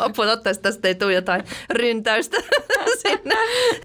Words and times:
Apua, 0.00 0.24
toivottavasti 0.24 0.62
tästä 0.62 0.88
ei 0.88 0.94
tule 0.94 1.12
jotain 1.12 1.42
ryntäystä 1.70 2.36
sinne. 3.02 3.36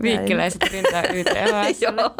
Viikkiläiset 0.01 0.63
ryntää 0.71 1.03
YTHS. 1.13 1.81
Joo. 1.81 2.15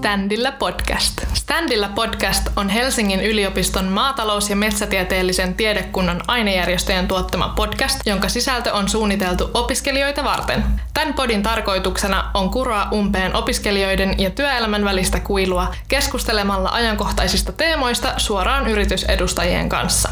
Standilla 0.00 0.52
podcast. 0.52 1.20
Standilla 1.34 1.88
podcast 1.94 2.48
on 2.56 2.68
Helsingin 2.68 3.20
yliopiston 3.20 3.84
maatalous- 3.84 4.50
ja 4.50 4.56
metsätieteellisen 4.56 5.54
tiedekunnan 5.54 6.20
ainejärjestöjen 6.26 7.08
tuottama 7.08 7.52
podcast, 7.56 8.00
jonka 8.06 8.28
sisältö 8.28 8.72
on 8.72 8.88
suunniteltu 8.88 9.50
opiskelijoita 9.54 10.24
varten. 10.24 10.64
Tämän 10.94 11.14
podin 11.14 11.42
tarkoituksena 11.42 12.30
on 12.34 12.50
kuroa 12.50 12.88
umpeen 12.92 13.34
opiskelijoiden 13.36 14.14
ja 14.18 14.30
työelämän 14.30 14.84
välistä 14.84 15.20
kuilua 15.20 15.74
keskustelemalla 15.88 16.68
ajankohtaisista 16.68 17.52
teemoista 17.52 18.12
suoraan 18.16 18.66
yritysedustajien 18.66 19.68
kanssa. 19.68 20.08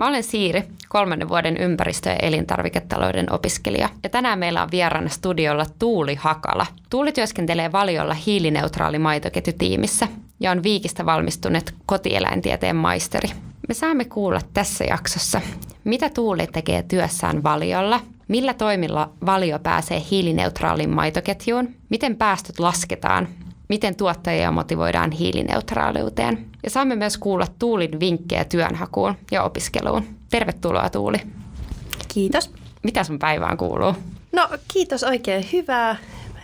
Mä 0.00 0.06
olen 0.08 0.22
Siiri, 0.22 0.62
kolmannen 0.88 1.28
vuoden 1.28 1.56
ympäristö- 1.56 2.08
ja 2.10 2.16
elintarviketalouden 2.16 3.32
opiskelija. 3.32 3.88
Ja 4.02 4.08
tänään 4.08 4.38
meillä 4.38 4.62
on 4.62 4.70
vieraana 4.70 5.08
studiolla 5.08 5.66
Tuuli 5.78 6.14
Hakala. 6.14 6.66
Tuuli 6.90 7.12
työskentelee 7.12 7.72
valiolla 7.72 8.14
hiilineutraali 8.14 8.98
maitoketjutiimissä 8.98 10.08
ja 10.40 10.50
on 10.50 10.62
Viikistä 10.62 11.06
valmistunut 11.06 11.74
kotieläintieteen 11.86 12.76
maisteri. 12.76 13.28
Me 13.68 13.74
saamme 13.74 14.04
kuulla 14.04 14.40
tässä 14.54 14.84
jaksossa, 14.84 15.40
mitä 15.84 16.10
Tuuli 16.10 16.46
tekee 16.46 16.82
työssään 16.82 17.42
valiolla, 17.42 18.00
millä 18.28 18.54
toimilla 18.54 19.10
valio 19.26 19.58
pääsee 19.58 20.02
hiilineutraaliin 20.10 20.90
maitoketjuun, 20.90 21.68
miten 21.88 22.16
päästöt 22.16 22.58
lasketaan 22.58 23.28
miten 23.68 23.96
tuottajia 23.96 24.50
motivoidaan 24.50 25.10
hiilineutraaliuteen. 25.10 26.46
Ja 26.62 26.70
saamme 26.70 26.96
myös 26.96 27.18
kuulla 27.18 27.46
Tuulin 27.58 28.00
vinkkejä 28.00 28.44
työnhakuun 28.44 29.14
ja 29.30 29.42
opiskeluun. 29.42 30.06
Tervetuloa 30.30 30.90
Tuuli. 30.90 31.18
Kiitos. 32.14 32.50
Mitä 32.82 33.04
sun 33.04 33.18
päivään 33.18 33.56
kuuluu? 33.56 33.94
No 34.32 34.48
kiitos 34.72 35.04
oikein 35.04 35.44
hyvää. 35.52 35.96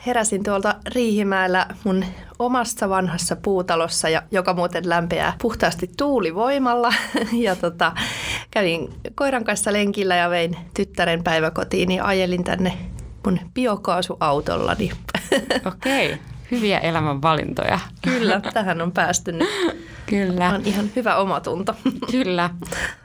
Heräsin 0.06 0.42
tuolta 0.44 0.74
Riihimäellä 0.94 1.66
mun 1.84 2.05
omassa 2.38 2.88
vanhassa 2.88 3.36
puutalossa, 3.36 4.08
ja, 4.08 4.22
joka 4.30 4.54
muuten 4.54 4.88
lämpeää 4.88 5.36
puhtaasti 5.42 5.91
tuulivoimalla. 5.97 6.92
Ja 7.32 7.56
tota, 7.56 7.92
kävin 8.50 8.88
koiran 9.14 9.44
kanssa 9.44 9.72
lenkillä 9.72 10.16
ja 10.16 10.30
vein 10.30 10.56
tyttären 10.75 11.25
päiväkotiin 11.25 11.91
ja 11.91 12.04
ajelin 12.04 12.44
tänne 12.44 12.78
mun 13.27 13.41
biokaasuautollani. 13.54 14.91
Okei, 15.72 16.19
hyviä 16.53 16.78
elämänvalintoja. 16.78 17.78
Kyllä, 18.03 18.41
tähän 18.41 18.83
on 18.83 18.92
päästy 18.92 19.33
nyt. 19.33 19.48
Kyllä. 20.06 20.48
On 20.48 20.62
ihan 20.64 20.91
hyvä 20.97 21.17
omatunto. 21.17 21.75
Kyllä. 22.11 22.50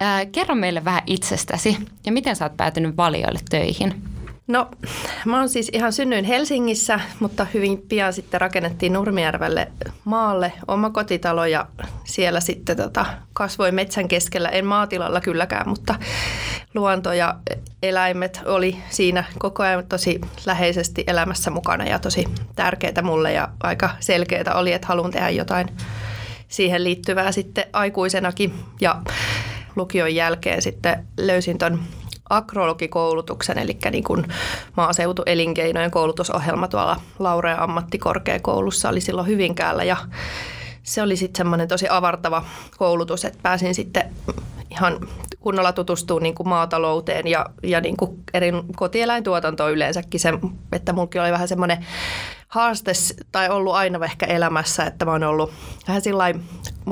Äh, 0.01 0.27
kerro 0.31 0.55
meille 0.55 0.85
vähän 0.85 1.01
itsestäsi 1.05 1.77
ja 2.05 2.11
miten 2.11 2.35
sä 2.35 2.45
oot 2.45 2.57
päätynyt 2.57 2.97
valioille 2.97 3.39
töihin? 3.49 4.03
No, 4.47 4.69
mä 5.25 5.39
oon 5.39 5.49
siis 5.49 5.69
ihan 5.73 5.93
synnyin 5.93 6.25
Helsingissä, 6.25 6.99
mutta 7.19 7.47
hyvin 7.53 7.77
pian 7.89 8.13
sitten 8.13 8.41
rakennettiin 8.41 8.93
Nurmijärvelle 8.93 9.67
maalle 10.05 10.53
oma 10.67 10.89
kotitalo 10.89 11.45
ja 11.45 11.67
siellä 12.03 12.39
sitten 12.39 12.77
tota, 12.77 13.05
kasvoi 13.33 13.71
metsän 13.71 14.07
keskellä, 14.07 14.49
en 14.49 14.65
maatilalla 14.65 15.21
kylläkään, 15.21 15.69
mutta 15.69 15.95
luonto 16.75 17.13
ja 17.13 17.35
eläimet 17.83 18.41
oli 18.45 18.77
siinä 18.89 19.23
koko 19.39 19.63
ajan 19.63 19.87
tosi 19.87 20.21
läheisesti 20.45 21.03
elämässä 21.07 21.51
mukana 21.51 21.85
ja 21.85 21.99
tosi 21.99 22.25
tärkeää 22.55 23.01
mulle 23.03 23.33
ja 23.33 23.49
aika 23.63 23.89
selkeää 23.99 24.55
oli, 24.55 24.73
että 24.73 24.87
haluan 24.87 25.11
tehdä 25.11 25.29
jotain 25.29 25.67
siihen 26.47 26.83
liittyvää 26.83 27.31
sitten 27.31 27.65
aikuisenakin. 27.73 28.53
Ja 28.81 29.01
lukion 29.75 30.15
jälkeen 30.15 30.61
sitten 30.61 31.07
löysin 31.17 31.57
ton 31.57 31.79
agrologikoulutuksen, 32.29 33.57
eli 33.57 33.77
niin 33.91 34.03
kuin 34.03 34.27
maaseutuelinkeinojen 34.77 35.91
koulutusohjelma 35.91 36.67
tuolla 36.67 37.01
Laurea 37.19 37.63
ammattikorkeakoulussa 37.63 38.89
oli 38.89 39.01
silloin 39.01 39.27
Hyvinkäällä. 39.27 39.83
Ja 39.83 39.97
se 40.83 41.01
oli 41.01 41.15
sitten 41.15 41.37
semmoinen 41.37 41.67
tosi 41.67 41.87
avartava 41.89 42.43
koulutus, 42.77 43.25
että 43.25 43.39
pääsin 43.43 43.75
sitten 43.75 44.15
ihan 44.71 44.99
kunnolla 45.39 45.73
tutustua 45.73 46.19
niin 46.19 46.35
kuin 46.35 46.49
maatalouteen 46.49 47.27
ja, 47.27 47.45
ja 47.63 47.81
niin 47.81 47.97
kuin 47.97 48.23
eri 48.33 48.51
kotieläintuotantoon 48.75 49.71
yleensäkin. 49.71 50.19
Se, 50.19 50.33
että 50.71 50.93
mulki 50.93 51.19
oli 51.19 51.31
vähän 51.31 51.47
semmoinen 51.47 51.85
haaste 52.47 52.91
tai 53.31 53.49
ollut 53.49 53.73
aina 53.73 54.05
ehkä 54.05 54.25
elämässä, 54.25 54.83
että 54.83 55.05
mä 55.05 55.11
oon 55.11 55.23
ollut 55.23 55.51
vähän 55.87 56.01
sillain 56.01 56.43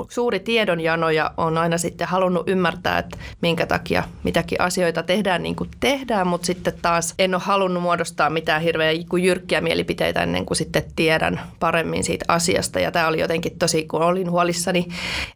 suuri 0.09 0.39
tiedonjano 0.39 1.09
ja 1.09 1.31
on 1.37 1.57
aina 1.57 1.77
sitten 1.77 2.07
halunnut 2.07 2.49
ymmärtää, 2.49 2.97
että 2.97 3.17
minkä 3.41 3.65
takia 3.65 4.03
mitäkin 4.23 4.61
asioita 4.61 5.03
tehdään 5.03 5.43
niin 5.43 5.55
kuin 5.55 5.69
tehdään, 5.79 6.27
mutta 6.27 6.45
sitten 6.45 6.73
taas 6.81 7.13
en 7.19 7.35
ole 7.35 7.41
halunnut 7.45 7.83
muodostaa 7.83 8.29
mitään 8.29 8.61
hirveän 8.61 8.95
jyrkkiä 9.23 9.61
mielipiteitä 9.61 10.23
ennen 10.23 10.45
kuin 10.45 10.57
sitten 10.57 10.83
tiedän 10.95 11.41
paremmin 11.59 12.03
siitä 12.03 12.25
asiasta. 12.27 12.79
Ja 12.79 12.91
tämä 12.91 13.07
oli 13.07 13.19
jotenkin 13.19 13.59
tosi, 13.59 13.87
kun 13.87 14.01
olin 14.01 14.31
huolissani 14.31 14.87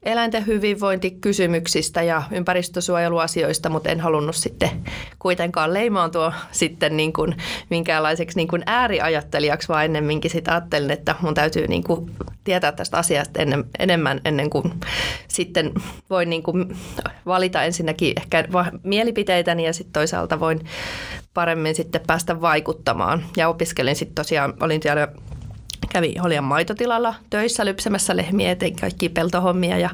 eläinten 0.03 0.47
hyvinvointikysymyksistä 0.47 2.01
ja 2.01 2.23
ympäristösuojeluasioista, 2.99 3.69
mutta 3.69 3.89
en 3.89 3.99
halunnut 3.99 4.35
sitten 4.35 4.69
kuitenkaan 5.19 5.73
leimaantua 5.73 6.33
sitten 6.51 6.97
niin 6.97 7.13
kuin 7.13 7.35
minkäänlaiseksi 7.69 8.37
niin 8.37 8.47
kuin 8.47 8.63
ääriajattelijaksi, 8.65 9.67
vaan 9.67 9.85
ennemminkin 9.85 10.31
sitä 10.31 10.51
ajattelin, 10.51 10.91
että 10.91 11.15
mun 11.21 11.33
täytyy 11.33 11.67
niin 11.67 11.83
kuin 11.83 12.11
tietää 12.43 12.71
tästä 12.71 12.97
asiasta 12.97 13.41
ennen, 13.41 13.65
enemmän 13.79 14.21
ennen 14.25 14.49
kuin 14.49 14.73
sitten 15.27 15.71
voin 16.09 16.29
niin 16.29 16.43
kuin 16.43 16.77
valita 17.25 17.63
ensinnäkin 17.63 18.13
ehkä 18.17 18.45
mielipiteitäni 18.83 19.65
ja 19.65 19.73
sitten 19.73 19.93
toisaalta 19.93 20.39
voin 20.39 20.59
paremmin 21.33 21.75
sitten 21.75 22.01
päästä 22.07 22.41
vaikuttamaan. 22.41 23.23
Ja 23.37 23.49
opiskelin 23.49 23.95
sitten 23.95 24.15
tosiaan, 24.15 24.53
olin 24.59 24.81
siellä 24.81 25.07
kävin 25.89 26.21
Holian 26.21 26.43
maitotilalla 26.43 27.15
töissä 27.29 27.65
lypsämässä 27.65 28.17
lehmiä, 28.17 28.51
eteen 28.51 28.75
kaikki 28.75 29.09
peltohommia 29.09 29.77
ja, 29.77 29.89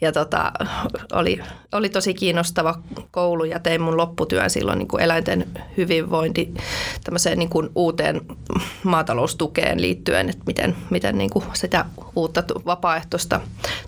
ja 0.00 0.12
tota, 0.12 0.52
oli, 1.12 1.40
oli 1.72 1.88
tosi 1.88 2.14
kiinnostava 2.14 2.78
koulu 3.10 3.44
ja 3.44 3.58
tein 3.58 3.80
mun 3.80 3.96
lopputyön 3.96 4.50
silloin 4.50 4.78
niin 4.78 4.88
kuin 4.88 5.02
eläinten 5.02 5.46
hyvinvointi 5.76 6.54
niin 7.36 7.48
kuin 7.48 7.68
uuteen 7.74 8.20
maataloustukeen 8.84 9.80
liittyen, 9.80 10.28
että 10.28 10.42
miten, 10.46 10.76
miten 10.90 11.18
niin 11.18 11.30
kuin 11.30 11.44
sitä 11.52 11.84
uutta 12.16 12.42
vapaaehtoista 12.66 13.40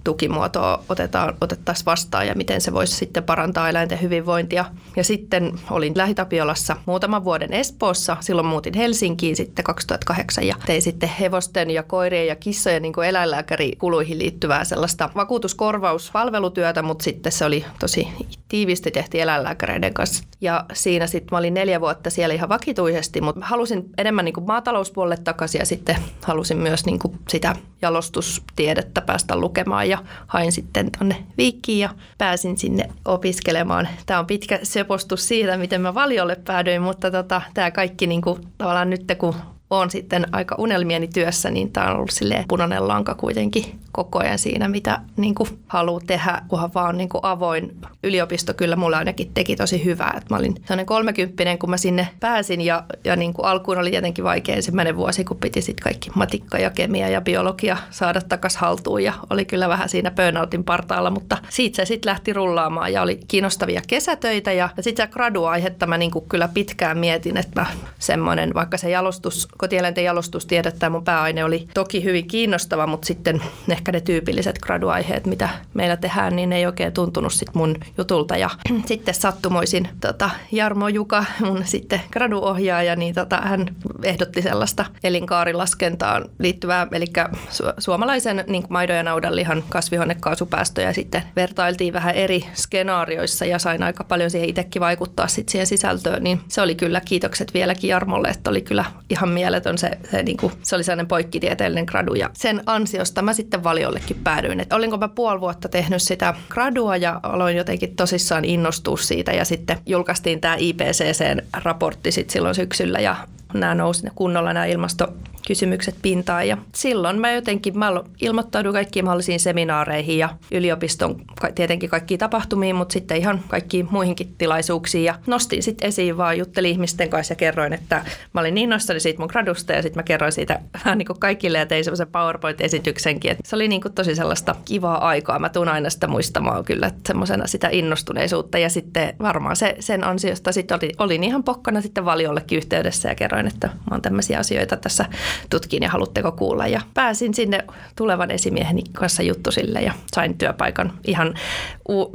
tukimuotoa 0.05 0.85
otetaan, 0.89 1.35
otettaisiin 1.41 1.87
vastaan 1.87 2.27
ja 2.27 2.35
miten 2.35 2.61
se 2.61 2.73
voisi 2.73 2.97
sitten 2.97 3.23
parantaa 3.23 3.69
eläinten 3.69 4.03
hyvinvointia. 4.03 4.65
Ja 4.97 5.05
sitten 5.05 5.53
olin 5.71 5.93
Lähitapiolassa 5.97 6.77
muutaman 6.87 7.25
vuoden 7.25 7.53
Espoossa, 7.53 8.17
silloin 8.21 8.47
muutin 8.47 8.75
Helsinkiin 8.75 9.37
sitten 9.37 9.65
2008 9.65 10.47
ja 10.47 10.55
tein 10.67 10.83
sitten 10.83 11.09
hevosten 11.21 11.71
ja 11.71 11.83
koirien 11.83 12.27
ja 12.27 12.37
kissojen 12.37 12.83
niin 12.83 13.05
eläinlääkärikuluihin 13.07 14.19
liittyvää 14.19 14.65
sellaista 14.65 15.11
vakuutuskorvauspalvelutyötä, 15.15 16.83
mutta 16.83 17.03
sitten 17.03 17.33
se 17.33 17.45
oli 17.45 17.65
tosi 17.81 18.09
tiivisti 18.49 18.91
tehtiin 18.91 19.23
eläinlääkäreiden 19.23 19.95
kanssa. 19.95 20.25
Ja 20.41 20.65
siinä 20.73 21.07
sitten 21.07 21.29
mä 21.31 21.39
olin 21.39 21.55
neljä 21.55 21.81
vuotta 21.81 22.11
siellä 22.11 22.35
ihan 22.35 22.49
vakituisesti, 22.49 23.21
mutta 23.21 23.47
halusin 23.47 23.91
enemmän 23.99 24.25
niin 24.25 24.47
maatalouspuolelle 24.47 25.17
takaisin 25.17 25.59
ja 25.59 25.67
sitten 25.67 25.97
halusin 26.25 26.59
myös 26.59 26.87
niin 26.87 26.99
sitä 27.29 27.57
jalostustiedettä 27.83 29.01
päästä 29.01 29.37
lukemaan 29.37 29.89
ja 29.89 29.99
hain 30.27 30.53
sitten 30.53 30.91
tonne 30.99 31.17
Viikkiin 31.39 31.79
ja 31.79 31.91
pääsin 32.19 32.59
sinne 32.59 32.89
opiskelemaan. 33.05 33.89
Tämä 34.07 34.21
on 34.21 34.27
pitkä 34.27 34.59
sepostus 34.63 35.29
siitä, 35.29 35.57
miten 35.57 35.81
mä 35.81 35.95
valiolle 35.95 36.37
päädyin, 36.37 36.83
mutta 36.83 37.11
tota, 37.11 37.43
tämä 37.55 37.71
kaikki 37.71 38.07
niin 38.07 38.23
kuin, 38.23 38.41
tavallaan 38.59 38.91
nyt 38.91 39.05
kun 39.19 39.35
on 39.71 39.91
sitten 39.91 40.27
aika 40.33 40.55
unelmieni 40.59 41.09
työssä, 41.09 41.51
niin 41.51 41.73
tämä 41.73 41.91
on 41.91 41.97
ollut 41.97 42.11
silleen 42.11 42.45
punainen 42.49 42.89
lanka 42.89 43.15
kuitenkin 43.15 43.65
koko 43.93 44.19
ajan 44.19 44.39
siinä, 44.39 44.69
mitä 44.69 45.01
niin 45.17 45.35
haluaa 45.67 46.01
tehdä, 46.07 46.43
kunhan 46.49 46.71
vaan 46.75 46.99
niin 46.99 47.09
kuin 47.09 47.25
avoin. 47.25 47.77
Yliopisto 48.05 48.55
kyllä 48.55 48.77
mulle 48.77 48.97
ainakin 48.97 49.31
teki 49.35 49.57
tosi 49.57 49.85
hyvää. 49.85 50.15
Että 50.17 50.35
mä 50.35 50.39
olin 50.39 50.55
sellainen 50.55 50.87
kolmekymppinen, 50.87 51.59
kun 51.59 51.71
mä 51.71 51.77
sinne 51.77 52.09
pääsin 52.21 52.61
ja, 52.61 52.85
ja 53.05 53.17
niin 53.17 53.35
kuin 53.35 53.47
alkuun 53.47 53.79
oli 53.79 53.91
tietenkin 53.91 54.25
vaikea 54.25 54.57
ensimmäinen 54.57 54.97
vuosi, 54.97 55.25
kun 55.25 55.37
piti 55.37 55.63
sitten 55.63 55.85
kaikki 55.85 56.11
matikka 56.15 56.59
ja 56.59 56.71
kemia 56.71 57.09
ja 57.09 57.21
biologia 57.21 57.77
saada 57.91 58.21
takas 58.21 58.57
haltuun 58.57 59.05
ja 59.05 59.13
oli 59.31 59.45
kyllä 59.45 59.69
vähän 59.69 59.89
siinä 59.89 60.11
burnoutin 60.11 60.65
partaalla, 60.65 61.11
mutta 61.11 61.39
siitä 61.49 61.77
se 61.77 61.85
sitten 61.85 62.11
lähti 62.11 62.33
rullaamaan 62.33 62.93
ja 62.93 63.03
oli 63.03 63.21
kiinnostavia 63.29 63.83
kesätöitä 63.87 64.53
ja, 64.53 64.69
ja 64.77 64.83
sitten 64.83 65.09
graduaihetta 65.11 65.87
mä 65.87 65.99
niin 65.99 66.11
kuin 66.11 66.25
kyllä 66.29 66.49
pitkään 66.49 66.99
mietin, 66.99 67.37
että 67.37 67.61
mä 67.61 67.67
semmoinen, 67.99 68.55
vaikka 68.55 68.77
se 68.77 68.91
jalostus 68.91 69.49
kotieläinten 69.59 70.05
jalostustiedettä 70.05 70.87
ja 70.87 70.91
mun 70.91 71.05
pääaine 71.05 71.45
oli 71.45 71.69
toki 71.75 72.05
hyvin 72.05 72.29
kiinnostava, 72.29 72.87
mutta 72.87 73.07
sitten 73.07 73.43
ehkä 73.69 73.93
ne 73.93 74.01
tyypilliset 74.01 74.59
graduaiheet, 74.59 75.27
mitä 75.27 75.49
meillä 75.75 75.97
tehdään, 75.97 76.37
niin 76.37 76.53
ei 76.53 76.67
oikein 76.67 76.93
tuntunut 76.93 77.33
sit 77.33 77.55
mun 77.55 77.77
jutulta. 77.99 78.37
Ja 78.37 78.51
sitten 78.87 79.15
sattumoisin 79.15 79.89
tota, 80.01 80.31
Jarmo 80.53 80.89
Juka, 80.89 81.25
mun 81.41 81.63
sitten 81.65 82.01
graduohjaaja, 82.13 82.97
niin 82.97 83.15
tota, 83.15 83.37
hän 83.37 83.67
ehdotti 84.03 84.43
sellaista 84.43 84.85
elinkaarilaskentaan 85.05 86.25
liittyvää, 86.39 86.87
eli 86.93 87.07
su- 87.35 87.75
suomalaisen 87.79 88.45
niin 88.47 88.65
maidon 88.69 88.97
ja 88.97 89.03
naudanlihan 89.03 89.65
kasvihuonekaasupäästöjä 89.69 90.93
sitten 90.93 91.23
vertailtiin 91.37 91.93
vähän 91.93 92.15
eri 92.15 92.45
skenaarioissa 92.55 93.45
ja 93.45 93.59
sain 93.59 93.83
aika 93.83 94.05
paljon 94.05 94.31
siihen 94.31 94.49
itsekin 94.49 94.81
vaikuttaa 94.81 95.29
sit 95.29 95.49
siihen 95.49 95.67
sisältöön, 95.67 96.25
niin 96.25 96.41
se 96.49 96.61
oli 96.61 96.75
kyllä 96.75 97.01
kiitokset 97.01 97.55
vieläkin 97.55 97.89
Jarmolle, 97.89 98.29
että 98.29 98.51
oli 98.51 98.63
kyllä 98.63 98.85
ihan 99.11 99.29
mieletön 99.49 99.79
se, 99.79 99.91
se, 100.11 100.23
niin 100.23 100.37
kuin, 100.37 100.53
se 100.63 100.75
oli 100.77 100.85
sellainen 100.85 101.07
poikkitieteellinen 101.07 101.85
gradu 101.85 102.15
ja 102.15 102.31
sen 102.33 102.63
ansiosta 102.67 103.23
mä 103.23 103.33
sitten 103.33 103.65
valiollekin 103.65 104.17
päädyin. 104.25 104.61
Et 104.61 104.73
olinko 104.73 104.97
mä 104.97 105.09
puoli 105.09 105.41
vuotta 105.41 105.69
tehnyt 105.69 106.03
sitä 106.03 106.35
gradua 106.49 106.97
ja 106.97 107.21
aloin 107.23 107.57
jotenkin 107.57 107.97
tosissaan 107.97 108.45
innostua 108.45 108.97
siitä 108.97 109.33
ja 109.33 109.45
sitten 109.45 109.79
julkaistiin 109.87 110.41
tämä 110.41 110.57
IPCCn 110.59 111.43
raportti 111.65 112.13
sitten 112.13 112.33
silloin 112.33 112.55
syksyllä 112.55 112.99
ja 112.99 113.17
nämä 113.55 113.75
nousi 113.75 114.07
kunnolla 114.15 114.53
nämä 114.53 114.67
ilmasto 114.67 115.09
kysymykset 115.49 115.95
pintaan. 116.03 116.49
Ja 116.49 116.59
silloin 116.75 117.19
mä 117.19 117.33
jotenkin 117.33 117.79
mä 117.79 117.93
ilmoittauduin 118.21 118.73
kaikkiin 118.73 119.05
mahdollisiin 119.05 119.41
seminaareihin 119.41 120.19
ja 120.19 120.29
yliopiston 120.51 121.21
tietenkin 121.55 121.91
kaikkiin 121.91 122.21
tapahtumiin, 122.21 122.77
mutta 122.77 122.93
sitten 122.93 123.17
ihan 123.17 123.41
kaikkiin 123.49 123.89
muihinkin 123.91 124.35
tilaisuuksiin. 124.39 125.05
Ja 125.05 125.15
nostin 125.27 125.63
sitten 125.63 125.89
esiin 125.89 126.17
vaan, 126.17 126.39
juttelin 126.39 126.71
ihmisten 126.71 127.09
kanssa 127.09 127.33
ja 127.33 127.37
kerroin, 127.37 127.73
että 127.73 128.05
mä 128.33 128.41
olin 128.41 128.55
niin 128.55 128.71
nostani 128.71 129.01
siitä 129.01 129.19
mun 129.19 129.29
gradusta 129.33 129.73
ja 129.73 129.83
sitten 129.83 129.99
mä 129.99 130.03
kerroin 130.03 130.33
siitä 130.33 130.61
vähän 130.85 130.99
niin 130.99 131.07
kuin 131.07 131.21
kaikille 131.21 131.59
ja 131.59 131.67
tein 131.67 131.85
semmoisen 131.85 132.09
PowerPoint-esityksenkin. 132.09 133.31
Et 133.31 133.39
se 133.45 133.57
oli 133.57 133.69
niin 133.69 133.81
kuin 133.81 133.95
tosi 133.95 134.15
sellaista 134.15 134.57
kivaa 134.65 135.09
aikaa. 135.09 135.39
Mä 135.39 135.49
tuun 135.49 135.69
aina 135.69 135.91
sitä 135.91 136.09
muistamaan 136.09 136.65
kyllä 136.65 136.91
semmoisena 137.07 137.47
sitä 137.47 137.69
innostuneisuutta 137.73 138.59
ja 138.59 138.69
sitten 138.69 139.17
varmaan 139.19 139.57
se, 139.57 139.77
sen 139.81 140.05
ansiosta 140.05 140.53
sitten 140.53 140.79
oli, 140.83 140.93
olin 140.99 141.25
ihan 141.25 141.45
pokkana 141.45 141.81
sitten 141.81 142.05
valiollekin 142.05 142.57
yhteydessä 142.57 143.09
ja 143.09 143.15
kerroin, 143.15 143.38
että 143.47 143.67
mä 143.67 143.75
oon 143.91 144.03
tämmöisiä 144.03 144.39
asioita 144.39 144.77
tässä 144.77 145.05
tutkin 145.51 145.83
ja 145.83 145.91
haluatteko 145.91 146.33
kuulla. 146.33 146.67
Ja 146.67 146.81
pääsin 146.95 147.35
sinne 147.35 147.65
tulevan 147.97 148.31
esimieheni 148.31 148.83
kanssa 148.93 149.23
juttusille 149.23 149.81
ja 149.81 149.93
sain 150.15 150.39
työpaikan 150.39 150.93
ihan, 151.05 151.35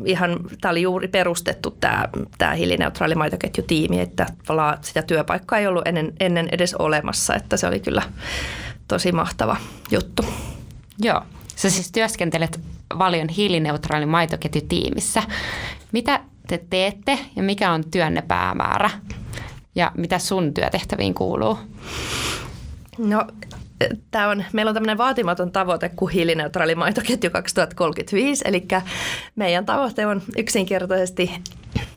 ihan 0.06 0.40
tämä 0.62 0.72
oli 0.72 0.82
juuri 0.82 1.08
perustettu 1.08 1.72
tämä, 1.72 2.08
tämä 2.38 2.54
hiilineutraali 2.54 3.16
maitoketjutiimi, 3.16 4.00
että 4.00 4.26
sitä 4.82 5.02
työpaikkaa 5.02 5.60
ei 5.60 5.68
ollut 5.68 5.88
ennen, 5.88 6.14
ennen 6.20 6.50
edes 6.52 6.76
olemassa, 6.76 7.36
että 7.36 7.58
se 7.58 7.68
oli 7.68 7.80
kyllä 7.80 8.02
tosi 8.88 9.12
mahtava 9.12 9.58
juttu. 9.92 10.26
Joo, 11.00 11.22
sä 11.56 11.70
siis 11.70 11.92
työskentelet 11.92 12.60
Valion 13.00 13.30
hiilineutraali 13.30 14.06
maitoketjutiimissä. 14.06 15.24
Mitä 15.92 16.20
te 16.48 16.64
teette 16.70 17.20
ja 17.36 17.44
mikä 17.44 17.72
on 17.72 17.84
työnne 17.92 18.22
päämäärä? 18.22 18.90
Ja 19.76 19.92
mitä 19.96 20.20
sun 20.20 20.54
työtehtäviin 20.54 21.14
kuuluu? 21.14 21.58
No, 22.98 23.28
tämä 24.12 24.30
on, 24.30 24.44
meillä 24.54 24.70
on 24.70 24.74
tämmöinen 24.74 24.98
vaatimaton 24.98 25.52
tavoite 25.52 25.90
kuin 25.90 26.12
hiilineutraali 26.12 26.76
maitoketju 26.76 27.30
2035, 27.30 28.44
eli 28.48 28.68
meidän 29.36 29.66
tavoite 29.66 30.06
on 30.06 30.22
yksinkertaisesti 30.38 31.32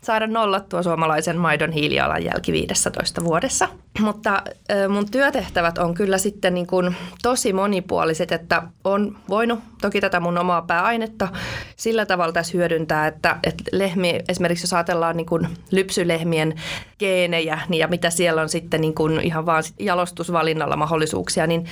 saada 0.02 0.26
nollattua 0.26 0.82
suomalaisen 0.82 1.38
maidon 1.38 1.72
hiilijalanjälki 1.72 2.52
15 2.52 3.24
vuodessa. 3.24 3.68
Mutta 4.00 4.42
mun 4.88 5.10
työtehtävät 5.10 5.78
on 5.78 5.94
kyllä 5.94 6.18
sitten 6.18 6.54
niin 6.54 6.66
kuin 6.66 6.96
tosi 7.22 7.52
monipuoliset, 7.52 8.32
että 8.32 8.62
on 8.84 9.16
voinut 9.28 9.58
toki 9.80 10.00
tätä 10.00 10.20
mun 10.20 10.38
omaa 10.38 10.62
pääainetta 10.62 11.28
sillä 11.76 12.06
tavalla 12.06 12.32
tässä 12.32 12.52
hyödyntää, 12.58 13.06
että, 13.06 13.36
että 13.44 13.64
lehmi, 13.72 14.20
esimerkiksi 14.28 14.64
jos 14.64 14.72
ajatellaan 14.72 15.16
niin 15.16 15.26
kuin 15.26 15.48
lypsylehmien 15.70 16.54
geenejä 16.98 17.58
niin 17.68 17.80
ja 17.80 17.88
mitä 17.88 18.10
siellä 18.10 18.42
on 18.42 18.48
sitten 18.48 18.80
niin 18.80 18.94
kuin 18.94 19.20
ihan 19.20 19.46
vaan 19.46 19.62
jalostusvalinnalla 19.80 20.76
mahdollisuuksia, 20.76 21.46
niin 21.46 21.64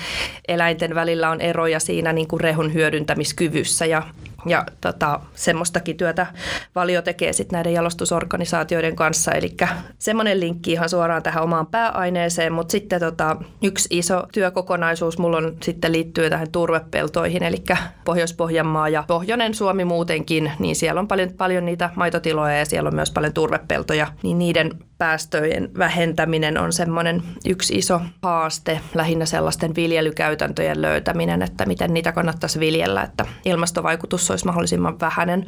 eläinten 0.48 0.94
välillä 0.94 1.30
on 1.30 1.40
eroja 1.40 1.80
siinä 1.80 2.12
niin 2.12 2.28
kuin 2.28 2.40
rehun 2.40 2.74
hyödyntämiskyvyssä 2.74 3.86
ja 3.86 4.02
ja 4.46 4.64
tota, 4.80 5.20
semmoistakin 5.34 5.96
työtä 5.96 6.26
Valio 6.74 7.02
tekee 7.02 7.32
sitten 7.32 7.56
näiden 7.56 7.72
jalostusorganisaatioiden 7.72 8.96
kanssa. 8.96 9.32
Eli 9.32 9.56
semmoinen 9.98 10.40
linkki 10.40 10.72
ihan 10.72 10.88
suoraan 10.88 11.22
tähän 11.22 11.44
omaan 11.44 11.66
pääaineeseen, 11.66 12.52
mutta 12.52 12.72
sitten 12.72 13.00
tota, 13.00 13.36
yksi 13.62 13.88
iso 13.90 14.22
työkokonaisuus 14.32 15.18
mulla 15.18 15.36
on 15.36 15.56
sitten 15.62 15.92
liittyy 15.92 16.30
tähän 16.30 16.50
turvepeltoihin, 16.50 17.42
eli 17.42 17.64
Pohjois-Pohjanmaa 18.04 18.88
ja 18.88 19.04
Pohjoinen 19.06 19.54
Suomi 19.54 19.84
muutenkin, 19.84 20.52
niin 20.58 20.76
siellä 20.76 21.00
on 21.00 21.08
paljon, 21.08 21.32
paljon 21.32 21.64
niitä 21.64 21.90
maitotiloja 21.94 22.58
ja 22.58 22.64
siellä 22.64 22.88
on 22.88 22.94
myös 22.94 23.10
paljon 23.10 23.32
turvepeltoja, 23.32 24.06
niin 24.22 24.38
niiden 24.38 24.70
päästöjen 25.04 25.70
vähentäminen 25.78 26.58
on 26.58 26.72
semmoinen 26.72 27.22
yksi 27.46 27.74
iso 27.74 28.00
haaste, 28.22 28.80
lähinnä 28.94 29.26
sellaisten 29.26 29.74
viljelykäytäntöjen 29.74 30.82
löytäminen, 30.82 31.42
että 31.42 31.66
miten 31.66 31.94
niitä 31.94 32.12
kannattaisi 32.12 32.60
viljellä, 32.60 33.02
että 33.02 33.26
ilmastovaikutus 33.44 34.30
olisi 34.30 34.46
mahdollisimman 34.46 35.00
vähäinen. 35.00 35.46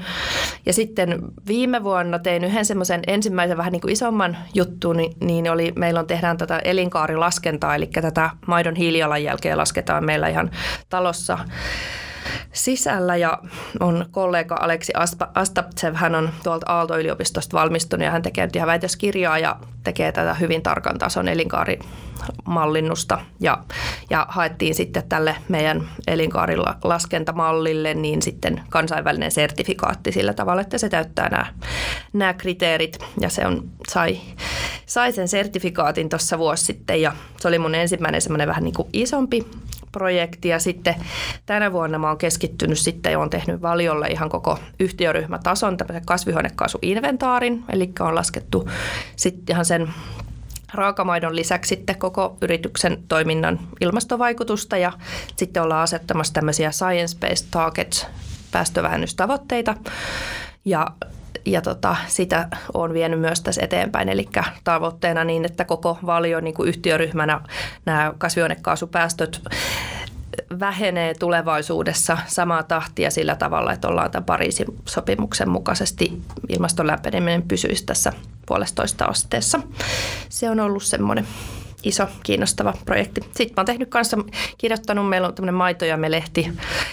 Ja 0.67 0.73
sitten 0.73 1.19
viime 1.47 1.85
vuonna 1.85 2.19
tein 2.19 2.45
yhden 2.45 2.65
semmoisen 2.65 3.03
ensimmäisen 3.07 3.57
vähän 3.57 3.73
niin 3.73 3.81
kuin 3.81 3.93
isomman 3.93 4.37
juttuun, 4.55 4.97
niin, 4.97 5.13
niin 5.21 5.51
oli, 5.51 5.73
meillä 5.77 6.01
on 6.01 6.07
tehdään 6.07 6.37
tätä 6.39 6.59
elinkaarilaskentaa, 6.59 7.75
eli 7.75 7.87
tätä 7.87 8.31
maidon 8.47 8.77
hiilijalanjälkeä 8.77 9.57
lasketaan 9.57 10.05
meillä 10.05 10.29
ihan 10.29 10.51
talossa 10.89 11.39
sisällä 12.53 13.17
ja 13.17 13.39
on 13.81 14.07
kollega 14.11 14.57
Aleksi 14.61 14.93
Astaptsev, 15.35 15.95
hän 15.95 16.15
on 16.15 16.31
tuolta 16.43 16.73
Aalto-yliopistosta 16.73 17.57
valmistunut 17.57 18.05
ja 18.05 18.11
hän 18.11 18.23
tekee 18.23 18.49
ihan 18.55 18.67
väitöskirjaa 18.67 19.39
ja 19.39 19.57
tekee 19.85 20.13
tätä 20.13 20.35
hyvin 20.35 20.63
tarkan 20.63 20.99
tason 20.99 21.29
elinkaarimallinnusta. 21.29 23.19
Ja, 23.41 23.59
ja 24.11 24.27
haettiin 24.29 24.75
sitten 24.75 25.09
tälle 25.09 25.37
meidän 25.49 25.89
elinkaarilaskentamallille 26.07 27.95
niin 27.95 28.23
sitten 28.23 28.63
kansainvälinen 28.71 29.31
sertifikaatti 29.31 30.13
sillä 30.13 30.35
tavalla, 30.35 30.63
että 30.63 30.79
se 30.79 30.89
täyttää 30.89 31.29
nämä, 31.29 31.47
nämä 32.13 32.35
kriteerit. 32.35 32.99
Ja 33.21 33.29
se 33.29 33.47
on, 33.47 33.71
sai, 33.89 34.19
sai 34.87 35.13
sen 35.13 35.29
sertifikaatin 35.29 36.09
tuossa 36.09 36.39
vuosi 36.39 36.65
sitten 36.65 37.03
ja 37.03 37.13
se 37.41 37.49
oli 37.49 37.59
mun 37.59 37.75
ensimmäinen 37.75 38.23
semmoinen 38.23 38.49
vähän 38.49 38.65
niin 38.65 38.75
kuin 38.75 38.89
isompi 38.93 39.47
projekti 39.97 40.49
ja 40.49 40.59
sitten 40.59 40.95
tänä 41.47 41.73
vuonna 41.73 41.99
mä 41.99 42.09
oon 42.09 42.19
keskittynyt 42.19 42.79
sitten 42.79 43.13
ja 43.13 43.19
oon 43.19 43.31
tehnyt 43.31 43.63
valiolle 43.63 44.07
ihan 44.07 44.29
koko 44.29 44.59
yhtiöryhmätason 44.81 45.77
tämmöisen 45.77 46.07
kasvihuonekaasuinventaarin, 46.07 47.65
eli 47.73 47.93
on 48.01 48.15
laskettu 48.15 48.69
sitten 49.17 49.55
ihan 49.55 49.65
sen 49.65 49.89
raakamaidon 50.75 51.37
lisäksi 51.37 51.69
sitten 51.69 51.99
koko 51.99 52.37
yrityksen 52.43 52.99
toiminnan 53.09 53.59
ilmastovaikutusta 53.81 54.77
ja 54.77 54.93
sitten 55.37 55.63
ollaan 55.63 55.83
asettamassa 55.83 56.35
tämmöisiä 56.35 56.71
science-based 56.71 57.47
targets 57.51 58.07
päästövähennystavoitteita 58.53 59.75
ja 60.65 60.87
ja 61.47 61.63
tota, 61.63 61.97
sitä 62.07 62.49
on 62.75 62.95
vienyt 62.95 63.21
myös 63.21 63.41
tässä 63.41 63.63
eteenpäin. 63.65 64.09
Eli 64.09 64.29
tavoitteena 64.65 65.25
niin, 65.25 65.45
että 65.45 65.65
koko 65.65 65.99
valio 66.07 66.41
niin 66.41 66.55
kuin 66.55 66.69
yhtiöryhmänä 66.69 67.41
nämä 67.85 68.13
kasvihuonekaasupäästöt 68.19 69.43
vähenee 70.61 71.15
tulevaisuudessa 71.15 72.19
samaa 72.27 72.63
tahtia 72.63 73.11
sillä 73.11 73.37
tavalla, 73.37 73.73
että 73.73 73.89
ollaan 73.89 74.11
tämän 74.11 74.25
Pariisin 74.25 74.67
sopimuksen 74.85 75.49
mukaisesti 75.49 76.23
ilmaston 76.49 76.87
lämpeneminen 76.87 77.43
pysyisi 77.43 77.87
tässä 77.87 78.13
puolestoista 78.47 79.05
asteessa. 79.05 79.61
Se 80.29 80.51
on 80.51 80.61
ollut 80.61 80.83
semmoinen 80.83 81.27
iso, 81.83 82.09
kiinnostava 82.23 82.75
projekti. 82.85 83.21
Sitten 83.21 83.47
mä 83.49 83.55
oon 83.57 83.67
tehnyt 83.67 83.89
kanssa, 83.89 84.19
kirjoittanut, 84.59 85.09
meillä 85.09 85.29
on 85.29 85.35
tämmöinen 85.35 85.55
maito 85.55 85.85
ja 85.85 85.97
me 85.97 86.11
lehti, 86.11 86.53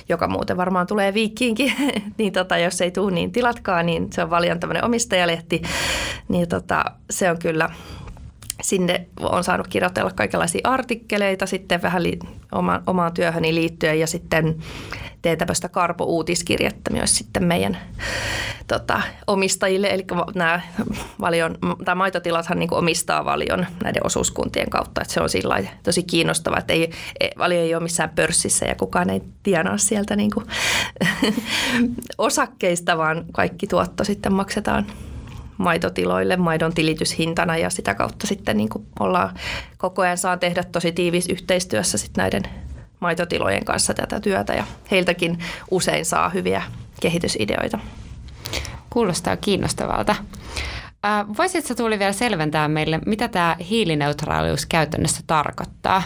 joka 0.09 0.27
muuten 0.27 0.57
varmaan 0.57 0.87
tulee 0.87 1.13
viikkiinkin, 1.13 1.73
niin 2.17 2.33
tota, 2.33 2.57
jos 2.57 2.81
ei 2.81 2.91
tule, 2.91 3.11
niin 3.11 3.31
tilatkaa, 3.31 3.83
niin 3.83 4.13
se 4.13 4.23
on 4.23 4.29
Valjan 4.29 4.59
tämmöinen 4.59 4.85
omistajalehti, 4.85 5.61
niin 6.27 6.49
tota, 6.49 6.83
se 7.09 7.31
on 7.31 7.39
kyllä 7.39 7.69
sinne 8.61 9.07
on 9.19 9.43
saanut 9.43 9.67
kirjoitella 9.67 10.11
kaikenlaisia 10.15 10.61
artikkeleita 10.63 11.45
sitten 11.45 11.81
vähän 11.81 12.03
li- 12.03 12.19
oma, 12.51 12.81
omaan 12.87 13.13
työhöni 13.13 13.55
liittyen 13.55 13.99
ja 13.99 14.07
sitten 14.07 14.55
teen 15.21 15.37
tämmöistä 15.37 15.69
Karpo-uutiskirjettä 15.69 16.91
myös 16.91 17.17
sitten 17.17 17.43
meidän 17.43 17.77
tota, 18.67 19.01
omistajille. 19.27 19.87
Eli 19.87 20.05
nämä 20.35 20.61
valion, 21.21 21.57
tämä 21.85 21.95
maitotilathan 21.95 22.59
niin 22.59 22.73
omistaa 22.73 23.25
valion 23.25 23.65
näiden 23.83 24.05
osuuskuntien 24.05 24.69
kautta, 24.69 25.01
että 25.01 25.13
se 25.13 25.21
on 25.21 25.29
sillä 25.29 25.63
tosi 25.83 26.03
kiinnostavaa, 26.03 26.59
että 26.59 26.73
ei, 26.73 26.91
e, 27.19 27.29
valio 27.37 27.59
ei 27.59 27.75
ole 27.75 27.83
missään 27.83 28.09
pörssissä 28.09 28.65
ja 28.65 28.75
kukaan 28.75 29.09
ei 29.09 29.21
tienaa 29.43 29.77
sieltä 29.77 30.15
niin 30.15 30.31
kuin 30.31 30.45
osakkeista, 32.17 32.97
vaan 32.97 33.25
kaikki 33.31 33.67
tuotto 33.67 34.03
sitten 34.03 34.33
maksetaan 34.33 34.85
maitotiloille 35.57 36.37
maidon 36.37 36.73
tilityshintana 36.73 37.57
ja 37.57 37.69
sitä 37.69 37.95
kautta 37.95 38.27
sitten 38.27 38.57
niin 38.57 38.69
kuin 38.69 38.85
ollaan 38.99 39.35
koko 39.77 40.01
ajan 40.01 40.17
saa 40.17 40.37
tehdä 40.37 40.63
tosi 40.63 40.91
tiivis 40.91 41.29
yhteistyössä 41.29 41.97
sitten 41.97 42.21
näiden 42.21 42.43
maitotilojen 42.99 43.65
kanssa 43.65 43.93
tätä 43.93 44.19
työtä 44.19 44.53
ja 44.53 44.63
heiltäkin 44.91 45.39
usein 45.71 46.05
saa 46.05 46.29
hyviä 46.29 46.61
kehitysideoita. 47.01 47.79
Kuulostaa 48.89 49.37
kiinnostavalta. 49.37 50.15
Voisitko 51.37 51.75
Tuuli 51.75 51.99
vielä 51.99 52.13
selventää 52.13 52.67
meille, 52.67 52.99
mitä 53.05 53.27
tämä 53.27 53.55
hiilineutraalius 53.69 54.65
käytännössä 54.65 55.21
tarkoittaa 55.27 56.03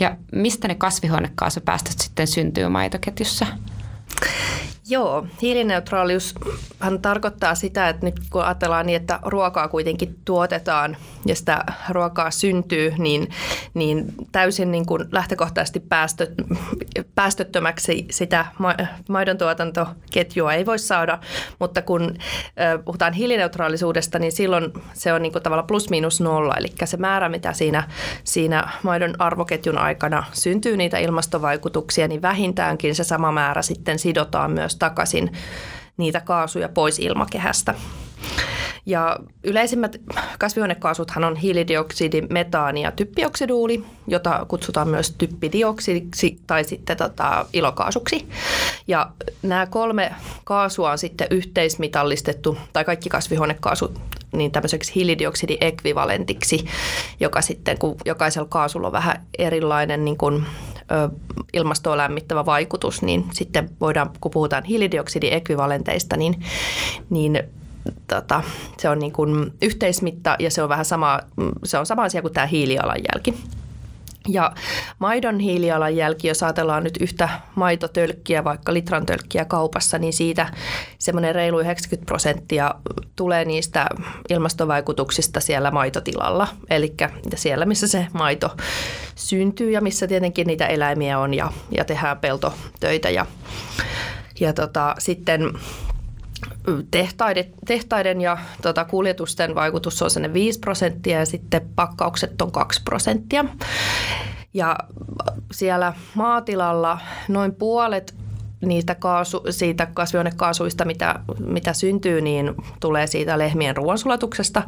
ja 0.00 0.16
mistä 0.32 0.68
ne 0.68 0.74
kasvihuonekaasupäästöt 0.74 1.98
sitten 1.98 2.26
syntyy 2.26 2.68
maitoketjussa? 2.68 3.46
Joo, 4.92 5.26
hiilineutraaliushan 5.42 7.00
tarkoittaa 7.02 7.54
sitä, 7.54 7.88
että 7.88 8.06
nyt 8.06 8.20
kun 8.30 8.44
ajatellaan 8.44 8.86
niin, 8.86 8.96
että 8.96 9.18
ruokaa 9.22 9.68
kuitenkin 9.68 10.16
tuotetaan 10.24 10.96
ja 11.26 11.34
sitä 11.36 11.64
ruokaa 11.90 12.30
syntyy, 12.30 12.94
niin, 12.98 13.28
niin 13.74 14.14
täysin 14.32 14.72
niin 14.72 14.86
kuin 14.86 15.04
lähtökohtaisesti 15.12 15.80
päästö, 15.80 16.26
päästöttömäksi 17.14 18.06
sitä 18.10 18.46
maidon 19.08 19.38
tuotantoketjua 19.38 20.52
ei 20.54 20.66
voi 20.66 20.78
saada, 20.78 21.18
mutta 21.58 21.82
kun 21.82 22.14
puhutaan 22.84 23.12
hiilineutraalisuudesta, 23.12 24.18
niin 24.18 24.32
silloin 24.32 24.72
se 24.92 25.12
on 25.12 25.22
niin 25.22 25.32
kuin 25.32 25.42
tavallaan 25.42 25.66
plus 25.66 25.90
miinus 25.90 26.20
nolla, 26.20 26.54
eli 26.56 26.68
se 26.84 26.96
määrä, 26.96 27.28
mitä 27.28 27.52
siinä, 27.52 27.88
siinä 28.24 28.68
maidon 28.82 29.14
arvoketjun 29.18 29.78
aikana 29.78 30.24
syntyy 30.32 30.76
niitä 30.76 30.98
ilmastovaikutuksia, 30.98 32.08
niin 32.08 32.22
vähintäänkin 32.22 32.94
se 32.94 33.04
sama 33.04 33.32
määrä 33.32 33.62
sitten 33.62 33.98
sidotaan 33.98 34.50
myös 34.50 34.81
takaisin 34.82 35.32
niitä 35.96 36.20
kaasuja 36.20 36.68
pois 36.68 36.98
ilmakehästä. 36.98 37.74
Ja 38.86 39.16
yleisimmät 39.44 40.00
kasvihuonekaasuthan 40.38 41.24
on 41.24 41.36
hiilidioksidi, 41.36 42.22
metaani 42.30 42.82
ja 42.82 42.92
typpioksiduuli, 42.92 43.84
jota 44.06 44.46
kutsutaan 44.48 44.88
myös 44.88 45.14
typpidioksidiksi 45.18 46.38
tai 46.46 46.64
sitten 46.64 46.96
tota, 46.96 47.46
ilokaasuksi. 47.52 48.28
Ja 48.88 49.10
nämä 49.42 49.66
kolme 49.66 50.12
kaasua 50.44 50.90
on 50.90 50.98
sitten 50.98 51.26
yhteismitallistettu, 51.30 52.58
tai 52.72 52.84
kaikki 52.84 53.08
kasvihuonekaasut 53.08 54.00
niin 54.32 54.50
tämmöiseksi 54.50 54.94
hiilidioksidiekvivalentiksi, 54.94 56.64
joka 57.20 57.40
sitten, 57.40 57.78
kun 57.78 57.96
jokaisella 58.04 58.48
kaasulla 58.48 58.86
on 58.86 58.92
vähän 58.92 59.26
erilainen 59.38 60.04
niin 60.04 60.16
kuin, 60.16 60.46
ilmastoa 61.52 61.96
lämmittävä 61.96 62.46
vaikutus, 62.46 63.02
niin 63.02 63.24
sitten 63.32 63.70
voidaan, 63.80 64.10
kun 64.20 64.30
puhutaan 64.30 64.64
hiilidioksidiekvivalenteista, 64.64 66.16
niin, 66.16 66.44
niin 67.10 67.42
tota, 68.06 68.42
se 68.78 68.88
on 68.88 68.98
niin 68.98 69.12
kuin 69.12 69.52
yhteismitta 69.62 70.36
ja 70.38 70.50
se 70.50 70.62
on 70.62 70.68
vähän 70.68 70.84
sama, 70.84 71.20
se 71.64 71.78
on 71.78 71.86
sama 71.86 72.02
asia 72.02 72.22
kuin 72.22 72.34
tämä 72.34 72.46
hiilijalanjälki. 72.46 73.34
Ja 74.28 74.52
maidon 74.98 75.38
hiilijalanjälki, 75.38 76.28
jos 76.28 76.42
ajatellaan 76.42 76.84
nyt 76.84 76.96
yhtä 77.00 77.28
maitotölkkiä, 77.54 78.44
vaikka 78.44 78.74
litran 78.74 79.06
tölkkiä 79.06 79.44
kaupassa, 79.44 79.98
niin 79.98 80.12
siitä 80.12 80.46
semmoinen 80.98 81.34
reilu 81.34 81.60
90 81.60 82.06
prosenttia 82.06 82.74
tulee 83.16 83.44
niistä 83.44 83.86
ilmastovaikutuksista 84.30 85.40
siellä 85.40 85.70
maitotilalla. 85.70 86.48
Eli 86.70 86.94
siellä, 87.34 87.66
missä 87.66 87.86
se 87.86 88.06
maito 88.12 88.56
syntyy 89.14 89.70
ja 89.70 89.80
missä 89.80 90.06
tietenkin 90.06 90.46
niitä 90.46 90.66
eläimiä 90.66 91.18
on 91.18 91.34
ja, 91.34 91.52
ja 91.76 91.84
tehdään 91.84 92.18
peltotöitä. 92.18 93.10
Ja, 93.10 93.26
ja 94.40 94.52
tota, 94.52 94.94
sitten 94.98 95.52
tehtaiden, 96.90 97.44
tehtaiden 97.66 98.20
ja 98.20 98.38
tota, 98.62 98.84
kuljetusten 98.84 99.54
vaikutus 99.54 100.02
on 100.02 100.10
sinne 100.10 100.32
5 100.32 100.58
prosenttia 100.58 101.18
ja 101.18 101.26
sitten 101.26 101.68
pakkaukset 101.76 102.42
on 102.42 102.52
2 102.52 102.82
prosenttia. 102.84 103.44
Ja 104.54 104.76
siellä 105.52 105.92
maatilalla 106.14 106.98
noin 107.28 107.54
puolet 107.54 108.14
niistä 108.66 108.94
kaasu, 108.94 109.42
siitä 109.50 109.86
kasvihuonekaasuista, 109.94 110.84
mitä, 110.84 111.20
mitä 111.38 111.72
syntyy, 111.72 112.20
niin 112.20 112.54
tulee 112.80 113.06
siitä 113.06 113.38
lehmien 113.38 113.76
ruoansulatuksesta. 113.76 114.62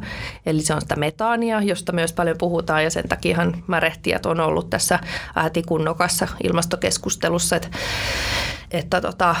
Eli 0.45 0.61
se 0.61 0.73
on 0.73 0.81
sitä 0.81 0.95
metaania, 0.95 1.61
josta 1.61 1.91
myös 1.91 2.13
paljon 2.13 2.37
puhutaan 2.37 2.83
ja 2.83 2.89
sen 2.89 3.09
takiahan 3.09 3.63
märehtijät 3.67 4.25
on 4.25 4.39
ollut 4.39 4.69
tässä 4.69 4.99
äätikunnokassa 5.35 6.27
ilmastokeskustelussa. 6.43 7.55
Että 7.55 7.67
että 8.75 9.01
tota, 9.01 9.35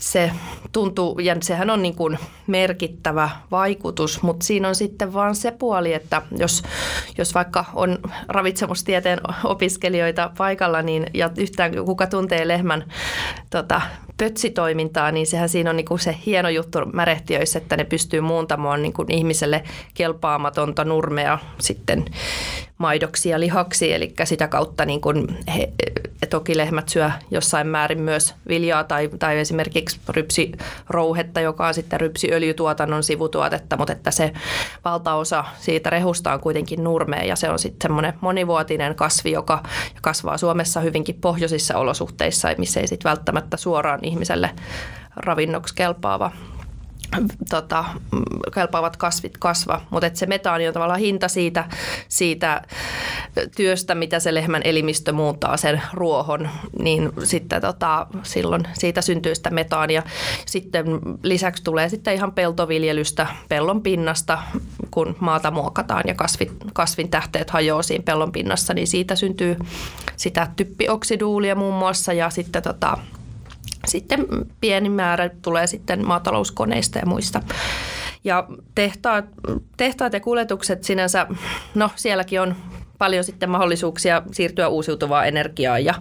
se 0.00 0.30
tuntuu, 0.72 1.18
ja 1.18 1.36
sehän 1.42 1.70
on 1.70 1.82
niin 1.82 1.94
kuin 1.94 2.18
merkittävä 2.46 3.30
vaikutus, 3.50 4.22
mutta 4.22 4.46
siinä 4.46 4.68
on 4.68 4.74
sitten 4.74 5.12
vaan 5.12 5.34
se 5.34 5.50
puoli, 5.50 5.92
että 5.92 6.22
jos, 6.36 6.62
jos 7.18 7.34
vaikka 7.34 7.64
on 7.74 7.98
ravitsemustieteen 8.28 9.20
opiskelijoita 9.44 10.30
paikalla, 10.38 10.82
niin 10.82 11.06
ja 11.14 11.30
yhtään 11.36 11.72
kuka 11.84 12.06
tuntee 12.06 12.48
lehmän 12.48 12.84
tota, 13.50 13.80
pötsitoimintaa, 14.16 15.12
niin 15.12 15.26
sehän 15.26 15.48
siinä 15.48 15.70
on 15.70 15.76
niin 15.76 15.84
kuin 15.84 15.98
se 15.98 16.16
hieno 16.26 16.48
juttu 16.48 16.78
märehtiöissä, 16.92 17.58
että 17.58 17.76
ne 17.76 17.84
pystyy 17.84 18.20
muuntamaan 18.20 18.82
niin 18.82 18.92
kuin 18.92 19.12
ihmiselle 19.12 19.62
kelpaamatonta 19.94 20.84
nurmea 20.84 21.38
sitten 21.58 22.04
maidoksi 22.80 23.28
ja 23.28 23.40
lihaksi, 23.40 23.92
eli 23.92 24.14
sitä 24.24 24.48
kautta 24.48 24.84
niin 24.84 25.00
kuin 25.00 25.38
he, 25.56 25.72
toki 26.30 26.56
lehmät 26.56 26.88
syö 26.88 27.10
jossain 27.30 27.66
määrin 27.66 28.00
myös 28.00 28.34
viljaa 28.48 28.84
tai, 28.84 29.10
tai 29.18 29.38
esimerkiksi 29.38 30.00
rypsirouhetta, 30.08 31.40
joka 31.40 31.66
on 31.66 31.74
sitten 31.74 32.00
rypsiöljytuotannon 32.00 33.02
sivutuotetta, 33.02 33.76
mutta 33.76 33.92
että 33.92 34.10
se 34.10 34.32
valtaosa 34.84 35.44
siitä 35.58 35.90
rehusta 35.90 36.32
on 36.32 36.40
kuitenkin 36.40 36.84
nurmea 36.84 37.24
ja 37.24 37.36
se 37.36 37.50
on 37.50 37.58
sitten 37.58 37.88
semmoinen 37.88 38.14
monivuotinen 38.20 38.94
kasvi, 38.94 39.32
joka 39.32 39.62
kasvaa 40.02 40.38
Suomessa 40.38 40.80
hyvinkin 40.80 41.18
pohjoisissa 41.20 41.78
olosuhteissa, 41.78 42.48
missä 42.58 42.80
ei 42.80 42.86
sitten 42.86 43.08
välttämättä 43.10 43.56
suoraan 43.56 44.00
ihmiselle 44.02 44.50
ravinnoksi 45.16 45.74
kelpaava 45.74 46.30
tota, 47.50 47.84
kelpaavat 48.54 48.96
kasvit 48.96 49.38
kasva, 49.38 49.80
mutta 49.90 50.10
se 50.14 50.26
metaani 50.26 50.68
on 50.68 50.74
tavallaan 50.74 51.00
hinta 51.00 51.28
siitä, 51.28 51.64
siitä 52.08 52.62
työstä, 53.56 53.94
mitä 53.94 54.20
se 54.20 54.34
lehmän 54.34 54.62
elimistö 54.64 55.12
muuttaa 55.12 55.56
sen 55.56 55.82
ruohon, 55.92 56.48
niin 56.78 57.12
sitten 57.24 57.60
tota, 57.60 58.06
silloin 58.22 58.62
siitä 58.72 59.02
syntyy 59.02 59.34
sitä 59.34 59.50
metaania. 59.50 60.02
Sitten 60.46 60.86
lisäksi 61.22 61.64
tulee 61.64 61.88
sitten 61.88 62.14
ihan 62.14 62.32
peltoviljelystä 62.32 63.26
pellon 63.48 63.82
pinnasta, 63.82 64.38
kun 64.90 65.16
maata 65.20 65.50
muokataan 65.50 66.02
ja 66.06 66.14
kasvit, 66.14 66.52
kasvin 66.72 67.08
tähteet 67.08 67.50
hajoaa 67.50 67.82
siinä 67.82 68.04
pellon 68.04 68.32
pinnassa, 68.32 68.74
niin 68.74 68.86
siitä 68.86 69.16
syntyy 69.16 69.56
sitä 70.16 70.48
typpioksiduulia 70.56 71.54
muun 71.54 71.74
muassa 71.74 72.12
ja 72.12 72.30
sitten 72.30 72.62
tota, 72.62 72.98
sitten 73.86 74.26
pieni 74.60 74.88
määrä 74.88 75.30
tulee 75.42 75.66
sitten 75.66 76.06
maatalouskoneista 76.06 76.98
ja 76.98 77.06
muista. 77.06 77.40
Ja 78.24 78.46
tehtaat, 78.74 79.24
tehtaat 79.76 80.12
ja 80.12 80.20
kuljetukset 80.20 80.84
sinänsä, 80.84 81.26
no 81.74 81.90
sielläkin 81.96 82.40
on 82.40 82.56
paljon 82.98 83.24
sitten 83.24 83.50
mahdollisuuksia 83.50 84.22
siirtyä 84.32 84.68
uusiutuvaan 84.68 85.28
energiaan 85.28 85.84
ja, 85.84 85.94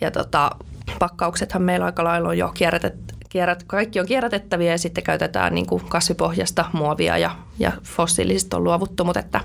ja 0.00 0.10
tota, 0.10 0.50
pakkauksethan 0.98 1.62
meillä 1.62 1.86
aika 1.86 2.04
lailla 2.04 2.28
on 2.28 2.38
jo 2.38 2.50
kierrätet, 2.54 2.94
kierrät, 3.28 3.62
kaikki 3.66 4.00
on 4.00 4.06
kierrätettäviä 4.06 4.70
ja 4.70 4.78
sitten 4.78 5.04
käytetään 5.04 5.54
niin 5.54 5.66
kuin 5.66 5.84
kasvipohjasta 5.88 6.64
muovia 6.72 7.18
ja, 7.18 7.30
ja 7.58 7.72
fossiilisista 7.82 8.56
on 8.56 8.64
luovuttu, 8.64 9.04
mutta 9.04 9.20
että 9.20 9.40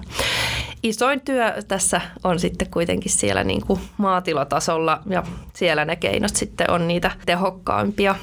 isoin 0.84 1.22
työ 1.22 1.54
tässä 1.68 2.02
on 2.24 2.40
sitten 2.40 2.72
kuitenkin 2.72 3.12
siellä 3.12 3.44
niin 3.44 3.66
kuin 3.66 3.80
maatilatasolla 3.98 5.02
ja 5.10 5.24
siellä 5.54 5.86
ne 5.86 5.96
keinot 5.96 6.36
sitten 6.36 6.72
on 6.72 6.88
niitä 6.88 7.12
tehokkaampia. 7.26 8.16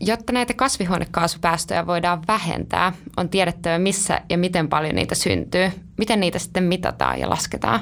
Jotta 0.00 0.32
näitä 0.32 0.54
kasvihuonekaasupäästöjä 0.54 1.86
voidaan 1.86 2.22
vähentää, 2.28 2.92
on 3.16 3.28
tiedettävä 3.28 3.78
missä 3.78 4.20
ja 4.30 4.38
miten 4.38 4.68
paljon 4.68 4.94
niitä 4.94 5.14
syntyy. 5.14 5.70
Miten 5.98 6.20
niitä 6.20 6.38
sitten 6.38 6.64
mitataan 6.64 7.20
ja 7.20 7.30
lasketaan? 7.30 7.80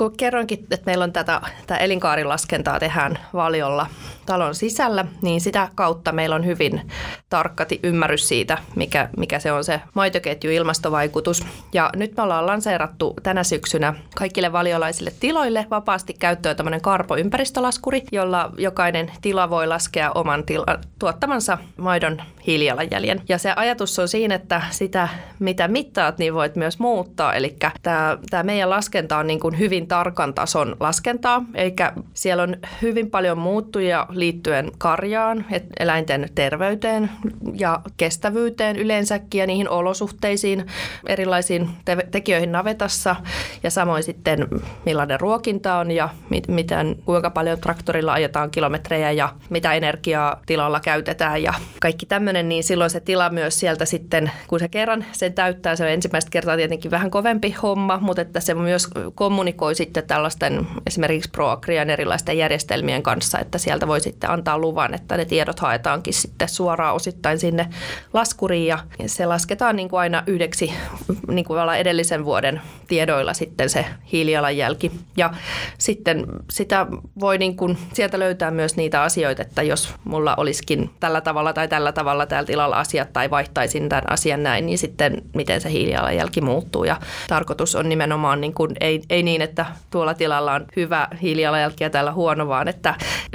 Kun 0.00 0.16
kerroinkin, 0.16 0.58
että 0.70 0.86
meillä 0.86 1.04
on 1.04 1.12
tätä, 1.12 1.40
tätä 1.60 1.76
elinkaarilaskentaa 1.76 2.80
tehdään 2.80 3.18
valiolla 3.34 3.86
talon 4.26 4.54
sisällä, 4.54 5.04
niin 5.22 5.40
sitä 5.40 5.68
kautta 5.74 6.12
meillä 6.12 6.36
on 6.36 6.46
hyvin 6.46 6.90
tarkkati 7.28 7.80
ymmärrys 7.82 8.28
siitä, 8.28 8.58
mikä, 8.76 9.08
mikä 9.16 9.38
se 9.38 9.52
on 9.52 9.64
se 9.64 9.80
maitoketju 9.94 10.50
ilmastovaikutus. 10.50 11.46
Ja 11.72 11.90
nyt 11.96 12.16
me 12.16 12.22
ollaan 12.22 12.46
lanseerattu 12.46 13.14
tänä 13.22 13.44
syksynä 13.44 13.94
kaikille 14.16 14.52
valiolaisille 14.52 15.12
tiloille 15.20 15.66
vapaasti 15.70 16.12
käyttöön 16.12 16.56
tämmöinen 16.56 16.80
karpoympäristölaskuri, 16.80 18.02
jolla 18.12 18.50
jokainen 18.58 19.12
tila 19.22 19.50
voi 19.50 19.66
laskea 19.66 20.10
oman 20.14 20.44
tila, 20.44 20.78
tuottamansa 20.98 21.58
maidon 21.76 22.22
hiilijalanjäljen. 22.46 23.22
Ja 23.28 23.38
se 23.38 23.52
ajatus 23.56 23.98
on 23.98 24.08
siinä, 24.08 24.34
että 24.34 24.62
sitä 24.70 25.08
mitä 25.38 25.68
mittaat, 25.68 26.18
niin 26.18 26.34
voit 26.34 26.56
myös 26.56 26.78
muuttaa. 26.78 27.34
Eli 27.34 27.56
tämä, 27.82 28.42
meidän 28.42 28.70
laskenta 28.70 29.18
on 29.18 29.26
niin 29.26 29.40
kuin 29.40 29.58
hyvin 29.58 29.86
tarkan 29.90 30.34
tason 30.34 30.76
laskentaa, 30.80 31.44
eli 31.54 31.74
siellä 32.14 32.42
on 32.42 32.56
hyvin 32.82 33.10
paljon 33.10 33.38
muuttuja 33.38 34.06
liittyen 34.10 34.72
karjaan, 34.78 35.44
eläinten 35.78 36.28
terveyteen 36.34 37.10
ja 37.54 37.80
kestävyyteen 37.96 38.76
yleensäkin 38.76 39.38
ja 39.38 39.46
niihin 39.46 39.68
olosuhteisiin, 39.68 40.66
erilaisiin 41.06 41.68
te- 41.84 42.06
tekijöihin 42.10 42.52
navetassa 42.52 43.16
ja 43.62 43.70
samoin 43.70 44.02
sitten 44.02 44.48
millainen 44.86 45.20
ruokinta 45.20 45.76
on 45.76 45.90
ja 45.90 46.08
mit- 46.30 46.48
miten, 46.48 46.96
kuinka 47.04 47.30
paljon 47.30 47.60
traktorilla 47.60 48.12
ajetaan 48.12 48.50
kilometrejä 48.50 49.10
ja 49.10 49.28
mitä 49.50 49.72
energiaa 49.72 50.40
tilalla 50.46 50.80
käytetään 50.80 51.42
ja 51.42 51.54
kaikki 51.80 52.06
tämmöinen, 52.06 52.48
niin 52.48 52.64
silloin 52.64 52.90
se 52.90 53.00
tila 53.00 53.30
myös 53.30 53.60
sieltä 53.60 53.84
sitten, 53.84 54.30
kun 54.46 54.60
se 54.60 54.68
kerran 54.68 55.04
sen 55.12 55.32
täyttää, 55.32 55.76
se 55.76 55.84
on 55.84 55.90
ensimmäistä 55.90 56.30
kertaa 56.30 56.56
tietenkin 56.56 56.90
vähän 56.90 57.10
kovempi 57.10 57.54
homma, 57.62 57.98
mutta 58.00 58.22
että 58.22 58.40
se 58.40 58.54
myös 58.54 58.88
kommunikoi 59.14 59.74
sitten 59.80 60.06
tällaisten 60.06 60.66
esimerkiksi 60.86 61.30
ProAgrian 61.30 61.90
erilaisten 61.90 62.38
järjestelmien 62.38 63.02
kanssa, 63.02 63.38
että 63.38 63.58
sieltä 63.58 63.88
voi 63.88 64.00
sitten 64.00 64.30
antaa 64.30 64.58
luvan, 64.58 64.94
että 64.94 65.16
ne 65.16 65.24
tiedot 65.24 65.60
haetaankin 65.60 66.14
sitten 66.14 66.48
suoraan 66.48 66.94
osittain 66.94 67.38
sinne 67.38 67.68
laskuriin 68.12 68.66
ja 68.66 68.78
se 69.06 69.26
lasketaan 69.26 69.76
niin 69.76 69.88
kuin 69.88 70.00
aina 70.00 70.22
yhdeksi 70.26 70.72
niin 71.28 71.44
kuin 71.44 71.60
edellisen 71.78 72.24
vuoden 72.24 72.60
tiedoilla 72.88 73.34
sitten 73.34 73.70
se 73.70 73.84
hiilijalanjälki. 74.12 74.92
Ja 75.16 75.30
sitten 75.78 76.26
sitä 76.50 76.86
voi 77.20 77.38
niin 77.38 77.56
kuin, 77.56 77.78
sieltä 77.92 78.18
löytää 78.18 78.50
myös 78.50 78.76
niitä 78.76 79.02
asioita, 79.02 79.42
että 79.42 79.62
jos 79.62 79.94
mulla 80.04 80.34
olisikin 80.36 80.90
tällä 81.00 81.20
tavalla 81.20 81.52
tai 81.52 81.68
tällä 81.68 81.92
tavalla 81.92 82.26
täällä 82.26 82.46
tilalla 82.46 82.76
asiat 82.76 83.12
tai 83.12 83.30
vaihtaisin 83.30 83.88
tämän 83.88 84.12
asian 84.12 84.42
näin, 84.42 84.66
niin 84.66 84.78
sitten 84.78 85.22
miten 85.34 85.60
se 85.60 85.70
hiilijalanjälki 85.70 86.40
muuttuu. 86.40 86.84
Ja 86.84 86.96
tarkoitus 87.28 87.74
on 87.74 87.88
nimenomaan 87.88 88.40
niin 88.40 88.54
kuin, 88.54 88.70
ei, 88.80 89.02
ei 89.10 89.22
niin, 89.22 89.42
että 89.42 89.66
tuolla 89.90 90.14
tilalla 90.14 90.52
on 90.52 90.66
hyvä 90.76 91.08
hiilijalanjälki 91.22 91.84
ja 91.84 91.90
täällä 91.90 92.12
huono, 92.12 92.48
vaan 92.48 92.68
että, 92.68 92.94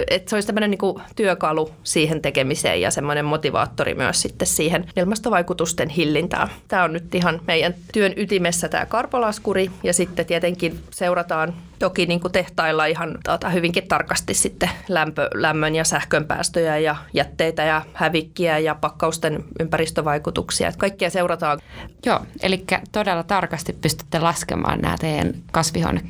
että 0.10 0.30
se 0.30 0.36
olisi 0.36 0.48
tämmöinen 0.48 0.72
niin 0.72 1.04
työkalu 1.16 1.72
siihen 1.84 2.22
tekemiseen 2.22 2.82
ja 2.82 2.92
semmoinen 2.92 3.26
motivaattori 3.26 3.94
myös 3.94 4.22
sitten 4.22 4.48
siihen 4.48 4.86
ilmastovaikutusten 4.96 5.90
hillintään. 5.90 6.50
Tämä 6.68 6.84
on 6.84 6.94
nyt 6.94 7.16
ihan 7.16 7.42
meidän 7.48 7.76
työn 7.94 8.14
ytimessä 8.18 8.70
tämä 8.70 8.86
karpolaskuri 8.86 9.72
ja 9.84 9.94
sitten 9.94 10.26
tietenkin 10.26 10.80
seurataan 10.92 11.54
toki 11.80 12.06
niin 12.06 12.20
kuin 12.20 12.32
tehtailla 12.32 12.86
ihan 12.86 13.18
tota, 13.24 13.50
hyvinkin 13.50 13.88
tarkasti 13.88 14.34
sitten 14.34 14.70
lämpö, 14.90 15.30
lämmön 15.34 15.76
ja 15.76 15.84
sähkön 15.84 16.26
päästöjä 16.26 16.78
ja 16.78 16.96
jätteitä 17.14 17.64
ja 17.64 17.82
hävikkiä 17.94 18.60
ja 18.60 18.76
pakkausten 18.76 19.44
ympäristövaikutuksia. 19.60 20.68
Että 20.68 20.80
kaikkia 20.80 21.10
seurataan. 21.10 21.60
Joo, 22.06 22.20
eli 22.42 22.64
todella 22.92 23.24
tarkasti 23.24 23.74
pystytte 23.74 24.20
laskemaan 24.20 24.80
nämä 24.80 24.96
teidän 25.00 25.34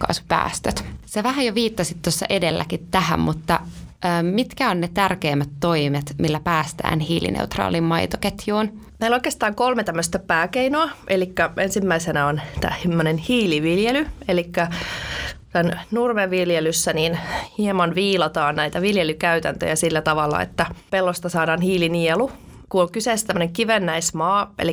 kasvihuonekaasupäästöt. 0.07 0.85
Se 1.05 1.23
vähän 1.23 1.45
jo 1.45 1.55
viittasit 1.55 2.01
tuossa 2.01 2.25
edelläkin 2.29 2.87
tähän, 2.91 3.19
mutta 3.19 3.59
Mitkä 4.21 4.69
on 4.69 4.81
ne 4.81 4.89
tärkeimmät 4.93 5.49
toimet, 5.59 6.15
millä 6.17 6.39
päästään 6.39 6.99
hiilineutraaliin 6.99 7.83
maitoketjuun? 7.83 8.81
Meillä 8.99 9.13
on 9.13 9.17
oikeastaan 9.17 9.55
kolme 9.55 9.83
tämmöistä 9.83 10.19
pääkeinoa. 10.19 10.89
Eli 11.07 11.33
ensimmäisenä 11.57 12.27
on 12.27 12.41
tämä 12.61 12.75
hiiliviljely, 13.27 14.07
eli 14.27 14.51
tämän 15.53 15.81
nurmenviljelyssä 15.91 16.93
niin 16.93 17.19
hieman 17.57 17.95
viilataan 17.95 18.55
näitä 18.55 18.81
viljelykäytäntöjä 18.81 19.75
sillä 19.75 20.01
tavalla, 20.01 20.41
että 20.41 20.65
pellosta 20.91 21.29
saadaan 21.29 21.61
hiilinielu 21.61 22.31
kun 22.75 22.81
on 22.81 22.91
kyseessä 22.91 23.27
tämmöinen 23.27 23.53
kivennäismaa, 23.53 24.53
eli 24.59 24.71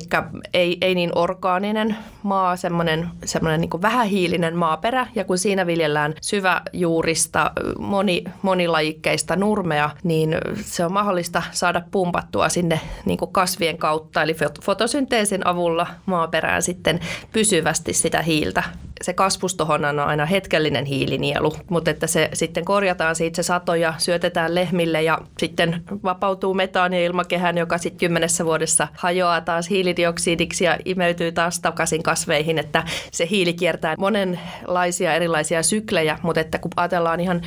ei, 0.55 0.79
ei 0.81 0.95
niin 0.95 1.11
orgaaninen 1.15 1.97
maa, 2.23 2.57
semmoinen, 2.57 3.09
semmoinen 3.25 3.61
niin 3.61 3.83
vähähiilinen 3.83 4.57
maaperä, 4.57 5.07
ja 5.15 5.25
kun 5.25 5.39
siinä 5.39 5.67
viljellään 5.67 6.15
syväjuurista 6.23 7.51
moni, 7.79 8.25
monilajikkeista 8.43 9.37
nurmea, 9.37 9.91
niin 10.05 10.37
se 10.57 10.85
on 10.85 10.93
mahdollista 10.93 11.43
saada 11.53 11.83
pumpattua 11.91 12.49
sinne 12.49 12.81
niin 13.05 13.19
kasvien 13.33 13.79
kautta, 13.79 14.23
eli 14.23 14.37
fotosynteesin 14.63 15.47
avulla 15.47 15.87
maaperään 16.07 16.63
sitten 16.63 17.01
pysyvästi 17.33 17.93
sitä 17.93 18.23
hiiltä. 18.23 18.63
Se 19.03 19.13
kasvustohon 19.13 19.85
on 19.85 19.99
aina 19.99 20.27
hetkellinen 20.27 20.85
hiilinielu, 20.85 21.53
mutta 21.71 21.91
että 21.91 22.07
se 22.07 22.29
sitten 22.33 22.65
korjataan 22.65 23.17
siitä 23.17 23.37
se 23.37 23.43
sato 23.43 23.75
ja 23.75 23.95
syötetään 23.99 24.55
lehmille 24.55 25.03
ja 25.03 25.19
sitten 25.39 25.83
vapautuu 26.05 26.55
metaania 26.55 27.05
ilmakehään, 27.05 27.59
joka 27.59 27.79
sitten 27.79 27.92
kymmenessä 27.99 28.45
vuodessa 28.45 28.89
hajoaa 28.97 29.41
taas 29.41 29.71
hiilidioksidiksi 29.71 30.65
ja 30.65 30.79
imeytyy 30.85 31.33
taas 31.33 31.61
takaisin 31.61 32.03
kasveihin, 32.03 32.59
että 32.59 32.85
se 33.13 33.29
hiili 33.31 33.53
kiertää 33.53 33.95
monenlaisia 33.99 35.15
erilaisia 35.15 35.63
syklejä, 35.63 36.19
mutta 36.23 36.41
että 36.41 36.59
kun 36.59 36.71
ajatellaan 36.77 37.21
ihan, 37.21 37.43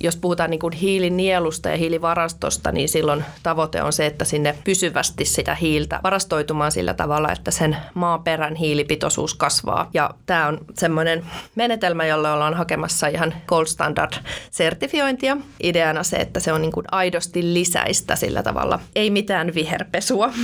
jos 0.00 0.16
puhutaan 0.16 0.50
niin 0.50 0.60
kuin 0.60 0.72
hiilinielusta 0.72 1.68
ja 1.68 1.76
hiilivarastosta, 1.76 2.72
niin 2.72 2.88
silloin 2.88 3.24
tavoite 3.42 3.82
on 3.82 3.92
se, 3.92 4.06
että 4.06 4.24
sinne 4.24 4.54
pysyvästi 4.64 5.24
sitä 5.24 5.54
hiiltä 5.54 6.00
varastoitumaan 6.04 6.72
sillä 6.72 6.94
tavalla, 6.94 7.32
että 7.32 7.50
sen 7.50 7.76
maaperän 7.94 8.54
hiilipitoisuus 8.54 9.34
kasvaa. 9.34 9.90
Ja 9.94 10.10
tämä 10.26 10.46
on 10.46 10.58
semmoinen 10.74 11.26
menetelmä, 11.54 12.06
jolla 12.06 12.32
ollaan 12.32 12.54
hakemassa 12.54 13.06
ihan 13.06 13.34
Gold 13.46 13.66
Standard-sertifiointia. 13.66 15.36
Ideana 15.62 16.02
se, 16.02 16.16
että 16.16 16.40
se 16.40 16.52
on 16.52 16.62
niin 16.62 16.72
kuin 16.72 16.86
aidosti 16.92 17.54
lisäistä 17.54 18.16
sillä 18.16 18.42
tavalla. 18.42 18.78
Ei 18.96 19.10
mitään 19.10 19.54
viherpesua. 19.56 20.32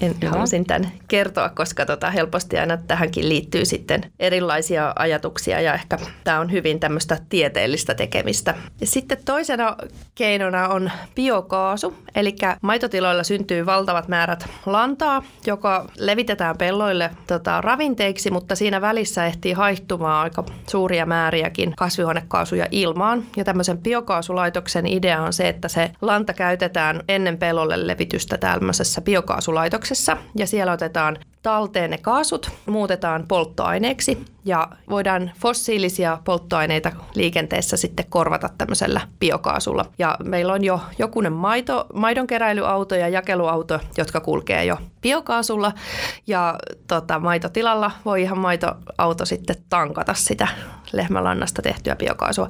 En, 0.00 0.14
halusin 0.30 0.66
tämän 0.66 0.92
kertoa, 1.08 1.48
koska 1.48 1.86
tota, 1.86 2.10
helposti 2.10 2.58
aina 2.58 2.76
tähänkin 2.76 3.28
liittyy 3.28 3.64
sitten 3.64 4.00
erilaisia 4.18 4.92
ajatuksia 4.96 5.60
ja 5.60 5.74
ehkä 5.74 5.98
tämä 6.24 6.40
on 6.40 6.52
hyvin 6.52 6.80
tämmöistä 6.80 7.18
tieteellistä 7.28 7.94
tekemistä. 7.94 8.54
Ja 8.80 8.86
sitten 8.86 9.18
toisena 9.24 9.76
keinona 10.14 10.68
on 10.68 10.90
biokaasu, 11.14 11.94
eli 12.14 12.36
maitotiloilla 12.62 13.24
syntyy 13.24 13.66
valtavat 13.66 14.08
määrät 14.08 14.48
lantaa, 14.66 15.22
joka 15.46 15.86
levitetään 15.98 16.58
pelloille 16.58 17.10
tota, 17.26 17.60
ravinteiksi, 17.60 18.30
mutta 18.30 18.54
siinä 18.54 18.80
välissä 18.80 19.26
ehtii 19.26 19.52
haihtumaan 19.52 20.22
aika 20.22 20.44
suuria 20.66 21.06
määriäkin 21.06 21.74
kasvihuonekaasuja 21.76 22.66
ilmaan. 22.70 23.24
Ja 23.36 23.44
tämmöisen 23.44 23.78
biokaasulaitoksen 23.78 24.86
idea 24.86 25.22
on 25.22 25.32
se, 25.32 25.48
että 25.48 25.68
se 25.68 25.90
lanta 26.00 26.32
käytetään 26.32 27.02
ennen 27.08 27.38
pellolle 27.38 27.86
levitystä 27.86 28.38
tämmöisessä 28.54 29.00
biokaasulaitoksessa. 29.00 30.16
Ja 30.36 30.46
siellä 30.46 30.72
otetaan 30.72 31.18
talteen 31.48 31.90
ne 31.90 31.98
kaasut, 31.98 32.50
muutetaan 32.66 33.24
polttoaineeksi 33.28 34.24
ja 34.44 34.68
voidaan 34.90 35.30
fossiilisia 35.40 36.18
polttoaineita 36.24 36.92
liikenteessä 37.14 37.76
sitten 37.76 38.06
korvata 38.08 38.50
tämmöisellä 38.58 39.00
biokaasulla. 39.20 39.84
Ja 39.98 40.16
meillä 40.24 40.52
on 40.52 40.64
jo 40.64 40.80
jokunen 40.98 41.32
maito, 41.32 41.86
maidonkeräilyauto 41.94 42.94
ja 42.94 43.08
jakeluauto, 43.08 43.80
jotka 43.96 44.20
kulkee 44.20 44.64
jo 44.64 44.78
biokaasulla 45.02 45.72
ja 46.26 46.58
tota, 46.86 47.18
maitotilalla 47.18 47.90
voi 48.04 48.22
ihan 48.22 48.38
maitoauto 48.38 49.24
sitten 49.24 49.56
tankata 49.68 50.14
sitä 50.14 50.48
lehmälannasta 50.92 51.62
tehtyä 51.62 51.96
biokaasua. 51.96 52.48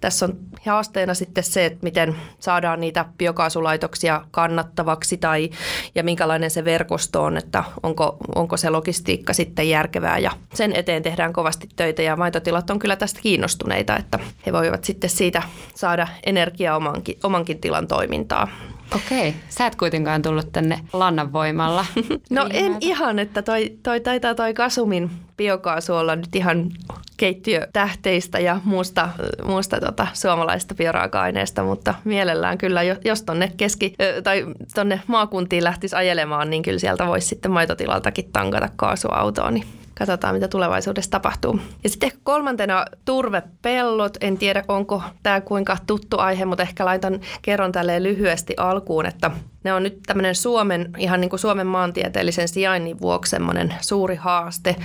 Tässä 0.00 0.26
on 0.26 0.38
haasteena 0.66 1.14
sitten 1.14 1.44
se, 1.44 1.64
että 1.64 1.78
miten 1.82 2.16
saadaan 2.38 2.80
niitä 2.80 3.04
biokaasulaitoksia 3.18 4.24
kannattavaksi 4.30 5.16
tai 5.16 5.50
ja 5.94 6.04
minkälainen 6.04 6.50
se 6.50 6.64
verkosto 6.64 7.22
on, 7.22 7.36
että 7.36 7.64
onko, 7.82 8.16
onko 8.40 8.56
se 8.56 8.70
logistiikka 8.70 9.32
sitten 9.32 9.68
järkevää 9.68 10.18
ja 10.18 10.30
sen 10.54 10.72
eteen 10.72 11.02
tehdään 11.02 11.32
kovasti 11.32 11.68
töitä 11.76 12.02
ja 12.02 12.16
maitotilat 12.16 12.70
on 12.70 12.78
kyllä 12.78 12.96
tästä 12.96 13.20
kiinnostuneita, 13.22 13.96
että 13.96 14.18
he 14.46 14.52
voivat 14.52 14.84
sitten 14.84 15.10
siitä 15.10 15.42
saada 15.74 16.08
energiaa 16.26 16.76
omankin, 16.76 17.18
omankin 17.22 17.60
tilan 17.60 17.86
toimintaa. 17.86 18.48
Okei, 18.94 19.34
sä 19.48 19.66
et 19.66 19.76
kuitenkaan 19.76 20.22
tullut 20.22 20.52
tänne 20.52 20.80
lannan 20.92 21.32
voimalla. 21.32 21.86
no 22.30 22.46
en 22.50 22.76
ihan, 22.80 23.18
että 23.18 23.42
toi, 23.42 23.76
toi 23.82 24.00
taitaa 24.00 24.34
toi 24.34 24.54
Kasumin 24.54 25.10
biokaasu 25.36 25.94
olla 25.94 26.16
nyt 26.16 26.36
ihan 26.36 26.70
keittiötähteistä 27.16 28.38
ja 28.38 28.60
muusta, 28.64 29.08
muusta 29.44 29.80
tota, 29.80 30.06
suomalaista 30.12 30.74
bioraaka-aineesta, 30.74 31.62
mutta 31.62 31.94
mielellään 32.04 32.58
kyllä, 32.58 32.82
jos 32.82 33.22
tonne 33.22 33.52
keski- 33.56 33.94
tai 34.24 34.46
tonne 34.74 35.00
maakuntiin 35.06 35.64
lähtisi 35.64 35.96
ajelemaan, 35.96 36.50
niin 36.50 36.62
kyllä 36.62 36.78
sieltä 36.78 37.06
voisi 37.06 37.26
sitten 37.26 37.50
maitotilaltakin 37.50 38.32
tankata 38.32 38.68
kaasuautoon, 38.76 39.54
niin 39.54 39.66
katsotaan, 40.00 40.34
mitä 40.34 40.48
tulevaisuudessa 40.48 41.10
tapahtuu. 41.10 41.60
Ja 41.84 41.90
sitten 41.90 42.12
kolmantena 42.22 42.84
turvepellot. 43.04 44.16
En 44.20 44.38
tiedä, 44.38 44.64
onko 44.68 45.02
tämä 45.22 45.40
kuinka 45.40 45.76
tuttu 45.86 46.18
aihe, 46.18 46.44
mutta 46.44 46.62
ehkä 46.62 46.84
laitan, 46.84 47.20
kerron 47.42 47.72
tälle 47.72 48.02
lyhyesti 48.02 48.54
alkuun, 48.56 49.06
että 49.06 49.30
ne 49.64 49.72
on 49.72 49.82
nyt 49.82 49.98
tämmöinen 50.06 50.34
Suomen, 50.34 50.90
ihan 50.98 51.20
niin 51.20 51.28
kuin 51.30 51.40
Suomen 51.40 51.66
maantieteellisen 51.66 52.48
sijainnin 52.48 53.00
vuoksi 53.00 53.30
semmoinen 53.30 53.74
suuri 53.80 54.16
haaste. 54.16 54.76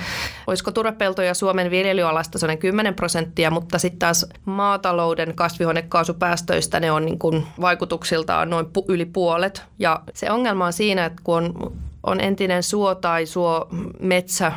Olisiko 0.47 0.71
turvepeltoja 0.71 1.33
Suomen 1.33 1.71
viljelyalasta 1.71 2.39
semmoinen 2.39 2.57
10 2.57 2.93
prosenttia, 2.93 3.51
mutta 3.51 3.79
sitten 3.79 3.99
taas 3.99 4.25
maatalouden 4.45 5.35
kasvihuonekaasupäästöistä 5.35 6.79
ne 6.79 6.91
on 6.91 7.05
niin 7.05 7.19
kuin 7.19 7.47
vaikutuksiltaan 7.61 8.49
noin 8.49 8.65
pu- 8.65 8.85
yli 8.87 9.05
puolet. 9.05 9.63
Ja 9.79 10.01
se 10.13 10.31
ongelma 10.31 10.65
on 10.65 10.73
siinä, 10.73 11.05
että 11.05 11.21
kun 11.23 11.43
on 11.43 11.73
on 12.05 12.21
entinen 12.21 12.63
suo 12.63 12.95
tai 12.95 13.25
suo 13.25 13.67
metsä 13.99 14.51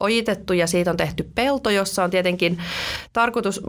ojitettu 0.00 0.52
ja 0.52 0.66
siitä 0.66 0.90
on 0.90 0.96
tehty 0.96 1.30
pelto, 1.34 1.70
jossa 1.70 2.04
on 2.04 2.10
tietenkin 2.10 2.58
tarkoitus, 3.12 3.60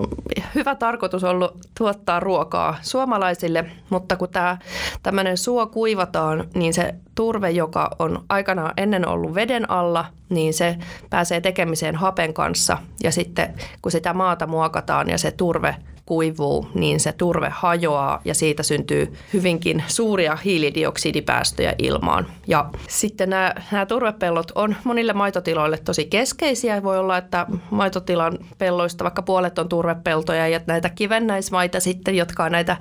hyvä 0.56 0.76
tarkoitus 0.76 1.24
ollut 1.24 1.58
tuottaa 1.78 2.20
ruokaa 2.20 2.76
suomalaisille, 2.82 3.66
mutta 3.90 4.16
kun 4.16 4.30
tämä 4.30 4.58
tämmöinen 5.04 5.38
suo 5.38 5.68
kuivataan, 5.68 6.48
niin 6.54 6.74
se 6.74 6.96
turve, 7.16 7.50
joka 7.50 7.90
on 8.00 8.24
aikanaan 8.30 8.74
ennen 8.78 9.08
ollut 9.08 9.36
veden 9.36 9.72
alla, 9.72 10.06
niin 10.30 10.54
se 10.54 10.78
pääsee 11.10 11.42
tekemiseen 11.42 11.96
hapen 11.96 12.34
kanssa. 12.34 12.78
Ja 13.04 13.12
sitten 13.12 13.54
kun 13.82 13.92
sitä 13.92 14.14
maata 14.14 14.48
muokataan 14.48 15.10
ja 15.10 15.18
se 15.18 15.32
turve 15.32 15.76
kuivuu, 16.06 16.68
niin 16.74 17.00
se 17.00 17.12
turve 17.12 17.50
hajoaa 17.50 18.22
ja 18.26 18.34
siitä 18.34 18.64
syntyy 18.64 19.14
hyvinkin 19.34 19.84
suuria 19.88 20.36
hiilidioksidipäästöjä 20.36 21.76
ilmaan. 21.78 22.28
Ja 22.48 22.70
sitten 22.88 23.30
nämä, 23.30 23.54
nämä 23.72 23.86
turvepellot 23.86 24.52
on 24.56 24.76
monille 24.84 25.14
maitotiloille 25.14 25.78
tosi 25.78 26.06
keskeisiä. 26.06 26.84
Voi 26.84 27.00
olla, 27.00 27.18
että 27.18 27.46
maitotilan 27.72 28.38
pelloista 28.58 29.04
vaikka 29.04 29.22
puolet 29.22 29.60
on 29.60 29.70
turvepeltoja 29.70 30.48
ja 30.48 30.60
näitä 30.68 30.90
kivennäismaita 30.90 31.80
sitten, 31.80 32.16
jotka 32.16 32.44
on 32.44 32.52
näitä 32.52 32.78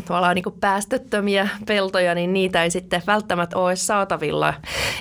tavallaan 0.00 0.34
niin 0.34 0.42
kuin 0.42 0.56
päästöttömiä 0.60 1.48
peltoja, 1.66 2.14
niin 2.14 2.32
niitä 2.32 2.62
ei 2.62 2.70
sitten 2.70 3.02
välttämättä 3.06 3.58
ole 3.58 3.76
saatavilla. 3.76 4.54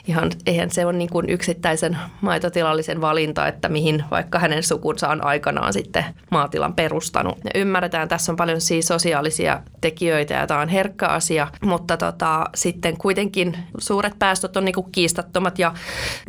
Ihan, 0.08 0.32
eihän 0.46 0.72
se 0.72 0.86
ole 0.86 0.94
niin 0.94 1.10
kuin 1.10 1.30
yksittäisen 1.30 1.98
maitotilallisen 2.22 3.02
valinta, 3.02 3.48
että 3.48 3.70
mihin 3.70 4.04
vaikka 4.12 4.40
hänen 4.40 4.64
sukunsa 4.64 5.10
on 5.10 5.26
aikanaan 5.26 5.74
sitten 5.74 6.06
maatilan 6.32 6.74
perustanut 6.74 7.44
ne 7.44 7.52
ymmärretään, 7.56 8.08
tässä 8.08 8.32
on 8.32 8.36
paljon 8.36 8.62
siis 8.62 8.88
sosiaalisia 8.88 9.62
tekijöitä 9.82 10.34
ja 10.34 10.48
tämä 10.48 10.60
on 10.60 10.70
herkkä 10.70 11.08
asia, 11.08 11.48
mutta 11.64 11.98
tota, 11.98 12.46
sitten 12.56 12.98
kuitenkin 12.98 13.58
suuret 13.78 14.14
päästöt 14.20 14.58
on 14.58 14.66
niinku 14.66 14.84
kiistattomat 14.84 15.60
ja 15.60 15.74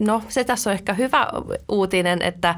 no 0.00 0.22
se 0.28 0.44
tässä 0.44 0.70
on 0.70 0.74
ehkä 0.74 0.94
hyvä 0.94 1.28
uutinen, 1.68 2.22
että 2.22 2.54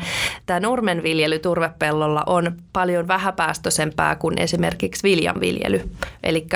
tämä 0.47 0.61
nurmenviljely 0.61 1.39
turvepellolla 1.39 2.23
on 2.27 2.53
paljon 2.73 3.09
vähäpäästöisempää 3.09 4.17
kuin 4.17 4.41
esimerkiksi 4.41 5.03
viljanviljely. 5.03 5.91
Eli 6.23 6.47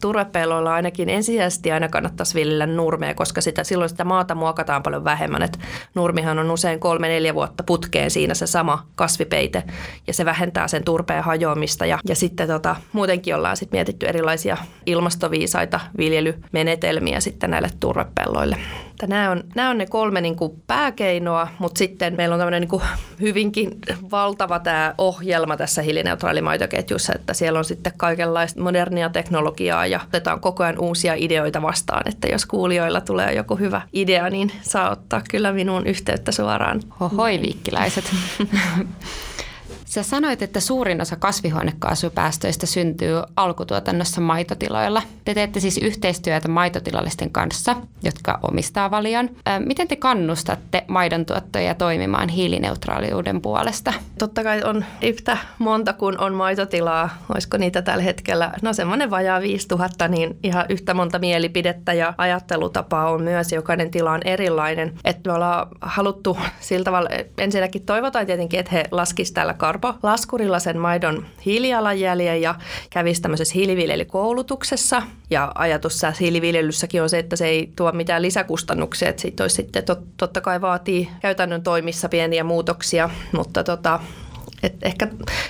turvepelloilla 0.00 0.74
ainakin 0.74 1.08
ensisijaisesti 1.08 1.72
aina 1.72 1.88
kannattaisi 1.88 2.34
viljellä 2.34 2.66
nurmea, 2.66 3.14
koska 3.14 3.40
sitä, 3.40 3.64
silloin 3.64 3.88
sitä 3.90 4.04
maata 4.04 4.34
muokataan 4.34 4.82
paljon 4.82 5.04
vähemmän. 5.04 5.42
Et 5.42 5.58
nurmihan 5.94 6.38
on 6.38 6.50
usein 6.50 6.80
kolme-neljä 6.80 7.34
vuotta 7.34 7.62
putkeen 7.62 8.10
siinä 8.10 8.34
se 8.34 8.46
sama 8.46 8.86
kasvipeite 8.94 9.62
ja 10.06 10.14
se 10.14 10.24
vähentää 10.24 10.68
sen 10.68 10.84
turpeen 10.84 11.24
hajoa 11.24 11.44
hajoamista 11.44 11.86
ja, 11.86 11.98
ja 12.08 12.14
sitten 12.14 12.48
tota, 12.48 12.76
muutenkin 12.92 13.34
ollaan 13.34 13.56
sitten 13.56 13.76
mietitty 13.76 14.06
erilaisia 14.06 14.56
ilmastoviisaita 14.86 15.80
viljelymenetelmiä 15.98 17.20
sitten 17.20 17.50
näille 17.50 17.70
turvepelloille. 17.80 18.56
nämä, 19.06 19.30
on, 19.30 19.44
nämä 19.54 19.70
on 19.70 19.78
ne 19.78 19.86
kolme 19.86 20.20
niin 20.20 20.36
kuin 20.36 20.62
pääkeinoa, 20.66 21.48
mutta 21.58 21.78
sitten 21.78 22.16
meillä 22.16 22.34
on 22.34 22.38
tämmöinen 22.38 22.60
niin 22.60 22.68
kuin 22.68 22.82
hyvinkin 23.20 23.70
valtava 24.10 24.58
tämä 24.58 24.94
ohjelma 24.98 25.56
tässä 25.56 25.82
hiilineutraalimaitoketjussa, 25.82 27.12
että 27.14 27.34
siellä 27.34 27.58
on 27.58 27.64
sitten 27.64 27.92
kaikenlaista 27.96 28.60
modernia 28.84 29.08
teknologiaa 29.08 29.86
ja 29.86 30.00
otetaan 30.06 30.40
koko 30.40 30.64
ajan 30.64 30.78
uusia 30.78 31.14
ideoita 31.16 31.62
vastaan, 31.62 32.02
että 32.08 32.28
jos 32.28 32.46
kuulijoilla 32.46 33.00
tulee 33.00 33.34
joku 33.34 33.56
hyvä 33.56 33.82
idea, 33.92 34.30
niin 34.30 34.52
saa 34.62 34.90
ottaa 34.90 35.22
kyllä 35.30 35.52
minuun 35.52 35.86
yhteyttä 35.86 36.32
suoraan. 36.32 36.80
Hohoi 37.00 37.40
viikkiläiset. 37.42 38.04
Sä 39.94 40.02
sanoit, 40.02 40.42
että 40.42 40.60
suurin 40.60 41.00
osa 41.00 41.16
kasvihuonekaasupäästöistä 41.16 42.66
syntyy 42.66 43.22
alkutuotannossa 43.36 44.20
maitotiloilla. 44.20 45.02
Te 45.24 45.34
teette 45.34 45.60
siis 45.60 45.78
yhteistyötä 45.78 46.48
maitotilallisten 46.48 47.30
kanssa, 47.30 47.76
jotka 48.02 48.38
omistaa 48.50 48.90
valion. 48.90 49.30
Miten 49.58 49.88
te 49.88 49.96
kannustatte 49.96 50.84
maidon 50.88 51.26
tuottajia 51.26 51.74
toimimaan 51.74 52.28
hiilineutraaliuden 52.28 53.40
puolesta? 53.40 53.92
Totta 54.18 54.42
kai 54.42 54.62
on 54.64 54.84
yhtä 55.02 55.38
monta 55.58 55.92
kuin 55.92 56.20
on 56.20 56.34
maitotilaa. 56.34 57.18
Olisiko 57.34 57.56
niitä 57.56 57.82
tällä 57.82 58.04
hetkellä? 58.04 58.52
No 58.62 58.72
semmoinen 58.72 59.10
vajaa 59.10 59.40
5000, 59.40 60.08
niin 60.08 60.38
ihan 60.42 60.64
yhtä 60.68 60.94
monta 60.94 61.18
mielipidettä 61.18 61.92
ja 61.92 62.14
ajattelutapaa 62.18 63.10
on 63.10 63.22
myös. 63.22 63.52
Jokainen 63.52 63.90
tila 63.90 64.12
on 64.12 64.22
erilainen. 64.24 64.92
Että 65.04 65.30
me 65.30 65.34
ollaan 65.34 65.66
haluttu 65.80 66.38
sillä 66.60 66.84
tavalla, 66.84 67.08
ensinnäkin 67.38 67.86
toivotaan 67.86 68.26
tietenkin, 68.26 68.60
että 68.60 68.72
he 68.72 68.84
laskisivat 68.90 69.34
tällä 69.34 69.54
karpo 69.84 70.08
laskurilla 70.08 70.58
sen 70.58 70.78
maidon 70.78 71.26
hiilijalanjäljen 71.46 72.42
ja 72.42 72.54
kävisi 72.90 73.22
tämmöisessä 73.22 73.54
hiiliviljelykoulutuksessa. 73.54 75.02
Ja 75.30 75.52
ajatus 75.54 76.02
hiiliviljelyssäkin 76.20 77.02
on 77.02 77.10
se, 77.10 77.18
että 77.18 77.36
se 77.36 77.46
ei 77.46 77.72
tuo 77.76 77.92
mitään 77.92 78.22
lisäkustannuksia, 78.22 79.08
että 79.08 79.22
siitä 79.22 79.44
olisi 79.44 79.56
sitten 79.56 79.84
tot, 79.84 79.98
totta 80.16 80.40
kai 80.40 80.60
vaatii 80.60 81.08
käytännön 81.20 81.62
toimissa 81.62 82.08
pieniä 82.08 82.44
muutoksia, 82.44 83.10
mutta 83.32 83.64
tota, 83.64 84.00
et 84.64 84.74
ehkä 84.82 85.08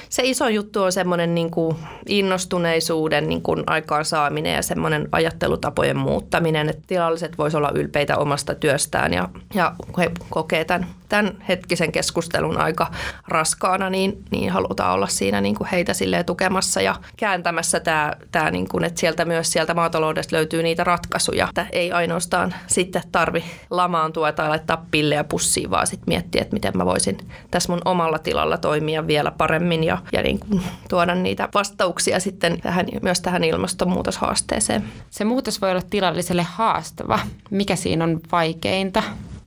se 0.08 0.22
iso 0.24 0.48
juttu 0.48 0.82
on 0.82 0.92
semmoinen 0.92 1.34
niin 1.34 1.50
kuin 1.50 1.76
innostuneisuuden 2.08 3.28
niin 3.28 3.42
kuin 3.42 3.62
aikaansaaminen 3.66 4.54
ja 4.54 4.62
semmoinen 4.62 5.08
ajattelutapojen 5.12 5.96
muuttaminen, 5.96 6.68
että 6.68 6.82
tilalliset 6.86 7.38
voisivat 7.38 7.58
olla 7.58 7.80
ylpeitä 7.80 8.16
omasta 8.16 8.54
työstään 8.54 9.12
ja, 9.12 9.28
ja 9.54 9.74
he 9.98 10.10
kokee 10.30 10.64
tämän, 10.64 10.86
tämän 11.08 11.36
hetkisen 11.48 11.92
keskustelun 11.92 12.56
aika 12.56 12.90
raskaana, 13.28 13.90
niin, 13.90 14.22
niin 14.30 14.50
halutaan 14.50 14.94
olla 14.94 15.06
siinä 15.06 15.40
niin 15.40 15.54
kuin 15.54 15.68
heitä 15.68 15.92
tukemassa 16.26 16.80
ja 16.80 16.96
kääntämässä 17.16 17.80
tämä, 17.80 18.12
tämä 18.32 18.50
niin 18.50 18.68
kuin, 18.68 18.84
että 18.84 19.00
sieltä 19.00 19.24
myös 19.24 19.52
sieltä 19.52 19.74
maataloudesta 19.74 20.36
löytyy 20.36 20.62
niitä 20.62 20.84
ratkaisuja, 20.84 21.48
että 21.48 21.66
ei 21.72 21.92
ainoastaan 21.92 22.54
sitten 22.66 23.02
tarvi 23.12 23.44
lamaantua 23.70 24.32
tai 24.32 24.48
laittaa 24.48 24.84
pillejä 24.90 25.24
pussiin, 25.24 25.70
vaan 25.70 25.86
sitten 25.86 26.08
miettiä, 26.08 26.42
että 26.42 26.54
miten 26.54 26.72
mä 26.76 26.84
voisin 26.84 27.18
tässä 27.50 27.72
mun 27.72 27.82
omalla 27.84 28.18
tilalla 28.18 28.58
toimia 28.58 29.03
vielä 29.06 29.30
paremmin 29.30 29.84
ja, 29.84 29.98
ja 30.12 30.22
niin 30.22 30.38
kuin 30.38 30.62
tuoda 30.88 31.14
niitä 31.14 31.48
vastauksia 31.54 32.20
sitten 32.20 32.60
tähän, 32.60 32.86
myös 33.02 33.20
tähän 33.20 33.44
ilmastonmuutoshaasteeseen. 33.44 34.84
Se 35.10 35.24
muutos 35.24 35.60
voi 35.60 35.70
olla 35.70 35.82
tilalliselle 35.90 36.42
haastava. 36.42 37.18
Mikä 37.50 37.76
siinä 37.76 38.04
on 38.04 38.20
vaikeinta? 38.32 39.02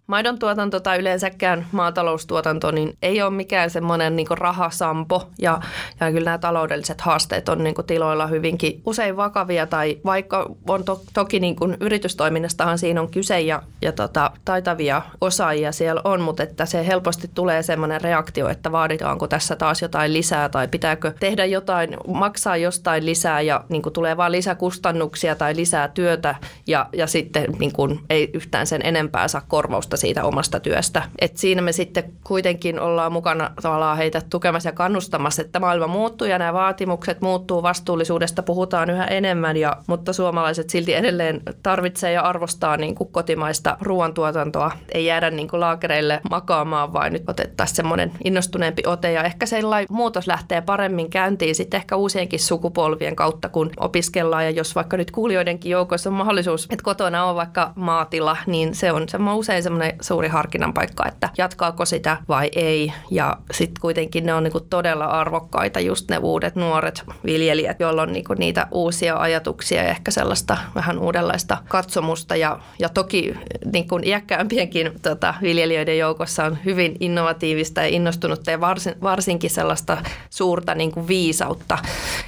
Maidon 0.07 0.39
tuotanto 0.39 0.79
tai 0.79 0.99
yleensäkään 0.99 1.67
maataloustuotanto 1.71 2.71
niin 2.71 2.97
ei 3.01 3.21
ole 3.21 3.29
mikään 3.33 3.69
semmoinen 3.69 4.15
niin 4.15 4.27
rahasampo. 4.29 5.29
Ja, 5.39 5.61
ja 5.99 6.11
kyllä 6.11 6.25
nämä 6.25 6.37
taloudelliset 6.37 7.01
haasteet 7.01 7.49
on 7.49 7.63
niin 7.63 7.75
tiloilla 7.87 8.27
hyvinkin 8.27 8.81
usein 8.85 9.17
vakavia. 9.17 9.67
Tai 9.67 9.97
vaikka 10.05 10.49
on 10.67 10.83
to, 10.83 11.01
toki 11.13 11.39
niin 11.39 11.55
kuin 11.55 11.77
yritystoiminnastahan 11.79 12.77
siinä 12.77 13.01
on 13.01 13.11
kyse 13.11 13.41
ja, 13.41 13.63
ja 13.81 13.91
tota, 13.91 14.31
taitavia 14.45 15.01
osaajia 15.21 15.71
siellä 15.71 16.01
on, 16.03 16.21
mutta 16.21 16.43
että 16.43 16.65
se 16.65 16.87
helposti 16.87 17.29
tulee 17.35 17.63
semmoinen 17.63 18.01
reaktio, 18.01 18.49
että 18.49 18.71
vaaditaanko 18.71 19.27
tässä 19.27 19.55
taas 19.55 19.81
jotain 19.81 20.13
lisää 20.13 20.49
tai 20.49 20.67
pitääkö 20.67 21.13
tehdä 21.19 21.45
jotain, 21.45 21.97
maksaa 22.07 22.57
jostain 22.57 23.05
lisää 23.05 23.41
ja 23.41 23.65
niin 23.69 23.81
kuin 23.81 23.93
tulee 23.93 24.17
vain 24.17 24.31
lisäkustannuksia 24.31 25.35
tai 25.35 25.55
lisää 25.55 25.87
työtä. 25.87 26.35
Ja, 26.67 26.89
ja 26.93 27.07
sitten 27.07 27.45
niin 27.59 27.73
kuin 27.73 27.99
ei 28.09 28.29
yhtään 28.33 28.67
sen 28.67 28.81
enempää 28.83 29.27
saa 29.27 29.41
korvausta 29.47 29.96
siitä 29.97 30.23
omasta 30.23 30.59
työstä. 30.59 31.03
Et 31.19 31.37
siinä 31.37 31.61
me 31.61 31.71
sitten 31.71 32.13
kuitenkin 32.23 32.79
ollaan 32.79 33.11
mukana 33.11 33.51
tavallaan 33.61 33.97
heitä 33.97 34.21
tukemassa 34.29 34.69
ja 34.69 34.73
kannustamassa, 34.73 35.41
että 35.41 35.59
maailma 35.59 35.87
muuttuu 35.87 36.27
ja 36.27 36.39
nämä 36.39 36.53
vaatimukset 36.53 37.21
muuttuu, 37.21 37.63
vastuullisuudesta 37.63 38.43
puhutaan 38.43 38.89
yhä 38.89 39.05
enemmän, 39.05 39.57
ja, 39.57 39.77
mutta 39.87 40.13
suomalaiset 40.13 40.69
silti 40.69 40.93
edelleen 40.93 41.41
tarvitsee 41.63 42.11
ja 42.11 42.21
arvostaa 42.21 42.77
niin 42.77 42.95
kuin 42.95 43.11
kotimaista 43.11 43.77
ruoantuotantoa. 43.81 44.71
Ei 44.93 45.05
jäädä 45.05 45.29
niin 45.29 45.47
kuin 45.47 45.59
laakereille 45.59 46.21
makaamaan, 46.29 46.93
vaan 46.93 47.13
nyt 47.13 47.23
otettaisiin 47.27 47.75
semmoinen 47.75 48.11
innostuneempi 48.23 48.83
ote 48.85 49.11
ja 49.11 49.23
ehkä 49.23 49.45
sellainen 49.45 49.87
muutos 49.89 50.27
lähtee 50.27 50.61
paremmin 50.61 51.09
käyntiin 51.09 51.55
sitten 51.55 51.77
ehkä 51.77 51.95
uusienkin 51.95 52.39
sukupolvien 52.39 53.15
kautta, 53.15 53.49
kun 53.49 53.71
opiskellaan 53.79 54.45
ja 54.45 54.49
jos 54.49 54.75
vaikka 54.75 54.97
nyt 54.97 55.11
kuulijoidenkin 55.11 55.71
joukossa 55.71 56.09
on 56.09 56.13
mahdollisuus, 56.13 56.67
että 56.69 56.83
kotona 56.83 57.25
on 57.25 57.35
vaikka 57.35 57.71
maatila, 57.75 58.37
niin 58.47 58.75
se 58.75 58.91
on, 58.91 59.09
se 59.09 59.17
on 59.17 59.27
usein 59.27 59.63
semmoinen 59.63 59.86
semmoinen 59.87 60.05
suuri 60.05 60.27
harkinnan 60.27 60.73
paikka, 60.73 61.07
että 61.07 61.29
jatkaako 61.37 61.85
sitä 61.85 62.17
vai 62.27 62.49
ei. 62.55 62.93
Ja 63.11 63.37
sitten 63.51 63.81
kuitenkin 63.81 64.25
ne 64.25 64.33
on 64.33 64.43
niinku 64.43 64.59
todella 64.59 65.05
arvokkaita 65.05 65.79
just 65.79 66.09
ne 66.09 66.17
uudet 66.17 66.55
nuoret 66.55 67.03
viljelijät, 67.25 67.79
joilla 67.79 68.01
on 68.01 68.13
niinku 68.13 68.33
niitä 68.33 68.67
uusia 68.71 69.17
ajatuksia 69.17 69.83
ja 69.83 69.89
ehkä 69.89 70.11
sellaista 70.11 70.57
vähän 70.75 70.99
uudenlaista 70.99 71.57
katsomusta. 71.67 72.35
Ja, 72.35 72.59
ja 72.79 72.89
toki 72.89 73.33
niinku 73.73 73.99
iäkkäämpienkin 74.03 74.91
tota, 75.01 75.33
viljelijöiden 75.41 75.97
joukossa 75.97 76.45
on 76.45 76.57
hyvin 76.65 76.95
innovatiivista 76.99 77.81
ja 77.81 77.87
innostunutta 77.87 78.51
ja 78.51 78.61
varsin, 78.61 78.95
varsinkin 79.01 79.49
sellaista 79.49 79.97
suurta 80.29 80.75
niinku 80.75 81.07
viisautta. 81.07 81.77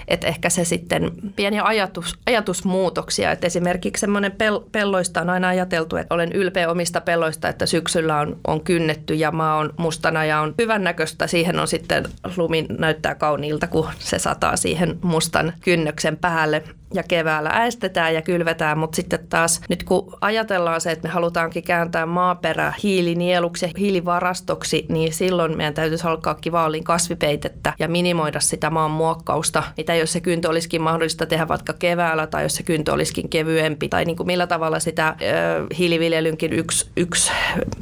Että 0.07 0.27
ehkä 0.27 0.49
se 0.49 0.65
sitten 0.65 1.11
pieniä 1.35 1.63
ajatus, 1.63 2.17
ajatusmuutoksia. 2.25 3.31
Että 3.31 3.47
esimerkiksi 3.47 4.01
semmoinen 4.01 4.31
pel, 4.31 4.59
pelloista 4.71 5.21
on 5.21 5.29
aina 5.29 5.47
ajateltu, 5.47 5.95
että 5.95 6.15
olen 6.15 6.31
ylpeä 6.31 6.71
omista 6.71 7.01
pelloista 7.01 7.48
että 7.49 7.65
syksyllä 7.65 8.19
on, 8.19 8.37
on 8.47 8.61
kynnetty 8.61 9.13
ja 9.13 9.31
maa 9.31 9.57
on 9.57 9.73
mustana 9.77 10.25
ja 10.25 10.41
on 10.41 10.55
hyvännäköistä. 10.57 11.27
Siihen 11.27 11.59
on 11.59 11.67
sitten 11.67 12.05
lumi 12.37 12.65
näyttää 12.79 13.15
kauniilta, 13.15 13.67
kun 13.67 13.89
se 13.99 14.19
sataa 14.19 14.57
siihen 14.57 14.99
mustan 15.01 15.53
kynnöksen 15.61 16.17
päälle. 16.17 16.63
Ja 16.93 17.03
keväällä 17.03 17.49
äestetään 17.53 18.13
ja 18.13 18.21
kylvetään, 18.21 18.77
mutta 18.77 18.95
sitten 18.95 19.27
taas 19.29 19.61
nyt 19.69 19.83
kun 19.83 20.13
ajatellaan 20.21 20.81
se, 20.81 20.91
että 20.91 21.07
me 21.07 21.13
halutaankin 21.13 21.63
kääntää 21.63 22.05
maaperä 22.05 22.73
hiilinieluksi 22.83 23.65
ja 23.65 23.71
hiilivarastoksi, 23.77 24.85
niin 24.89 25.13
silloin 25.13 25.57
meidän 25.57 25.73
täytyisi 25.73 26.07
alkaa 26.07 26.35
kivaalin 26.35 26.83
kasvipeitettä 26.83 27.73
ja 27.79 27.87
minimoida 27.87 28.39
sitä 28.39 28.69
maan 28.69 28.91
muokkausta, 28.91 29.63
mitä 29.77 29.95
jos 29.95 30.13
se 30.13 30.21
kyntö 30.21 30.49
olisikin 30.49 30.81
mahdollista 30.81 31.25
tehdä 31.25 31.47
vaikka 31.47 31.73
keväällä 31.73 32.27
tai 32.27 32.43
jos 32.43 32.55
se 32.55 32.63
kyntö 32.63 32.93
olisikin 32.93 33.29
kevyempi 33.29 33.89
tai 33.89 34.05
niin 34.05 34.17
kuin 34.17 34.27
millä 34.27 34.47
tavalla 34.47 34.79
sitä 34.79 35.15
ö, 35.21 35.75
hiiliviljelynkin 35.77 36.53
yksi, 36.53 36.89
yksi 36.97 37.31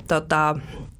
tota, 0.07 0.55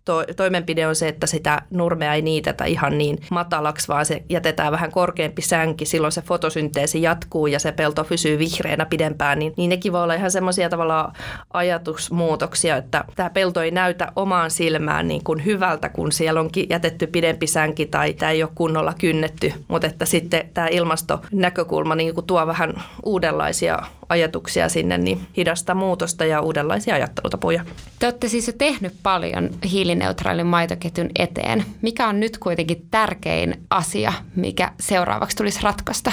to, 0.08 0.24
toimenpide 0.36 0.88
on 0.88 0.96
se, 0.96 1.08
että 1.08 1.28
sitä 1.28 1.62
nurmea 1.70 2.14
ei 2.14 2.22
niitetä 2.22 2.66
ihan 2.66 2.98
niin 2.98 3.18
matalaksi, 3.32 3.88
vaan 3.88 4.06
se 4.06 4.24
jätetään 4.30 4.72
vähän 4.72 4.92
korkeampi 4.92 5.42
sänki. 5.42 5.86
Silloin 5.86 6.12
se 6.12 6.22
fotosynteesi 6.22 7.02
jatkuu 7.02 7.48
ja 7.48 7.60
se 7.60 7.72
pelto 7.72 8.04
pysyy 8.04 8.40
vihreänä 8.40 8.86
pidempään. 8.86 9.40
Niin, 9.40 9.54
niin 9.58 9.70
nekin 9.70 9.94
voi 9.94 10.04
olla 10.04 10.14
ihan 10.14 10.32
semmoisia 10.32 10.70
tavalla 10.70 11.14
ajatusmuutoksia, 11.54 12.78
että 12.78 13.04
tämä 13.16 13.30
pelto 13.30 13.62
ei 13.62 13.72
näytä 13.72 14.12
omaan 14.16 14.52
silmään 14.52 15.08
niin 15.08 15.24
kuin 15.24 15.46
hyvältä, 15.46 15.90
kun 15.90 16.12
siellä 16.12 16.40
onkin 16.40 16.68
jätetty 16.70 17.08
pidempi 17.08 17.48
sänki 17.48 17.86
tai 17.86 18.14
tämä 18.14 18.32
ei 18.32 18.44
ole 18.44 18.52
kunnolla 18.56 18.94
kynnetty. 19.00 19.54
Mutta 19.68 19.88
että 19.88 20.06
sitten 20.06 20.50
tämä 20.54 20.68
ilmastonäkökulma 20.68 21.96
niin 21.96 22.14
kuin 22.14 22.28
tuo 22.28 22.48
vähän 22.48 22.74
uudenlaisia 23.06 23.80
ajatuksia 24.10 24.70
sinne, 24.70 24.98
niin 24.98 25.28
hidasta 25.38 25.76
muutosta 25.76 26.26
ja 26.26 26.42
uudenlaisia 26.42 26.96
ajattelutapoja. 26.96 27.66
Te 28.00 28.06
olette 28.06 28.28
siis 28.28 28.48
jo 28.48 28.54
tehnyt 28.58 28.94
paljon 29.04 29.50
hiilineutraalin 29.72 30.48
maitoketjun 30.48 31.10
eteen. 31.20 31.66
Mikä 31.82 32.08
on 32.08 32.20
nyt 32.20 32.38
kuitenkin 32.38 32.88
tärkein 32.92 33.62
asia, 33.70 34.14
mikä 34.36 34.72
seuraavaksi 34.80 35.38
tulisi 35.38 35.60
ratkaista? 35.64 36.12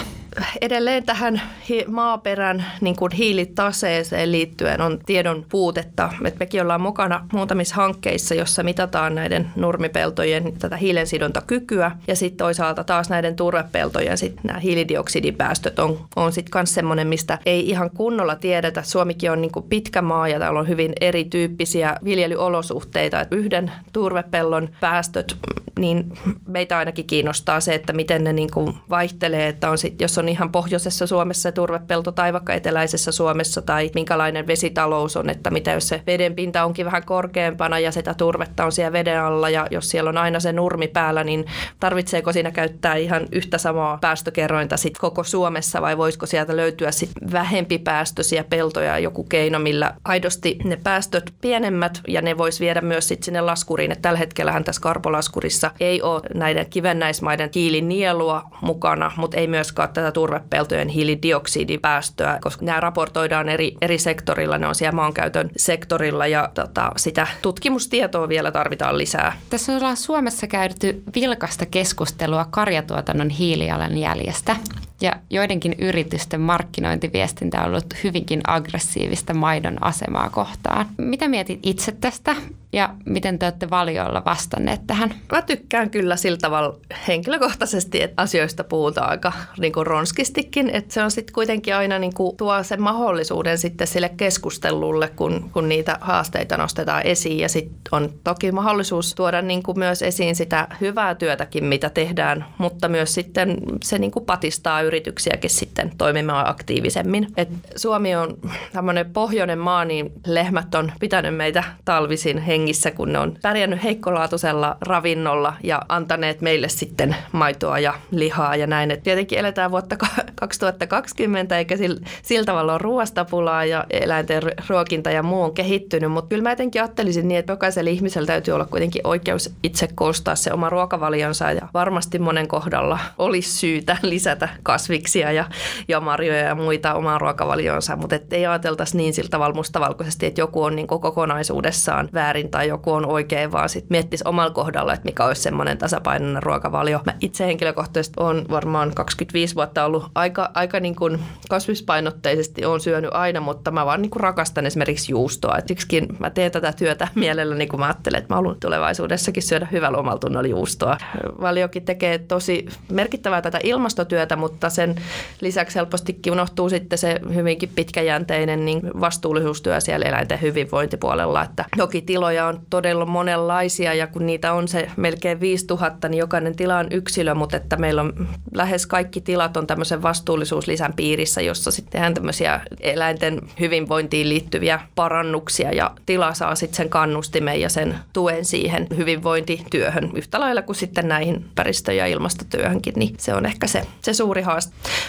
Edelleen 0.61 1.05
tähän 1.05 1.41
maaperän 1.87 2.65
niin 2.81 2.97
kuin 2.97 3.13
hiilitaseeseen 3.13 4.33
liittyen 4.33 4.81
on 4.81 4.99
tiedon 5.07 5.47
puutetta. 5.49 6.13
Et 6.25 6.39
mekin 6.39 6.63
ollaan 6.63 6.81
mukana 6.81 7.27
muutamissa 7.33 7.75
hankkeissa, 7.75 8.35
jossa 8.35 8.63
mitataan 8.63 9.15
näiden 9.15 9.51
nurmipeltojen 9.57 10.53
tätä 10.59 10.77
hiilensidontakykyä 10.77 11.91
ja 12.07 12.17
sitten 12.17 12.37
toisaalta 12.37 12.85
taas 12.85 13.09
näiden 13.11 13.37
turvepeltojen 13.37 14.19
sit 14.19 14.45
nämä 14.45 14.59
hiilidioksidipäästöt 14.59 15.79
on, 15.79 15.99
on 16.17 16.33
sitten 16.33 16.61
myös 16.61 16.75
semmoinen, 16.75 17.07
mistä 17.07 17.39
ei 17.47 17.69
ihan 17.69 17.91
kunnolla 17.91 18.37
tiedetä. 18.37 18.83
Suomikin 18.83 19.31
on 19.31 19.41
niin 19.41 19.53
kuin 19.53 19.67
pitkä 19.69 20.03
maa 20.03 20.29
ja 20.29 20.39
täällä 20.39 20.61
on 20.61 20.69
hyvin 20.69 20.93
erityyppisiä 21.01 21.97
viljelyolosuhteita. 22.05 23.21
Et 23.21 23.29
yhden 23.31 23.73
turvepellon 23.93 24.69
päästöt, 24.81 25.37
niin 25.79 26.13
meitä 26.49 26.79
ainakin 26.79 27.05
kiinnostaa 27.07 27.61
se, 27.61 27.75
että 27.75 27.93
miten 27.93 28.25
ne 28.25 28.33
niin 28.33 28.51
kuin 28.51 28.75
vaihtelee, 28.91 29.49
että 29.49 29.71
on 29.71 29.79
sit, 29.79 30.01
jos 30.01 30.19
on 30.19 30.24
ihan 30.29 30.53
pohjoisessa 30.53 31.07
Suomessa 31.07 31.53
turvepelto 31.53 32.13
tai 32.13 32.33
vaikka 32.33 32.55
eteläisessä 32.55 33.13
Suomessa 33.13 33.63
tai 33.63 33.91
minkälainen 33.95 34.47
vesitalous 34.47 35.17
on, 35.17 35.31
että 35.31 35.51
mitä 35.51 35.73
jos 35.73 35.89
se 35.89 36.03
veden 36.07 36.35
pinta 36.35 36.65
onkin 36.65 36.87
vähän 36.87 37.05
korkeampana 37.05 37.79
ja 37.79 37.93
sitä 37.93 38.15
turvetta 38.15 38.65
on 38.65 38.73
siellä 38.73 38.93
veden 38.93 39.21
alla 39.21 39.51
ja 39.51 39.67
jos 39.71 39.91
siellä 39.91 40.11
on 40.11 40.19
aina 40.19 40.41
se 40.41 40.53
nurmi 40.53 40.89
päällä, 40.89 41.25
niin 41.25 41.45
tarvitseeko 41.81 42.33
siinä 42.33 42.51
käyttää 42.51 42.95
ihan 42.95 43.27
yhtä 43.33 43.59
samaa 43.59 43.99
päästökerrointa 44.01 44.77
sit 44.77 44.99
koko 44.99 45.25
Suomessa 45.25 45.83
vai 45.83 45.99
voisiko 45.99 46.27
sieltä 46.27 46.57
löytyä 46.57 46.91
sit 46.91 47.11
vähempipäästöisiä 47.33 48.45
peltoja 48.45 48.99
joku 48.99 49.25
keino, 49.25 49.59
millä 49.59 49.95
aidosti 50.05 50.59
ne 50.65 50.77
päästöt 50.77 51.35
pienemmät 51.41 52.01
ja 52.09 52.23
ne 52.23 52.39
voisi 52.39 52.61
viedä 52.61 52.81
myös 52.81 53.09
sit 53.09 53.23
sinne 53.23 53.41
laskuriin. 53.41 53.93
Et 53.93 54.03
tällä 54.03 54.19
hetkellähän 54.19 54.65
tässä 54.65 54.83
karpolaskurissa 54.83 55.71
ei 55.81 56.03
ole 56.03 56.23
näiden 56.35 56.71
kivennäismaiden 56.71 57.51
hiilinielua 57.55 58.43
mukana, 58.61 59.13
mutta 59.17 59.37
ei 59.37 59.47
myöskään 59.47 59.89
tätä 59.89 60.13
turvepeltojen 60.15 60.89
hiilidioksidipäästöä, 60.89 62.39
koska 62.43 62.65
nämä 62.65 62.81
raportoidaan 62.81 63.49
eri, 63.49 63.75
eri 63.81 63.99
sektorilla, 63.99 64.59
ne 64.59 64.67
on 64.67 64.75
siellä 64.75 64.97
maankäytön 64.97 65.51
sektorilla 65.57 66.27
ja 66.27 66.51
tota, 66.55 66.93
sitä 66.97 67.27
tutkimustietoa 67.43 68.29
vielä 68.29 68.51
tarvitaan 68.51 68.99
lisää. 68.99 69.39
Tässä 69.51 69.77
ollaan 69.77 69.97
Suomessa 69.97 70.47
käyty 70.47 71.03
vilkasta 71.15 71.67
keskustelua 71.67 72.47
karjatuotannon 72.51 73.31
hiilijalanjäljestä 73.31 74.57
ja 75.05 75.13
joidenkin 75.31 75.75
yritysten 75.79 76.41
markkinointiviestintä 76.41 77.61
on 77.61 77.67
ollut 77.67 77.95
hyvinkin 78.05 78.41
aggressiivista 78.47 79.35
maidon 79.35 79.77
asemaa 79.81 80.31
kohtaan. 80.31 80.87
Mitä 80.99 81.29
mietit 81.29 81.61
itse 81.63 81.93
tästä 81.93 82.37
ja 82.73 82.95
miten 83.07 83.39
te 83.39 83.47
olette 83.47 83.71
valiolla 83.71 84.23
vastanneet 84.25 84.81
tähän? 84.87 85.15
Mä 85.33 85.43
tykkään 85.43 85.91
kyllä 85.91 86.17
sillä 86.17 86.39
tavalla 86.39 86.79
henkilökohtaisesti, 87.09 88.03
että 88.03 88.23
asioista 88.23 88.65
puhutaan 88.65 89.11
aika 89.11 89.33
niin 89.59 89.73
kuin 89.73 89.87
ronskistikin, 89.87 90.71
että 90.71 90.95
se 90.95 91.03
on 91.03 91.11
sitten 91.11 91.35
kuitenkin 91.35 91.77
aina 91.77 91.99
niin 91.99 92.15
kuin 92.15 92.37
tuo 92.37 92.63
sen 92.63 92.83
mahdollisuuden 92.83 93.59
sitten 93.59 93.87
sille 93.87 94.09
keskustelulle, 94.09 95.09
kun, 95.09 95.51
kun 95.53 95.69
niitä 95.69 95.99
haasteita 96.01 96.57
nostetaan 96.57 97.07
esiin 97.07 97.39
ja 97.39 97.49
sitten 97.49 97.81
on 97.93 98.13
toki 98.25 98.53
mahdollisuus 98.53 99.15
tuoda 99.15 99.43
niin 99.43 99.63
kuin 99.63 99.79
myös 99.79 100.03
esiin 100.03 100.37
sitä 100.37 100.69
hyvää 100.81 101.15
työtäkin, 101.15 101.65
mitä 101.65 101.91
tehdään, 101.91 102.45
mutta 102.59 102.89
myös 102.89 103.15
sitten 103.15 103.57
se 103.83 103.99
niin 103.99 104.11
kuin 104.11 104.25
patistaa 104.25 104.83
yrityksiäkin 104.95 105.51
sitten 105.51 105.93
toimimaan 105.99 106.49
aktiivisemmin. 106.49 107.27
Et 107.37 107.49
Suomi 107.77 108.17
on 108.17 108.39
tämmöinen 108.73 109.13
pohjoinen 109.13 109.59
maa, 109.59 109.85
niin 109.85 110.13
lehmät 110.27 110.75
on 110.75 110.93
pitänyt 111.01 111.37
meitä 111.37 111.65
talvisin 111.85 112.39
hengissä, 112.39 112.91
kun 112.91 113.13
ne 113.13 113.19
on 113.19 113.39
pärjännyt 113.43 113.83
heikkolaatuisella 113.83 114.77
ravinnolla 114.81 115.57
ja 115.63 115.83
antaneet 115.89 116.41
meille 116.41 116.69
sitten 116.69 117.17
maitoa 117.33 117.79
ja 117.79 117.95
lihaa 118.11 118.57
ja 118.57 118.67
näin. 118.67 118.91
Et 118.91 119.03
tietenkin 119.03 119.39
eletään 119.39 119.71
vuotta 119.71 119.97
2020 120.35 121.59
eikä 121.59 121.77
sillä 122.23 122.45
tavalla 122.45 122.73
ole 122.73 122.79
ruoasta 122.83 123.25
pulaa 123.25 123.65
ja 123.65 123.85
eläinten 123.91 124.43
ruokinta 124.69 125.11
ja 125.11 125.23
muu 125.23 125.43
on 125.43 125.55
kehittynyt, 125.55 126.13
mutta 126.13 126.29
kyllä 126.29 126.43
mä 126.43 126.51
jotenkin 126.51 126.83
ajattelisin 126.83 127.29
niin, 127.29 127.39
että 127.39 127.53
jokaisella 127.53 127.91
ihmisellä 127.91 128.27
täytyy 128.27 128.55
olla 128.55 128.67
kuitenkin 128.67 129.07
oikeus 129.07 129.55
itse 129.63 129.89
koostaa 129.95 130.35
se 130.35 130.53
oma 130.53 130.71
ruokavalionsa 130.71 131.53
ja 131.53 131.69
varmasti 131.75 132.19
monen 132.19 132.49
kohdalla 132.49 132.99
olisi 133.19 133.53
syytä 133.59 133.97
lisätä 134.03 134.49
kasviksia 134.85 135.33
ja, 135.33 135.45
ja 135.89 136.01
marjoja 136.01 136.41
ja 136.41 136.55
muita 136.55 136.95
omaan 136.95 137.21
ruokavalionsa, 137.21 137.97
mutta 137.97 138.19
ei 138.31 138.47
ajateltaisi 138.47 138.97
niin 138.97 139.15
sillä 139.15 139.29
tavalla 139.29 139.55
mustavalkoisesti, 139.55 140.27
että 140.27 140.41
joku 140.41 140.63
on 140.63 140.77
niin 140.77 140.87
kokonaisuudessaan 140.87 142.09
väärin 142.15 142.51
tai 142.51 142.69
joku 142.69 142.93
on 142.93 143.07
oikein, 143.07 143.53
vaan 143.53 143.69
sitten 143.69 143.89
miettisi 143.91 144.25
omalla 144.27 144.51
kohdalla, 144.51 144.93
että 144.93 145.05
mikä 145.05 145.25
olisi 145.25 145.43
semmoinen 145.43 145.79
tasapainoinen 145.79 146.43
ruokavalio. 146.43 147.01
Mä 147.07 147.15
itse 147.21 147.47
henkilökohtaisesti 147.47 148.15
olen 148.21 148.47
varmaan 148.51 148.93
25 148.95 149.55
vuotta 149.55 149.85
ollut 149.85 150.05
aika, 150.15 150.51
aika 150.55 150.81
niin 150.81 150.97
kuin 150.97 151.19
kasvispainotteisesti 151.49 152.65
on 152.65 152.81
syönyt 152.81 153.11
aina, 153.15 153.41
mutta 153.41 153.71
mä 153.71 153.87
vaan 153.87 154.03
niin 154.03 154.11
kuin 154.11 154.21
rakastan 154.21 154.67
esimerkiksi 154.67 155.13
juustoa. 155.13 155.59
Et 155.59 155.69
siksikin 155.69 156.09
mä 156.19 156.31
teen 156.31 156.53
tätä 156.53 156.73
työtä 156.73 157.09
mielellä, 157.15 157.55
niin 157.55 157.69
kuin 157.69 157.81
mä 157.81 157.87
ajattelen, 157.87 158.19
että 158.19 158.35
mä 158.35 158.37
haluan 158.37 158.61
tulevaisuudessakin 158.61 159.43
syödä 159.43 159.69
hyvällä 159.73 159.99
omalla 159.99 160.47
juustoa. 160.47 160.99
Valiokin 161.41 161.85
tekee 161.85 162.19
tosi 162.19 162.67
merkittävää 162.93 163.43
tätä 163.43 163.59
ilmastotyötä, 163.63 164.37
mutta 164.37 164.64
sen 164.71 164.95
lisäksi 165.41 165.77
helpostikin 165.77 166.33
unohtuu 166.33 166.69
sitten 166.69 166.99
se 166.99 167.21
hyvinkin 167.35 167.71
pitkäjänteinen 167.75 168.65
niin 168.65 168.81
vastuullisuustyö 169.01 169.81
siellä 169.81 170.07
eläinten 170.07 170.43
hyvinvointipuolella. 170.43 171.43
Että 171.43 171.65
joki 171.77 172.03
tiloja 172.03 172.47
on 172.47 172.61
todella 172.71 173.07
monenlaisia 173.07 173.95
ja 173.95 174.07
kun 174.07 174.27
niitä 174.27 174.53
on 174.53 174.69
se 174.69 174.91
melkein 174.97 175.41
5000, 175.41 176.09
niin 176.09 176.19
jokainen 176.19 176.57
tila 176.57 176.79
on 176.79 176.87
yksilö, 176.91 177.35
mutta 177.35 177.57
että 177.57 177.77
meillä 177.77 178.03
on 178.03 178.29
lähes 178.55 178.87
kaikki 178.87 179.21
tilat 179.21 179.57
on 179.57 179.67
tämmöisen 179.67 180.03
vastuullisuuslisän 180.03 180.93
piirissä, 180.93 181.41
jossa 181.41 181.71
sitten 181.71 181.93
tehdään 181.93 182.15
tämmöisiä 182.15 182.61
eläinten 182.81 183.41
hyvinvointiin 183.61 184.29
liittyviä 184.29 184.81
parannuksia 184.95 185.73
ja 185.73 185.91
tila 186.07 186.35
saa 186.35 186.55
sitten 186.55 186.77
sen 186.77 186.89
kannustimen 186.89 187.61
ja 187.61 187.69
sen 187.69 187.95
tuen 188.13 188.45
siihen 188.45 188.87
hyvinvointityöhön 188.97 190.11
yhtä 190.15 190.41
lailla 190.41 190.63
kuin 190.63 190.77
sitten 190.77 191.09
näihin 191.09 191.45
ympäristö- 191.55 191.93
ja 191.93 192.07
ilmastotyöhönkin, 192.07 192.95
niin 192.97 193.15
se 193.19 193.35
on 193.35 193.47
ehkä 193.47 193.67
se, 193.67 193.83
se 194.03 194.13
suuri 194.13 194.43
haaste. 194.43 194.54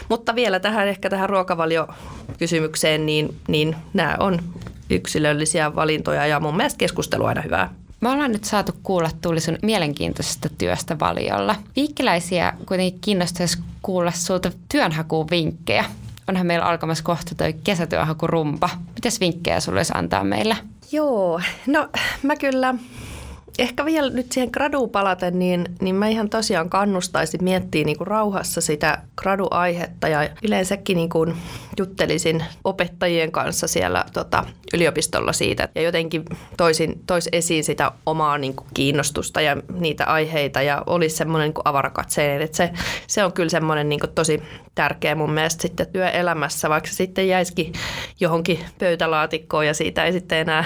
Mutta 0.10 0.36
vielä 0.36 0.60
tähän 0.60 0.88
ehkä 0.88 1.10
tähän 1.10 1.30
ruokavaliokysymykseen, 1.30 3.06
niin, 3.06 3.36
niin 3.48 3.76
nämä 3.94 4.18
on 4.20 4.40
yksilöllisiä 4.90 5.76
valintoja 5.76 6.28
ja 6.28 6.40
mun 6.40 6.58
mielestä 6.58 6.78
keskustelu 6.78 7.26
aina 7.26 7.42
hyvää. 7.42 7.74
Me 8.02 8.10
ollaan 8.10 8.32
nyt 8.32 8.44
saatu 8.44 8.72
kuulla 8.84 9.10
Tuuli 9.22 9.40
sun 9.40 9.58
mielenkiintoisesta 9.62 10.50
työstä 10.58 11.00
valiolla. 11.00 11.56
Viikkiläisiä 11.76 12.54
kuitenkin 12.66 13.02
kiinnostaisi 13.02 13.58
kuulla 13.82 14.12
sulta 14.12 14.52
työnhakuun 14.72 15.28
vinkkejä. 15.30 15.86
Onhan 16.28 16.48
meillä 16.48 16.66
alkamassa 16.66 17.04
kohta 17.04 17.36
toi 17.36 17.54
kesätyönhakurumpa. 17.64 18.70
Mitäs 18.96 19.20
vinkkejä 19.20 19.60
sulle 19.60 19.80
olisi 19.80 19.94
antaa 19.96 20.24
meille? 20.24 20.58
Joo, 20.92 21.42
no 21.68 21.90
mä 22.24 22.36
kyllä 22.36 22.76
ehkä 23.60 23.86
vielä 23.86 24.10
nyt 24.10 24.32
siihen 24.32 24.50
graduun 24.54 24.90
palaten, 24.90 25.40
niin, 25.40 25.66
niin 25.82 25.96
mä 25.96 26.08
ihan 26.08 26.30
tosiaan 26.30 26.70
kannustaisin 26.70 27.44
miettiä 27.44 27.84
niin 27.84 27.98
kuin 27.98 28.08
rauhassa 28.08 28.62
sitä 28.62 29.02
gradu-aihetta. 29.22 30.08
Ja 30.08 30.30
yleensäkin 30.44 30.98
niin 30.98 31.10
kuin 31.10 31.34
juttelisin 31.78 32.44
opettajien 32.64 33.32
kanssa 33.32 33.68
siellä 33.68 34.06
tota, 34.14 34.46
yliopistolla 34.74 35.34
siitä. 35.34 35.70
Ja 35.76 35.82
jotenkin 35.82 36.26
toisin, 36.58 37.02
tois 37.08 37.30
esiin 37.32 37.64
sitä 37.64 37.92
omaa 38.06 38.38
niin 38.38 38.56
kuin 38.56 38.68
kiinnostusta 38.74 39.42
ja 39.42 39.58
niitä 39.80 40.06
aiheita. 40.06 40.62
Ja 40.62 40.84
olisi 40.86 41.16
semmoinen 41.16 41.48
niin 41.48 41.62
avarakatseinen, 41.66 42.42
että 42.42 42.58
se, 42.58 42.72
se 43.08 43.24
on 43.24 43.34
kyllä 43.34 43.50
semmoinen 43.50 43.90
niin 43.90 44.00
kuin 44.00 44.12
tosi 44.16 44.44
tärkeä 44.76 45.16
mun 45.16 45.32
mielestä 45.32 45.62
sitten 45.62 45.88
työelämässä, 45.88 46.70
vaikka 46.70 46.90
se 46.90 46.96
sitten 46.96 47.28
jäisikin 47.28 47.74
johonkin 48.20 48.60
pöytälaatikkoon 48.80 49.68
ja 49.68 49.74
siitä 49.74 50.06
ei 50.06 50.12
sitten 50.12 50.38
enää 50.38 50.66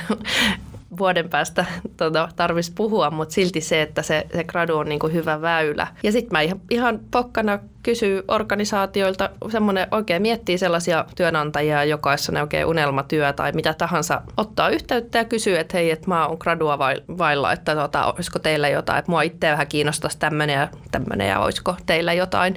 vuoden 0.97 1.29
päästä 1.29 1.65
tota, 1.97 2.29
tarvitsisi 2.35 2.75
puhua, 2.75 3.11
mutta 3.11 3.33
silti 3.33 3.61
se, 3.61 3.81
että 3.81 4.01
se, 4.01 4.27
se 4.35 4.43
gradu 4.43 4.77
on 4.77 4.89
niin 4.89 4.99
kuin 4.99 5.13
hyvä 5.13 5.41
väylä. 5.41 5.87
Ja 6.03 6.11
sitten 6.11 6.31
mä 6.31 6.41
ihan, 6.41 6.61
ihan 6.69 6.99
pokkana 7.11 7.59
kysyy 7.89 8.23
organisaatioilta, 8.27 9.29
semmoinen 9.51 9.87
oikein 9.91 10.21
miettii 10.21 10.57
sellaisia 10.57 11.05
työnantajia, 11.15 11.83
jokaisessa 11.83 12.31
ne 12.31 12.41
oikein 12.41 12.65
unelmatyö 12.65 13.33
tai 13.33 13.51
mitä 13.51 13.73
tahansa, 13.73 14.21
ottaa 14.37 14.69
yhteyttä 14.69 15.17
ja 15.17 15.25
kysyy, 15.25 15.57
että 15.57 15.77
hei, 15.77 15.91
että 15.91 16.07
mä 16.07 16.27
oon 16.27 16.37
gradua 16.39 16.79
vailla, 17.17 17.51
että 17.53 17.75
tota, 17.75 18.13
olisiko 18.13 18.39
teillä 18.39 18.69
jotain, 18.69 18.99
että 18.99 19.11
mua 19.11 19.21
itse 19.21 19.51
vähän 19.51 19.67
kiinnostaisi 19.67 20.19
tämmöinen 20.19 20.53
ja 20.53 20.67
tämmöinen 20.91 21.27
ja 21.27 21.39
olisiko 21.39 21.75
teillä 21.85 22.13
jotain 22.13 22.55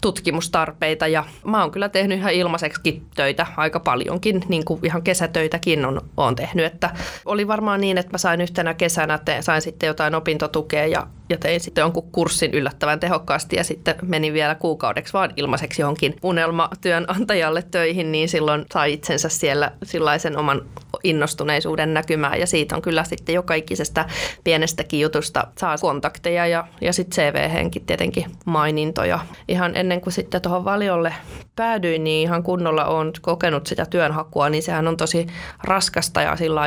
tutkimustarpeita. 0.00 1.06
Ja 1.06 1.24
mä 1.44 1.60
oon 1.60 1.70
kyllä 1.70 1.88
tehnyt 1.88 2.18
ihan 2.18 2.32
ilmaiseksi 2.32 3.02
töitä 3.14 3.46
aika 3.56 3.80
paljonkin, 3.80 4.44
niin 4.48 4.64
kuin 4.64 4.80
ihan 4.82 5.02
kesätöitäkin 5.02 5.84
on, 5.84 6.00
on 6.16 6.36
tehnyt, 6.36 6.66
että 6.66 6.90
oli 7.24 7.48
varmaan 7.48 7.80
niin, 7.80 7.98
että 7.98 8.12
mä 8.12 8.18
sain 8.18 8.40
yhtenä 8.40 8.74
kesänä, 8.74 9.14
että 9.14 9.42
sain 9.42 9.62
sitten 9.62 9.86
jotain 9.86 10.14
opintotukea 10.14 10.86
ja, 10.86 11.06
ja 11.32 11.38
tein 11.38 11.60
sitten 11.60 11.82
jonkun 11.82 12.12
kurssin 12.12 12.50
yllättävän 12.54 13.00
tehokkaasti 13.00 13.56
ja 13.56 13.64
sitten 13.64 13.94
menin 14.02 14.32
vielä 14.32 14.54
kuukaudeksi 14.54 15.12
vaan 15.12 15.32
ilmaiseksi 15.36 15.82
johonkin 15.82 16.16
unelmatyönantajalle 16.22 17.62
töihin, 17.70 18.12
niin 18.12 18.28
silloin 18.28 18.64
sai 18.72 18.92
itsensä 18.92 19.28
siellä 19.28 19.72
sellaisen 19.82 20.38
oman 20.38 20.62
innostuneisuuden 21.04 21.94
näkymään 21.94 22.40
ja 22.40 22.46
siitä 22.46 22.76
on 22.76 22.82
kyllä 22.82 23.04
sitten 23.04 23.34
joka 23.34 23.54
ikisestä 23.54 24.04
pienestäkin 24.44 25.00
jutusta 25.00 25.46
saa 25.58 25.78
kontakteja 25.78 26.46
ja, 26.46 26.66
ja 26.80 26.92
sitten 26.92 27.24
CV-henkin 27.24 27.86
tietenkin 27.86 28.24
mainintoja. 28.44 29.18
Ihan 29.48 29.76
ennen 29.76 30.00
kuin 30.00 30.12
sitten 30.12 30.42
tuohon 30.42 30.64
valiolle 30.64 31.14
päädyin, 31.56 32.04
niin 32.04 32.22
ihan 32.22 32.42
kunnolla 32.42 32.84
on 32.84 33.12
kokenut 33.20 33.66
sitä 33.66 33.86
työnhakua, 33.86 34.48
niin 34.48 34.62
sehän 34.62 34.88
on 34.88 34.96
tosi 34.96 35.26
raskasta 35.64 36.22
ja 36.22 36.36
sillä 36.36 36.62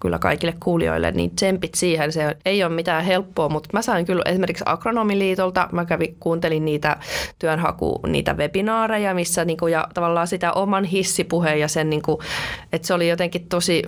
kyllä 0.00 0.18
kaikille 0.18 0.54
kuulijoille, 0.60 1.10
niin 1.10 1.30
tsempit 1.36 1.74
siihen, 1.74 2.12
se 2.12 2.36
ei 2.44 2.64
ole 2.64 2.72
mitään 2.72 3.04
helppoa, 3.04 3.48
mutta 3.48 3.68
mä 3.72 3.82
sain 3.82 4.06
kyllä 4.10 4.22
esimerkiksi 4.26 4.64
Agronomiliitolta, 4.66 5.68
mä 5.72 5.84
kävin, 5.84 6.16
kuuntelin 6.20 6.64
niitä 6.64 6.96
työnhaku, 7.38 8.00
niitä 8.06 8.34
webinaareja, 8.34 9.14
missä 9.14 9.44
niinku, 9.44 9.66
ja 9.66 9.88
tavallaan 9.94 10.26
sitä 10.26 10.52
oman 10.52 10.84
hissipuheen 10.84 11.60
ja 11.60 11.68
sen, 11.68 11.90
niinku, 11.90 12.22
että 12.72 12.86
se 12.86 12.94
oli 12.94 13.08
jotenkin 13.08 13.48
tosi, 13.48 13.82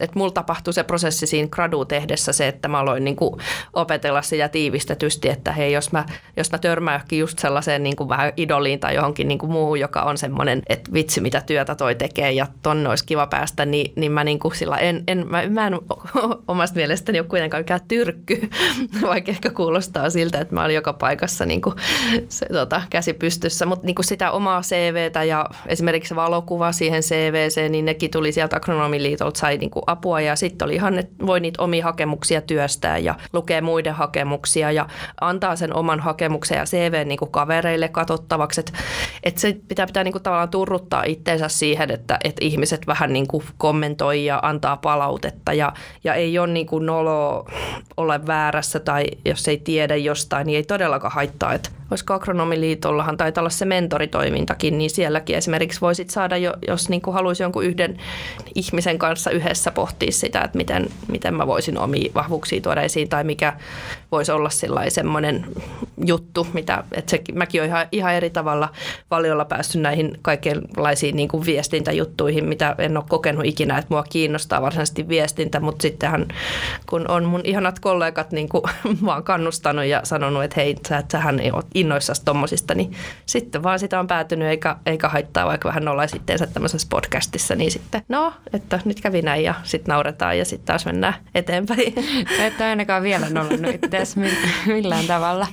että 0.00 0.18
mulla 0.18 0.30
tapahtui 0.30 0.72
se 0.72 0.82
prosessi 0.82 1.26
siinä 1.26 1.48
gradu 1.48 1.84
tehdessä 1.84 2.32
se, 2.32 2.48
että 2.48 2.68
mä 2.68 2.78
aloin 2.78 3.04
niinku 3.04 3.38
opetella 3.72 4.22
sitä 4.22 4.48
tiivistetysti, 4.48 5.28
että 5.28 5.52
hei, 5.52 5.72
jos 5.72 5.92
mä, 5.92 6.04
jos 6.36 6.52
mä 6.52 6.58
törmääkin 6.58 7.18
just 7.18 7.38
sellaiseen 7.38 7.82
niinku 7.82 8.08
vähän 8.08 8.32
idoliin 8.36 8.80
tai 8.80 8.94
johonkin 8.94 9.28
niinku 9.28 9.46
muuhun, 9.46 9.80
joka 9.80 10.02
on 10.02 10.18
semmoinen, 10.18 10.62
että 10.68 10.92
vitsi 10.92 11.20
mitä 11.20 11.42
työtä 11.46 11.74
toi 11.74 11.94
tekee 11.94 12.32
ja 12.32 12.46
tonne 12.62 12.88
olisi 12.88 13.06
kiva 13.06 13.26
päästä, 13.26 13.66
niin, 13.66 13.92
niin 13.96 14.12
mä 14.12 14.24
niinku 14.24 14.50
sillä 14.50 14.76
en, 14.76 15.04
en, 15.06 15.26
mä, 15.28 15.42
mä 15.48 15.66
en 15.66 15.74
omasta 16.48 16.76
mielestäni 16.76 17.20
ole 17.20 17.26
kuitenkaan 17.28 17.60
mikään 17.60 17.80
tyrkky, 17.88 18.48
vaikka 19.10 19.25
ehkä 19.28 19.50
kuulostaa 19.50 20.10
siltä, 20.10 20.40
että 20.40 20.54
mä 20.54 20.64
olen 20.64 20.74
joka 20.74 20.92
paikassa 20.92 21.46
niinku 21.46 21.74
se, 22.28 22.46
tota, 22.52 22.82
käsi 22.90 23.12
pystyssä, 23.12 23.66
mutta 23.66 23.86
niinku 23.86 24.02
sitä 24.02 24.30
omaa 24.30 24.60
CVtä 24.60 25.24
ja 25.24 25.46
esimerkiksi 25.66 26.16
valokuva 26.16 26.72
siihen 26.72 27.02
CVC, 27.02 27.70
niin 27.70 27.84
nekin 27.84 28.10
tuli 28.10 28.32
sieltä 28.32 28.56
Agronomiliitolta, 28.56 29.40
sai 29.40 29.58
niinku 29.58 29.82
apua. 29.86 30.20
Ja 30.20 30.36
sitten 30.36 30.66
oli 30.66 30.74
ihan, 30.74 30.98
että 30.98 31.26
voi 31.26 31.40
niitä 31.40 31.62
omia 31.62 31.84
hakemuksia 31.84 32.40
työstää 32.40 32.98
ja 32.98 33.14
lukee 33.32 33.60
muiden 33.60 33.94
hakemuksia 33.94 34.72
ja 34.72 34.88
antaa 35.20 35.56
sen 35.56 35.74
oman 35.74 36.00
hakemuksen 36.00 36.58
ja 36.58 36.64
CV 36.64 37.02
niinku 37.06 37.26
kavereille 37.26 37.88
katsottavaksi, 37.88 38.60
että 38.60 38.72
et 39.22 39.38
se 39.38 39.56
pitää, 39.68 39.86
pitää 39.86 40.04
niinku 40.04 40.20
tavallaan 40.20 40.48
turruttaa 40.48 41.04
itteensä 41.04 41.48
siihen, 41.48 41.90
että 41.90 42.18
et 42.24 42.36
ihmiset 42.40 42.86
vähän 42.86 43.12
niinku 43.12 43.42
kommentoi 43.58 44.24
ja 44.24 44.40
antaa 44.42 44.76
palautetta. 44.76 45.52
Ja, 45.52 45.72
ja 46.04 46.14
ei 46.14 46.38
ole 46.38 46.52
niinku 46.52 46.78
nolo 46.78 47.46
olla 47.96 48.26
väärässä 48.26 48.80
tai 48.80 49.05
jos 49.24 49.48
ei 49.48 49.58
tiedä 49.58 49.96
jostain, 49.96 50.46
niin 50.46 50.56
ei 50.56 50.62
todellakaan 50.62 51.12
haittaa, 51.12 51.54
että 51.54 51.70
olisiko 51.90 52.14
Agronomiliitollahan 52.14 53.16
taitaa 53.16 53.42
olla 53.42 53.50
se 53.50 53.64
mentoritoimintakin, 53.64 54.78
niin 54.78 54.90
sielläkin 54.90 55.36
esimerkiksi 55.36 55.80
voisit 55.80 56.10
saada, 56.10 56.36
jo, 56.36 56.52
jos 56.68 56.88
niin 56.88 57.02
kuin 57.02 57.14
haluaisi 57.14 57.42
jonkun 57.42 57.64
yhden 57.64 57.98
ihmisen 58.54 58.98
kanssa 58.98 59.30
yhdessä 59.30 59.70
pohtia 59.70 60.12
sitä, 60.12 60.40
että 60.40 60.56
miten, 60.56 60.86
miten 61.08 61.34
mä 61.34 61.46
voisin 61.46 61.78
omia 61.78 62.10
vahvuuksia 62.14 62.60
tuoda 62.60 62.82
esiin 62.82 63.08
tai 63.08 63.24
mikä 63.24 63.52
voisi 64.12 64.32
olla 64.32 64.50
semmoinen 64.88 65.46
juttu, 66.06 66.46
mitä, 66.52 66.84
että 66.92 67.10
se, 67.10 67.22
mäkin 67.34 67.60
olen 67.60 67.68
ihan, 67.68 67.86
ihan 67.92 68.14
eri 68.14 68.30
tavalla 68.30 68.68
valiolla 69.10 69.44
päässyt 69.44 69.82
näihin 69.82 70.18
kaikenlaisiin 70.22 71.16
niin 71.16 71.28
kuin 71.28 71.46
viestintäjuttuihin, 71.46 72.44
mitä 72.44 72.74
en 72.78 72.96
ole 72.96 73.04
kokenut 73.08 73.46
ikinä, 73.46 73.78
että 73.78 73.94
mua 73.94 74.04
kiinnostaa 74.10 74.62
varsinaisesti 74.62 75.08
viestintä, 75.08 75.60
mutta 75.60 75.82
sittenhän 75.82 76.26
kun 76.86 77.10
on 77.10 77.24
mun 77.24 77.40
ihanat 77.44 77.78
kollegat 77.78 78.32
niin 78.32 78.48
kuin 78.48 78.62
vaan 79.06 79.24
kannustanut 79.24 79.84
ja 79.84 80.00
sanonut, 80.04 80.44
että 80.44 80.60
hei, 80.60 80.76
sä, 80.88 81.02
sähän 81.12 81.40
ei 81.40 81.50
ole 81.50 81.64
innoissasi 81.74 82.24
tommosista, 82.24 82.74
niin 82.74 82.92
sitten 83.26 83.62
vaan 83.62 83.78
sitä 83.78 84.00
on 84.00 84.06
päätynyt 84.06 84.48
eikä, 84.48 84.76
eikä 84.86 85.08
haittaa, 85.08 85.46
vaikka 85.46 85.68
vähän 85.68 85.88
ollaan 85.88 86.08
sitten 86.08 86.38
tämmöisessä 86.52 86.86
podcastissa, 86.90 87.54
niin 87.54 87.70
sitten 87.70 88.02
no, 88.08 88.32
että 88.52 88.80
nyt 88.84 89.00
kävi 89.00 89.22
näin 89.22 89.44
ja 89.44 89.54
sitten 89.62 89.92
nauretaan 89.92 90.38
ja 90.38 90.44
sitten 90.44 90.66
taas 90.66 90.86
mennään 90.86 91.14
eteenpäin. 91.34 91.94
Että 92.46 92.66
ainakaan 92.66 93.02
vielä 93.02 93.30
nollannut 93.30 93.74
itseäsi 94.02 94.36
millään 94.66 95.04
tavalla. 95.06 95.46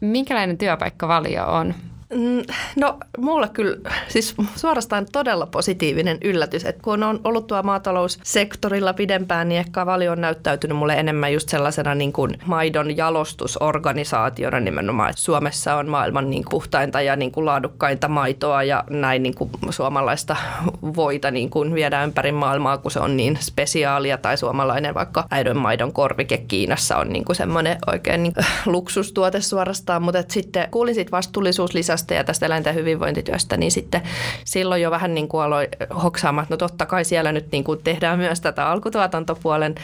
Minkälainen 0.00 0.58
työpaikkavalio 0.58 1.46
on? 1.46 1.74
Mm, 2.14 2.42
no 2.76 2.98
mulla 3.18 3.48
kyllä 3.48 3.90
siis 4.08 4.34
suorastaan 4.56 5.06
todella 5.12 5.46
positiivinen 5.46 6.18
yllätys, 6.24 6.64
että 6.64 6.82
kun 6.82 7.02
on 7.02 7.20
ollut 7.24 7.46
tuo 7.46 7.62
maataloussektorilla 7.62 8.92
pidempään, 8.92 9.48
niin 9.48 9.58
ehkä 9.58 9.86
Valio 9.86 10.12
on 10.12 10.20
näyttäytynyt 10.20 10.76
mulle 10.76 10.94
enemmän 10.94 11.32
just 11.32 11.48
sellaisena 11.48 11.94
niin 11.94 12.12
kuin 12.12 12.38
maidon 12.46 12.96
jalostusorganisaationa 12.96 14.60
nimenomaan. 14.60 15.10
Että 15.10 15.22
Suomessa 15.22 15.74
on 15.74 15.88
maailman 15.88 16.30
niin 16.30 16.44
puhtainta 16.50 17.00
ja 17.00 17.16
niin 17.16 17.32
kuin 17.32 17.46
laadukkainta 17.46 18.08
maitoa 18.08 18.62
ja 18.62 18.84
näin 18.90 19.22
niin 19.22 19.34
kuin 19.34 19.50
suomalaista 19.70 20.36
voita 20.82 21.30
niin 21.30 21.50
kuin 21.50 21.74
viedään 21.74 22.08
ympäri 22.08 22.32
maailmaa, 22.32 22.78
kun 22.78 22.90
se 22.90 23.00
on 23.00 23.16
niin 23.16 23.38
spesiaalia 23.40 24.18
tai 24.18 24.36
suomalainen 24.36 24.94
vaikka 24.94 25.24
äidönmaidon 25.30 25.92
korvike 25.92 26.38
Kiinassa 26.38 26.96
on 26.96 27.08
niin 27.08 27.24
kuin 27.24 27.36
semmoinen 27.36 27.76
oikein 27.86 28.22
niin 28.22 28.34
luksustuote 28.66 29.40
suorastaan, 29.40 30.02
mutta 30.02 30.24
sitten 30.28 30.68
kuulin 30.70 30.94
siitä 30.94 31.10
vastuullisuuslisä 31.10 31.97
asiasta 31.98 32.14
ja 32.14 32.24
tästä 32.24 32.46
eläinten 32.46 32.74
hyvinvointityöstä, 32.74 33.56
niin 33.56 33.72
sitten 33.72 34.02
silloin 34.44 34.82
jo 34.82 34.90
vähän 34.90 35.14
niin 35.14 35.28
kuin 35.28 35.42
aloin 35.42 35.68
hoksaamaan, 36.02 36.42
että 36.42 36.54
no 36.54 36.56
totta 36.56 36.86
kai 36.86 37.04
siellä 37.04 37.32
nyt 37.32 37.52
niin 37.52 37.64
kuin 37.64 37.80
tehdään 37.84 38.18
myös 38.18 38.40
tätä 38.40 38.70
alkutuotantopuolen 38.70 39.74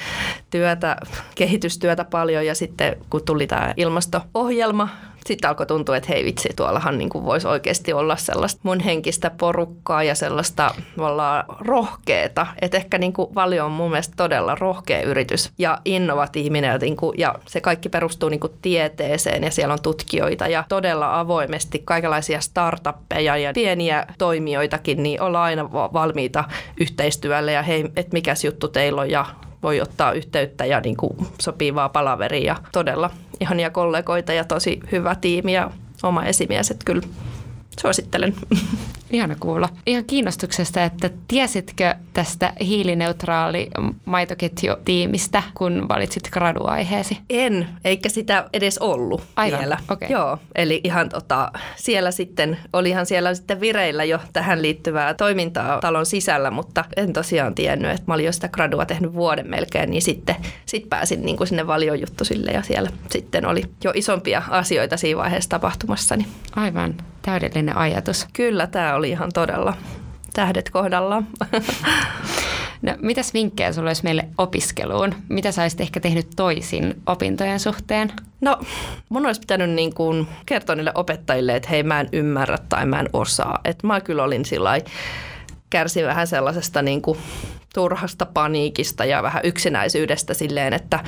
työtä, 0.50 0.96
kehitystyötä 1.34 2.04
paljon 2.04 2.46
ja 2.46 2.54
sitten 2.54 2.96
kun 3.10 3.24
tuli 3.24 3.46
tämä 3.46 3.74
ilmasto-ohjelma, 3.76 4.88
sitten 5.26 5.48
alkoi 5.48 5.66
tuntua, 5.66 5.96
että 5.96 6.08
hei 6.08 6.24
vitsi, 6.24 6.48
tuollahan 6.56 6.98
niin 6.98 7.08
kuin 7.08 7.24
voisi 7.24 7.48
oikeasti 7.48 7.92
olla 7.92 8.16
sellaista 8.16 8.60
mun 8.62 8.80
henkistä 8.80 9.30
porukkaa 9.30 10.02
ja 10.02 10.14
sellaista 10.14 10.74
rohkeeta. 11.60 12.46
Että 12.62 12.76
ehkä 12.76 12.98
niin 12.98 13.12
kuin 13.12 13.34
Valio 13.34 13.66
on 13.66 13.72
mun 13.72 13.90
mielestä 13.90 14.14
todella 14.16 14.54
rohkea 14.54 15.02
yritys 15.02 15.52
ja 15.58 15.78
innovatiivinen 15.84 16.80
niin 16.80 16.96
kuin, 16.96 17.18
ja 17.18 17.34
se 17.46 17.60
kaikki 17.60 17.88
perustuu 17.88 18.28
niin 18.28 18.40
kuin 18.40 18.52
tieteeseen 18.62 19.44
ja 19.44 19.50
siellä 19.50 19.72
on 19.72 19.82
tutkijoita 19.82 20.48
ja 20.48 20.64
todella 20.68 21.20
avoimesti 21.20 21.82
kaikenlaisia 21.84 22.40
startuppeja 22.40 23.36
ja 23.36 23.52
pieniä 23.54 24.06
toimijoitakin, 24.18 25.02
niin 25.02 25.22
ollaan 25.22 25.44
aina 25.44 25.72
valmiita 25.72 26.44
yhteistyölle 26.80 27.52
ja 27.52 27.62
hei, 27.62 27.84
että 27.96 28.12
mikäs 28.12 28.44
juttu 28.44 28.68
teillä 28.68 29.00
on 29.00 29.10
ja 29.10 29.26
voi 29.64 29.80
ottaa 29.80 30.12
yhteyttä 30.12 30.64
ja 30.64 30.80
niin 30.80 30.96
kuin 30.96 31.16
sopivaa 31.40 31.88
palaveria 31.88 32.56
todella 32.72 33.10
ihania 33.40 33.70
kollegoita 33.70 34.32
ja 34.32 34.44
tosi 34.44 34.80
hyvä 34.92 35.14
tiimi 35.14 35.54
ja 35.54 35.70
oma 36.02 36.24
esimies, 36.24 36.70
että 36.70 36.84
kyllä 36.84 37.02
suosittelen. 37.80 38.34
Ihana 39.10 39.36
kuulla. 39.40 39.68
Ihan 39.86 40.04
kiinnostuksesta, 40.04 40.84
että 40.84 41.10
tiesitkö 41.28 41.94
tästä 42.12 42.52
hiilineutraali 42.60 43.70
maitoketju-tiimistä, 44.04 45.42
kun 45.54 45.88
valitsit 45.88 46.30
graduaiheesi? 46.30 47.18
En, 47.30 47.68
eikä 47.84 48.08
sitä 48.08 48.48
edes 48.52 48.78
ollut 48.78 49.22
Aivan, 49.36 49.60
vielä. 49.60 49.78
okei. 49.90 50.10
Joo, 50.10 50.38
eli 50.54 50.80
ihan 50.84 51.08
tota, 51.08 51.52
siellä 51.76 52.10
sitten, 52.10 52.58
olihan 52.72 53.06
siellä 53.06 53.34
sitten 53.34 53.60
vireillä 53.60 54.04
jo 54.04 54.18
tähän 54.32 54.62
liittyvää 54.62 55.14
toimintaa 55.14 55.80
talon 55.80 56.06
sisällä, 56.06 56.50
mutta 56.50 56.84
en 56.96 57.12
tosiaan 57.12 57.54
tiennyt, 57.54 57.90
että 57.90 58.04
mä 58.06 58.14
olin 58.14 58.26
jo 58.26 58.32
sitä 58.32 58.48
gradua 58.48 58.86
tehnyt 58.86 59.14
vuoden 59.14 59.50
melkein, 59.50 59.90
niin 59.90 60.02
sitten 60.02 60.36
sit 60.66 60.88
pääsin 60.88 61.22
niin 61.22 61.36
kuin 61.36 61.48
sinne 61.48 61.66
valiojuttusille 61.66 62.50
ja 62.50 62.62
siellä 62.62 62.90
sitten 63.10 63.46
oli 63.46 63.62
jo 63.84 63.92
isompia 63.94 64.42
asioita 64.50 64.96
siinä 64.96 65.20
vaiheessa 65.20 65.50
tapahtumassa. 65.50 66.16
Niin 66.16 66.28
Aivan, 66.56 66.94
täydellinen 67.24 67.76
ajatus. 67.76 68.26
kyllä 68.32 68.66
tämä 68.66 68.94
oli 68.94 69.10
ihan 69.10 69.30
todella 69.34 69.74
tähdet 70.32 70.70
kohdallaan. 70.70 71.26
No, 72.82 72.94
mitäs 73.02 73.34
vinkkejä 73.34 73.72
sulla 73.72 73.90
olisi 73.90 74.04
meille 74.04 74.28
opiskeluun? 74.38 75.14
Mitä 75.28 75.52
sä 75.52 75.62
olisit 75.62 75.80
ehkä 75.80 76.00
tehnyt 76.00 76.26
toisin 76.36 77.02
opintojen 77.06 77.60
suhteen? 77.60 78.12
No, 78.40 78.60
mun 79.08 79.26
olisi 79.26 79.40
pitänyt 79.40 79.70
niin 79.70 79.94
kuin 79.94 80.28
kertoa 80.46 80.76
niille 80.76 80.92
opettajille, 80.94 81.56
että 81.56 81.68
hei 81.68 81.82
mä 81.82 82.00
en 82.00 82.08
ymmärrä 82.12 82.58
tai 82.68 82.86
mä 82.86 83.00
en 83.00 83.08
osaa. 83.12 83.60
Että 83.64 83.86
mä 83.86 84.00
kyllä 84.00 84.24
olin 84.24 84.44
sillä 84.44 84.80
kärsin 85.70 86.06
vähän 86.06 86.26
sellaisesta 86.26 86.82
niin 86.82 87.02
kuin 87.02 87.18
turhasta 87.74 88.26
paniikista 88.26 89.04
ja 89.04 89.22
vähän 89.22 89.44
yksinäisyydestä 89.44 90.34
silleen, 90.34 90.72
että 90.72 91.00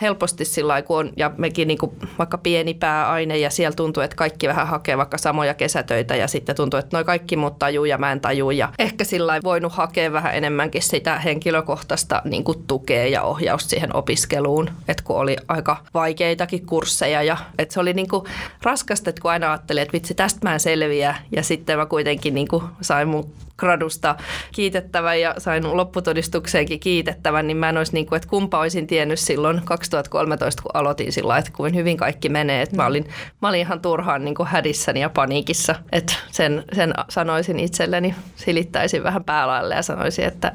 helposti 0.00 0.44
sillä 0.44 0.82
kun 0.82 0.98
on, 0.98 1.12
ja 1.16 1.30
mekin 1.38 1.68
niin 1.68 1.78
kuin 1.78 1.92
vaikka 2.18 2.38
pieni 2.38 2.74
pääaine 2.74 3.38
ja 3.38 3.50
siellä 3.50 3.76
tuntuu, 3.76 4.02
että 4.02 4.16
kaikki 4.16 4.48
vähän 4.48 4.66
hakee 4.66 4.96
vaikka 4.96 5.18
samoja 5.18 5.54
kesätöitä 5.54 6.16
ja 6.16 6.28
sitten 6.28 6.56
tuntuu, 6.56 6.78
että 6.78 6.96
noi 6.96 7.04
kaikki 7.04 7.36
muut 7.36 7.58
tajuu 7.58 7.84
ja 7.84 7.98
mä 7.98 8.12
en 8.12 8.20
tajuu 8.20 8.50
ja 8.50 8.72
ehkä 8.78 9.04
sillä 9.04 9.40
voinut 9.44 9.72
hakea 9.72 10.12
vähän 10.12 10.34
enemmänkin 10.34 10.82
sitä 10.82 11.18
henkilökohtaista 11.18 12.22
niin 12.24 12.44
kuin 12.44 12.64
tukea 12.66 13.06
ja 13.06 13.22
ohjausta 13.22 13.68
siihen 13.68 13.96
opiskeluun, 13.96 14.70
että 14.88 15.04
kun 15.04 15.16
oli 15.16 15.36
aika 15.48 15.76
vaikeitakin 15.94 16.66
kursseja 16.66 17.22
ja 17.22 17.36
että 17.58 17.74
se 17.74 17.80
oli 17.80 17.92
niin 17.92 18.08
kuin 18.08 18.24
raskasta, 18.62 19.10
että 19.10 19.22
kun 19.22 19.30
aina 19.30 19.50
ajattelin, 19.50 19.82
että 19.82 19.92
vitsi 19.92 20.14
tästä 20.14 20.40
mä 20.42 20.52
en 20.52 20.60
selviä 20.60 21.14
ja 21.32 21.42
sitten 21.42 21.78
mä 21.78 21.86
kuitenkin 21.86 22.34
niin 22.34 22.48
kuin 22.48 22.62
sain 22.80 23.08
mun 23.08 23.32
gradusta 23.56 24.16
kiitettävän 24.52 25.20
ja 25.20 25.34
sain 25.38 25.66
lopputodistukseenkin 26.14 26.80
kiitettävän, 26.80 27.46
niin 27.46 27.56
mä 27.56 27.68
en 27.68 27.78
olisi 27.78 27.92
niin 27.92 28.06
kuin, 28.06 28.16
että 28.16 28.28
kumpa 28.28 28.58
olisin 28.58 28.86
tiennyt 28.86 29.18
silloin 29.18 29.60
2013, 29.64 30.62
kun 30.62 30.70
aloitin 30.74 31.12
sillä 31.12 31.38
että 31.38 31.50
kuin 31.56 31.74
hyvin 31.74 31.96
kaikki 31.96 32.28
menee. 32.28 32.62
Että 32.62 32.76
mä, 32.76 32.86
olin, 32.86 33.08
mä 33.42 33.48
olin 33.48 33.60
ihan 33.60 33.80
turhaan 33.80 34.24
niin 34.24 34.34
kuin 34.34 34.46
hädissäni 34.46 35.00
ja 35.00 35.10
paniikissa, 35.10 35.74
että 35.92 36.14
sen, 36.30 36.64
sen 36.72 36.94
sanoisin 37.08 37.60
itselleni, 37.60 38.14
silittäisin 38.36 39.02
vähän 39.02 39.24
päälaille 39.24 39.74
ja 39.74 39.82
sanoisin, 39.82 40.24
että 40.24 40.52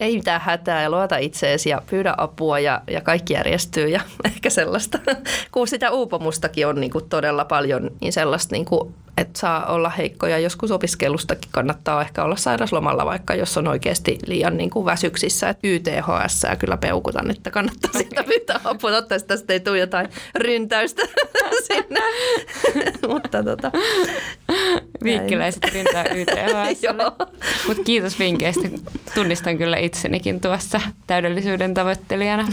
ei 0.00 0.16
mitään 0.16 0.40
hätää 0.40 0.82
ja 0.82 0.90
luota 0.90 1.16
itseesi 1.16 1.70
ja 1.70 1.82
pyydä 1.90 2.14
apua 2.16 2.58
ja, 2.58 2.80
ja 2.90 3.00
kaikki 3.00 3.34
järjestyy 3.34 3.88
ja 3.88 4.00
ehkä 4.24 4.50
sellaista. 4.50 4.98
Kun 5.52 5.68
sitä 5.68 5.90
uupomustakin 5.90 6.66
on 6.66 6.80
niin 6.80 6.90
kuin 6.90 7.08
todella 7.08 7.44
paljon, 7.44 7.90
niin 8.00 8.12
sellaista 8.12 8.54
niin 8.54 8.64
kuin 8.64 8.94
että 9.16 9.38
saa 9.38 9.66
olla 9.66 9.88
heikkoja. 9.88 10.38
Joskus 10.38 10.70
opiskelustakin 10.70 11.50
kannattaa 11.52 12.00
ehkä 12.00 12.24
olla 12.24 12.36
sairaslomalla, 12.36 13.06
vaikka 13.06 13.34
jos 13.34 13.58
on 13.58 13.68
oikeasti 13.68 14.18
liian 14.26 14.56
niin 14.56 14.70
kuin 14.70 14.84
väsyksissä. 15.02 15.48
Et 15.48 15.58
YTHS 15.64 16.46
kyllä 16.58 16.76
peukutan, 16.76 17.30
että 17.30 17.50
kannattaa 17.50 17.90
okay. 17.90 18.02
sitä 18.02 18.24
pyytää 18.24 18.60
apua. 18.64 18.90
Toivottavasti 18.90 19.28
tästä 19.28 19.52
ei 19.52 19.60
tule 19.60 19.78
jotain 19.78 20.08
ryntäystä 20.34 21.02
sinne. 21.66 22.00
Mutta 23.14 23.42
tota, 23.42 23.72
Viikkiläiset 25.04 25.64
rintää 25.64 26.04
YTHS. 26.04 26.82
Mutta 27.68 27.82
kiitos 27.84 28.18
vinkkeistä. 28.18 28.68
Tunnistan 29.14 29.58
kyllä 29.58 29.76
itsenikin 29.76 30.40
tuossa 30.40 30.80
täydellisyyden 31.06 31.74
tavoittelijana. 31.74 32.48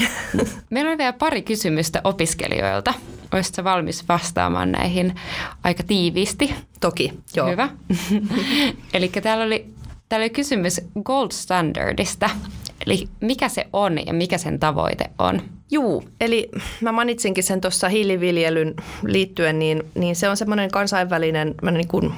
Meillä 0.70 0.92
on 0.92 0.98
vielä 0.98 1.14
pari 1.14 1.42
kysymystä 1.42 2.02
opiskelijoilta. 2.04 2.94
Olisitko 3.34 3.64
valmis 3.64 4.08
vastaamaan 4.10 4.72
näihin 4.72 5.16
aika 5.64 5.84
tiiviisti? 5.84 6.56
toki, 6.80 7.14
joo. 7.36 7.50
Hyvä. 7.50 7.70
Eli 8.94 9.10
täällä 9.10 9.44
oli, 9.44 9.66
täällä 10.10 10.24
oli 10.24 10.30
kysymys 10.30 10.82
gold 11.04 11.32
standardista. 11.32 12.30
Eli 12.86 13.08
mikä 13.22 13.50
se 13.50 13.68
on 13.74 14.06
ja 14.06 14.14
mikä 14.14 14.38
sen 14.38 14.60
tavoite 14.60 15.06
on? 15.20 15.42
Juu, 15.72 16.04
eli 16.22 16.50
mä 16.82 16.92
mainitsinkin 16.92 17.44
sen 17.44 17.62
tuossa 17.62 17.90
hiiliviljelyn 17.90 18.76
liittyen, 19.04 19.60
niin, 19.60 19.84
niin 19.96 20.16
se 20.16 20.30
on 20.30 20.38
semmoinen 20.38 20.72
kansainvälinen 20.72 21.56
niin 21.72 21.88
kuin, 21.88 22.14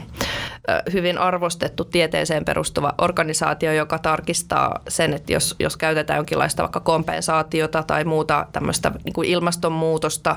hyvin 0.94 1.18
arvostettu 1.18 1.86
tieteeseen 1.86 2.46
perustuva 2.46 2.94
organisaatio, 2.98 3.74
joka 3.74 4.00
tarkistaa 4.00 4.80
sen, 4.88 5.14
että 5.14 5.34
jos, 5.34 5.56
jos 5.60 5.78
käytetään 5.78 6.18
jonkinlaista 6.18 6.64
vaikka 6.64 6.80
kompensaatiota 6.80 7.84
tai 7.84 8.04
muuta 8.04 8.48
tämmöistä 8.52 8.92
niin 9.06 9.14
kuin 9.14 9.30
ilmastonmuutosta 9.30 10.36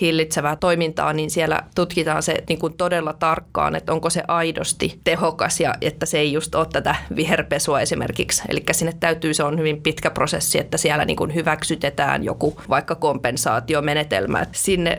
hillitsevää 0.00 0.56
toimintaa, 0.56 1.12
niin 1.12 1.30
siellä 1.30 1.62
tutkitaan 1.74 2.22
se 2.22 2.44
niin 2.48 2.58
kuin 2.58 2.76
todella 2.76 3.12
tarkkaan, 3.12 3.74
että 3.74 3.92
onko 3.92 4.10
se 4.10 4.22
aidosti 4.28 5.00
tehokas 5.04 5.60
ja 5.60 5.74
että 5.80 6.06
se 6.06 6.18
ei 6.18 6.32
just 6.32 6.54
ole 6.54 6.66
tätä 6.72 6.94
viherpesua 7.16 7.80
esimerkiksi. 7.80 8.42
Eli 8.48 8.64
sinne 8.72 8.92
täytyy, 9.00 9.34
se 9.34 9.44
on 9.44 9.58
hyvin 9.58 9.82
pitkä 9.82 10.10
prosessi, 10.10 10.58
että 10.58 10.76
siellä 10.76 11.04
niin 11.04 11.16
kuin 11.16 11.34
hyväksytetään 11.34 12.24
joku 12.24 12.51
vaikka 12.68 12.94
kompensaatiomenetelmä. 12.94 14.40
Että 14.40 14.58
sinne 14.58 14.98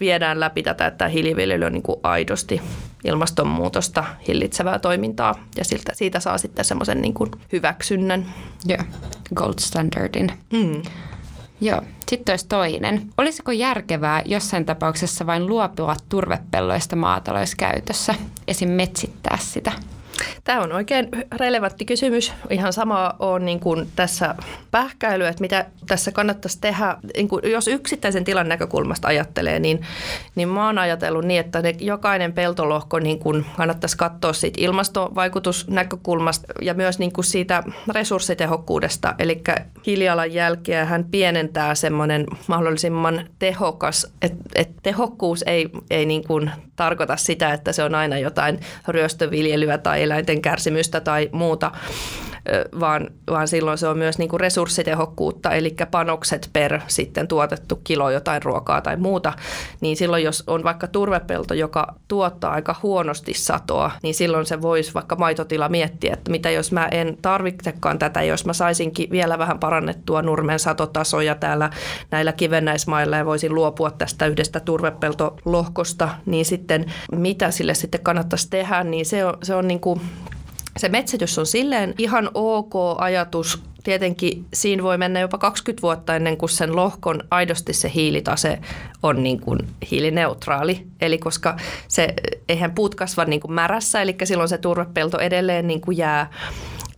viedään 0.00 0.40
läpi 0.40 0.62
tätä, 0.62 0.86
että 0.86 1.08
hiiliviljely 1.08 1.64
on 1.64 1.72
niin 1.72 1.82
kuin 1.82 2.00
aidosti 2.02 2.62
ilmastonmuutosta 3.04 4.04
hillitsevää 4.28 4.78
toimintaa 4.78 5.34
ja 5.56 5.64
siltä, 5.64 5.92
siitä 5.94 6.20
saa 6.20 6.38
sitten 6.38 6.64
semmoisen 6.64 7.00
niin 7.00 7.14
kuin 7.14 7.30
hyväksynnän. 7.52 8.26
Joo, 8.66 8.84
gold 9.34 9.54
standardin. 9.58 10.32
Mm. 10.52 10.82
Joo. 11.60 11.82
Sitten 12.08 12.32
olisi 12.32 12.48
toinen. 12.48 13.02
Olisiko 13.18 13.52
järkevää 13.52 14.22
jossain 14.26 14.64
tapauksessa 14.64 15.26
vain 15.26 15.46
luopua 15.46 15.96
turvepelloista 16.08 16.96
maatalouskäytössä, 16.96 18.14
esim. 18.48 18.70
metsittää 18.70 19.38
sitä? 19.40 19.72
Tämä 20.44 20.60
on 20.60 20.72
oikein 20.72 21.08
relevantti 21.36 21.84
kysymys. 21.84 22.32
Ihan 22.50 22.72
sama 22.72 23.14
on 23.18 23.44
niin 23.44 23.60
kuin 23.60 23.88
tässä 23.96 24.34
pähkäily, 24.70 25.26
että 25.26 25.40
mitä 25.40 25.66
tässä 25.86 26.12
kannattaisi 26.12 26.58
tehdä. 26.60 26.96
Niin 27.16 27.28
kuin 27.28 27.50
jos 27.50 27.68
yksittäisen 27.68 28.24
tilan 28.24 28.48
näkökulmasta 28.48 29.08
ajattelee, 29.08 29.58
niin, 29.58 29.80
niin 30.34 30.48
mä 30.48 30.66
oon 30.66 30.78
ajatellut 30.78 31.24
niin, 31.24 31.40
että 31.40 31.62
ne, 31.62 31.74
jokainen 31.80 32.32
peltolohko 32.32 32.98
niin 32.98 33.18
kuin 33.18 33.46
kannattaisi 33.56 33.96
katsoa 33.96 34.32
siitä 34.32 34.60
ilmastovaikutusnäkökulmasta 34.60 36.52
ja 36.62 36.74
myös 36.74 36.98
niin 36.98 37.12
kuin 37.12 37.24
siitä 37.24 37.62
resurssitehokkuudesta. 37.88 39.14
Eli 39.18 39.42
hiilijalanjälkeä 39.86 40.84
hän 40.84 41.04
pienentää 41.04 41.74
semmoinen 41.74 42.26
mahdollisimman 42.46 43.28
tehokas, 43.38 44.12
että 44.22 44.42
et 44.54 44.70
tehokkuus 44.82 45.44
ei, 45.46 45.68
ei 45.90 46.06
niin 46.06 46.24
kuin 46.26 46.50
tarkoita 46.82 47.16
sitä, 47.16 47.52
että 47.52 47.72
se 47.72 47.84
on 47.84 47.94
aina 47.94 48.18
jotain 48.18 48.60
ryöstöviljelyä 48.88 49.78
tai 49.78 50.02
eläinten 50.02 50.42
kärsimystä 50.42 51.00
tai 51.00 51.28
muuta, 51.32 51.70
vaan, 52.80 53.10
vaan 53.30 53.48
silloin 53.48 53.78
se 53.78 53.88
on 53.88 53.98
myös 53.98 54.18
niin 54.18 54.28
kuin 54.28 54.40
resurssitehokkuutta, 54.40 55.50
eli 55.50 55.76
panokset 55.90 56.50
per 56.52 56.80
sitten 56.86 57.28
tuotettu 57.28 57.80
kilo 57.84 58.10
jotain 58.10 58.42
ruokaa 58.42 58.80
tai 58.80 58.96
muuta. 58.96 59.32
Niin 59.80 59.96
silloin, 59.96 60.24
jos 60.24 60.44
on 60.46 60.64
vaikka 60.64 60.86
turvepelto, 60.86 61.54
joka 61.54 61.94
tuottaa 62.08 62.52
aika 62.52 62.76
huonosti 62.82 63.34
satoa, 63.34 63.90
niin 64.02 64.14
silloin 64.14 64.46
se 64.46 64.62
voisi 64.62 64.94
vaikka 64.94 65.16
maitotila 65.16 65.68
miettiä, 65.68 66.14
että 66.14 66.30
mitä 66.30 66.50
jos 66.50 66.72
mä 66.72 66.88
en 66.90 67.18
tarvitsekaan 67.22 67.98
tätä, 67.98 68.22
jos 68.22 68.46
mä 68.46 68.52
saisinkin 68.52 69.10
vielä 69.10 69.38
vähän 69.38 69.58
parannettua 69.58 70.22
nurmen 70.22 70.58
satotasoja 70.58 71.34
täällä 71.34 71.70
näillä 72.10 72.32
kivennäismailla 72.32 73.16
ja 73.16 73.26
voisin 73.26 73.54
luopua 73.54 73.90
tästä 73.90 74.26
yhdestä 74.26 74.60
turvepeltolohkosta, 74.60 76.08
niin 76.26 76.44
sitten 76.44 76.84
mitä 77.12 77.50
sille 77.50 77.74
sitten 77.74 78.00
kannattaisi 78.00 78.50
tehdä, 78.50 78.84
niin 78.84 79.06
se 79.06 79.24
on, 79.24 79.34
se 79.42 79.54
on 79.54 79.68
niin 79.68 79.80
kuin 79.80 80.00
se 80.76 80.88
metsitys 80.88 81.38
on 81.38 81.46
silleen 81.46 81.94
ihan 81.98 82.30
ok 82.34 82.74
ajatus. 82.98 83.62
Tietenkin 83.84 84.46
siinä 84.54 84.82
voi 84.82 84.98
mennä 84.98 85.20
jopa 85.20 85.38
20 85.38 85.82
vuotta 85.82 86.16
ennen 86.16 86.36
kuin 86.36 86.50
sen 86.50 86.76
lohkon 86.76 87.22
aidosti 87.30 87.72
se 87.72 87.90
hiilitase 87.94 88.58
on 89.02 89.22
niin 89.22 89.40
kuin 89.40 89.58
hiilineutraali. 89.90 90.86
Eli 91.00 91.18
koska 91.18 91.56
se, 91.88 92.14
eihän 92.48 92.74
puut 92.74 92.94
kasva 92.94 93.24
niin 93.24 93.40
kuin 93.40 93.52
märässä, 93.52 94.02
eli 94.02 94.16
silloin 94.24 94.48
se 94.48 94.58
turvepelto 94.58 95.18
edelleen 95.18 95.66
niin 95.66 95.80
kuin 95.80 95.96
jää 95.96 96.30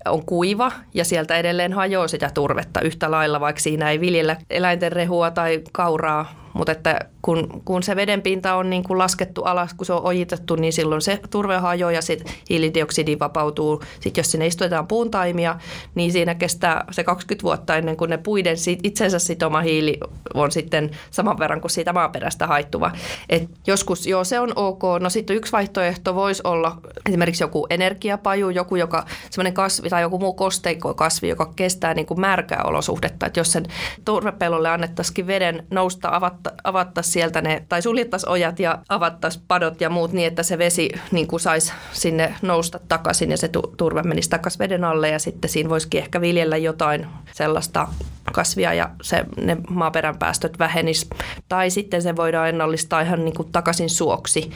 on 0.09 0.27
kuiva 0.27 0.73
ja 0.95 1.05
sieltä 1.05 1.37
edelleen 1.37 1.73
hajoaa 1.73 2.09
sitä 2.09 2.31
turvetta 2.35 2.81
yhtä 2.81 3.11
lailla, 3.11 3.41
vaikka 3.41 3.61
siinä 3.63 3.91
ei 3.91 4.01
viljellä 4.01 4.37
eläinten 4.51 4.93
rehua 4.93 5.31
tai 5.31 5.63
kauraa 5.73 6.45
mutta 6.55 6.73
että 6.73 6.99
kun, 7.23 7.63
kun 7.65 7.83
se 7.83 7.97
veden 7.97 8.23
pinta 8.23 8.55
on 8.55 8.71
niin 8.71 8.83
kuin 8.83 8.99
laskettu 8.99 9.43
alas, 9.43 9.75
kun 9.75 9.87
se 9.87 9.93
on 9.93 10.05
ojitettu, 10.05 10.57
niin 10.57 10.73
silloin 10.73 11.03
se 11.03 11.21
turve 11.31 11.57
hajoaa 11.57 11.93
ja 11.93 12.03
sitten 12.03 12.35
hiilidioksidi 12.51 13.19
vapautuu. 13.19 13.83
Sitten 14.01 14.23
jos 14.23 14.31
sinne 14.31 14.47
istutetaan 14.47 14.87
puuntaimia, 14.87 15.59
niin 15.95 16.13
siinä 16.13 16.35
kestää 16.35 16.85
se 16.91 17.05
20 17.05 17.43
vuotta 17.43 17.77
ennen 17.77 17.97
kuin 17.97 18.11
ne 18.11 18.19
puiden 18.19 18.57
itsensä 18.83 19.19
sitoma 19.19 19.61
hiili 19.61 20.01
on 20.35 20.53
sitten 20.53 20.91
saman 21.11 21.39
verran 21.39 21.61
kuin 21.61 21.71
siitä 21.71 21.93
maaperästä 21.93 22.47
haittuva. 22.47 22.91
Et 23.29 23.49
joskus 23.67 24.07
joo, 24.07 24.25
se 24.25 24.41
on 24.41 24.53
ok. 24.57 24.83
No 25.01 25.11
sitten 25.11 25.37
yksi 25.37 25.53
vaihtoehto 25.53 26.15
voisi 26.15 26.43
olla 26.45 26.77
esimerkiksi 27.07 27.45
joku 27.45 27.67
energiapaju, 27.71 28.51
joku 28.51 28.77
joka, 28.77 29.07
semmoinen 29.31 29.55
kasvi 29.55 29.89
tai 29.95 30.03
joku 30.03 30.19
muu 30.19 30.33
kosteikokasvi, 30.33 31.29
joka 31.29 31.53
kestää 31.57 31.95
niin 31.95 32.07
kuin 32.07 32.21
märkää 32.21 32.63
olosuhdetta. 32.65 33.27
Että 33.27 33.41
jos 33.41 33.53
sen 33.53 33.67
turvepellolle 34.05 34.69
annettaisikin 34.69 35.27
veden 35.27 35.67
nousta, 35.71 36.09
avatta, 36.13 36.53
avattaisiin 36.65 37.13
sieltä 37.13 37.41
ne, 37.41 37.65
tai 37.69 37.83
suljettaisiin 37.83 38.31
ojat 38.31 38.59
ja 38.59 38.79
avattaisiin 38.89 39.45
padot 39.49 39.81
ja 39.81 39.91
muut 39.91 40.13
niin, 40.13 40.29
että 40.29 40.43
se 40.43 40.59
vesi 40.59 40.91
niin 41.11 41.27
kuin 41.27 41.41
saisi 41.41 41.73
sinne 41.93 42.35
nousta 42.43 42.81
takaisin 42.89 43.31
ja 43.31 43.37
se 43.37 43.51
turve 43.77 44.03
menisi 44.03 44.31
takaisin 44.31 44.59
veden 44.59 44.85
alle 44.85 45.09
ja 45.09 45.19
sitten 45.19 45.51
siinä 45.51 45.71
voisikin 45.71 46.01
ehkä 46.03 46.21
viljellä 46.21 46.57
jotain 46.57 47.07
sellaista 47.33 47.89
kasvia 48.33 48.75
ja 48.75 48.91
se, 49.03 49.25
ne 49.37 49.57
maaperän 49.71 50.19
päästöt 50.19 50.59
vähenis. 50.59 51.11
Tai 51.49 51.71
sitten 51.71 52.03
se 52.03 52.17
voidaan 52.17 52.49
ennallistaa 52.49 53.01
ihan 53.01 53.25
niin 53.25 53.35
kuin 53.35 53.53
takaisin 53.53 53.91
suoksi, 53.91 54.51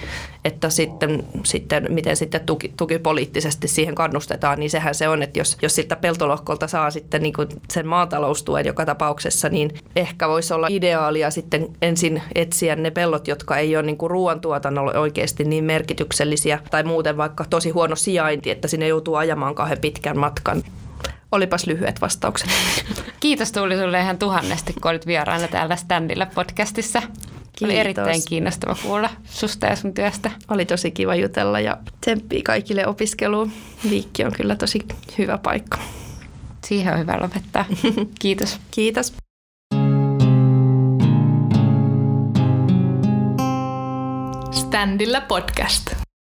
että 0.45 0.71
sitten, 0.71 1.25
sitten 1.45 1.87
miten 1.89 2.17
sitten 2.17 2.41
tuki, 2.41 2.73
tuki 2.77 2.99
poliittisesti 2.99 3.69
siihen 3.69 3.95
kannustetaan, 3.95 4.59
niin 4.59 4.71
sehän 4.71 4.95
se 4.95 5.09
on, 5.09 5.23
että 5.29 5.41
jos, 5.41 5.57
jos 5.63 5.75
siltä 5.75 5.97
peltolohkolta 5.97 6.67
saa 6.67 6.91
sitten 6.91 7.23
niin 7.23 7.33
kuin 7.33 7.49
sen 7.73 7.87
maataloustuen 7.87 8.67
joka 8.67 8.87
tapauksessa, 8.87 9.49
niin 9.49 9.75
ehkä 9.97 10.29
voisi 10.29 10.55
olla 10.55 10.67
ideaalia 10.71 11.31
sitten 11.31 11.69
ensin 11.83 12.23
etsiä 12.35 12.77
ne 12.77 12.91
pellot, 12.91 13.29
jotka 13.29 13.57
ei 13.57 13.77
ole 13.77 13.87
niin 13.87 13.99
kuin 13.99 14.11
ruoantuotannolle 14.11 14.99
oikeasti 14.99 15.45
niin 15.45 15.65
merkityksellisiä 15.65 16.59
tai 16.71 16.83
muuten 16.83 17.17
vaikka 17.17 17.45
tosi 17.51 17.71
huono 17.71 17.97
sijainti, 17.97 18.51
että 18.51 18.69
sinne 18.69 18.89
joutuu 18.89 19.15
ajamaan 19.15 19.55
kauhean 19.55 19.79
pitkän 19.79 20.19
matkan. 20.19 20.63
Olipas 21.33 21.67
lyhyet 21.67 22.01
vastaukset. 22.01 22.51
Kiitos 23.21 23.53
Tuuli 23.53 23.77
sulle 23.77 24.01
ihan 24.01 24.19
tuhannesti, 24.19 24.73
kun 24.73 24.91
olit 24.91 25.07
vieraana 25.07 25.49
täällä 25.49 25.77
Standilla 25.77 26.27
podcastissa. 26.35 27.03
Kiitos. 27.59 27.73
Oli 27.73 27.81
erittäin 27.81 28.23
kiinnostava 28.29 28.77
kuulla 28.83 29.11
susta 29.25 29.67
ja 29.67 29.77
sun 29.77 29.95
työstä. 29.95 30.31
Oli 30.49 30.65
tosi 30.65 30.91
kiva 30.91 31.15
jutella 31.15 31.61
ja 31.61 31.77
tsemppii 32.01 32.43
kaikille 32.43 32.87
opiskeluun. 32.87 33.53
Viikki 33.91 34.25
on 34.25 34.33
kyllä 34.33 34.57
tosi 34.57 34.81
hyvä 35.19 35.39
paikka. 35.39 35.79
Siihen 36.67 36.93
on 36.95 37.01
hyvä 37.01 37.19
lopettaa. 37.21 37.65
Kiitos. 38.21 38.59
Kiitos. 38.71 39.13
Standilla 44.53 45.21
podcast. 45.21 46.08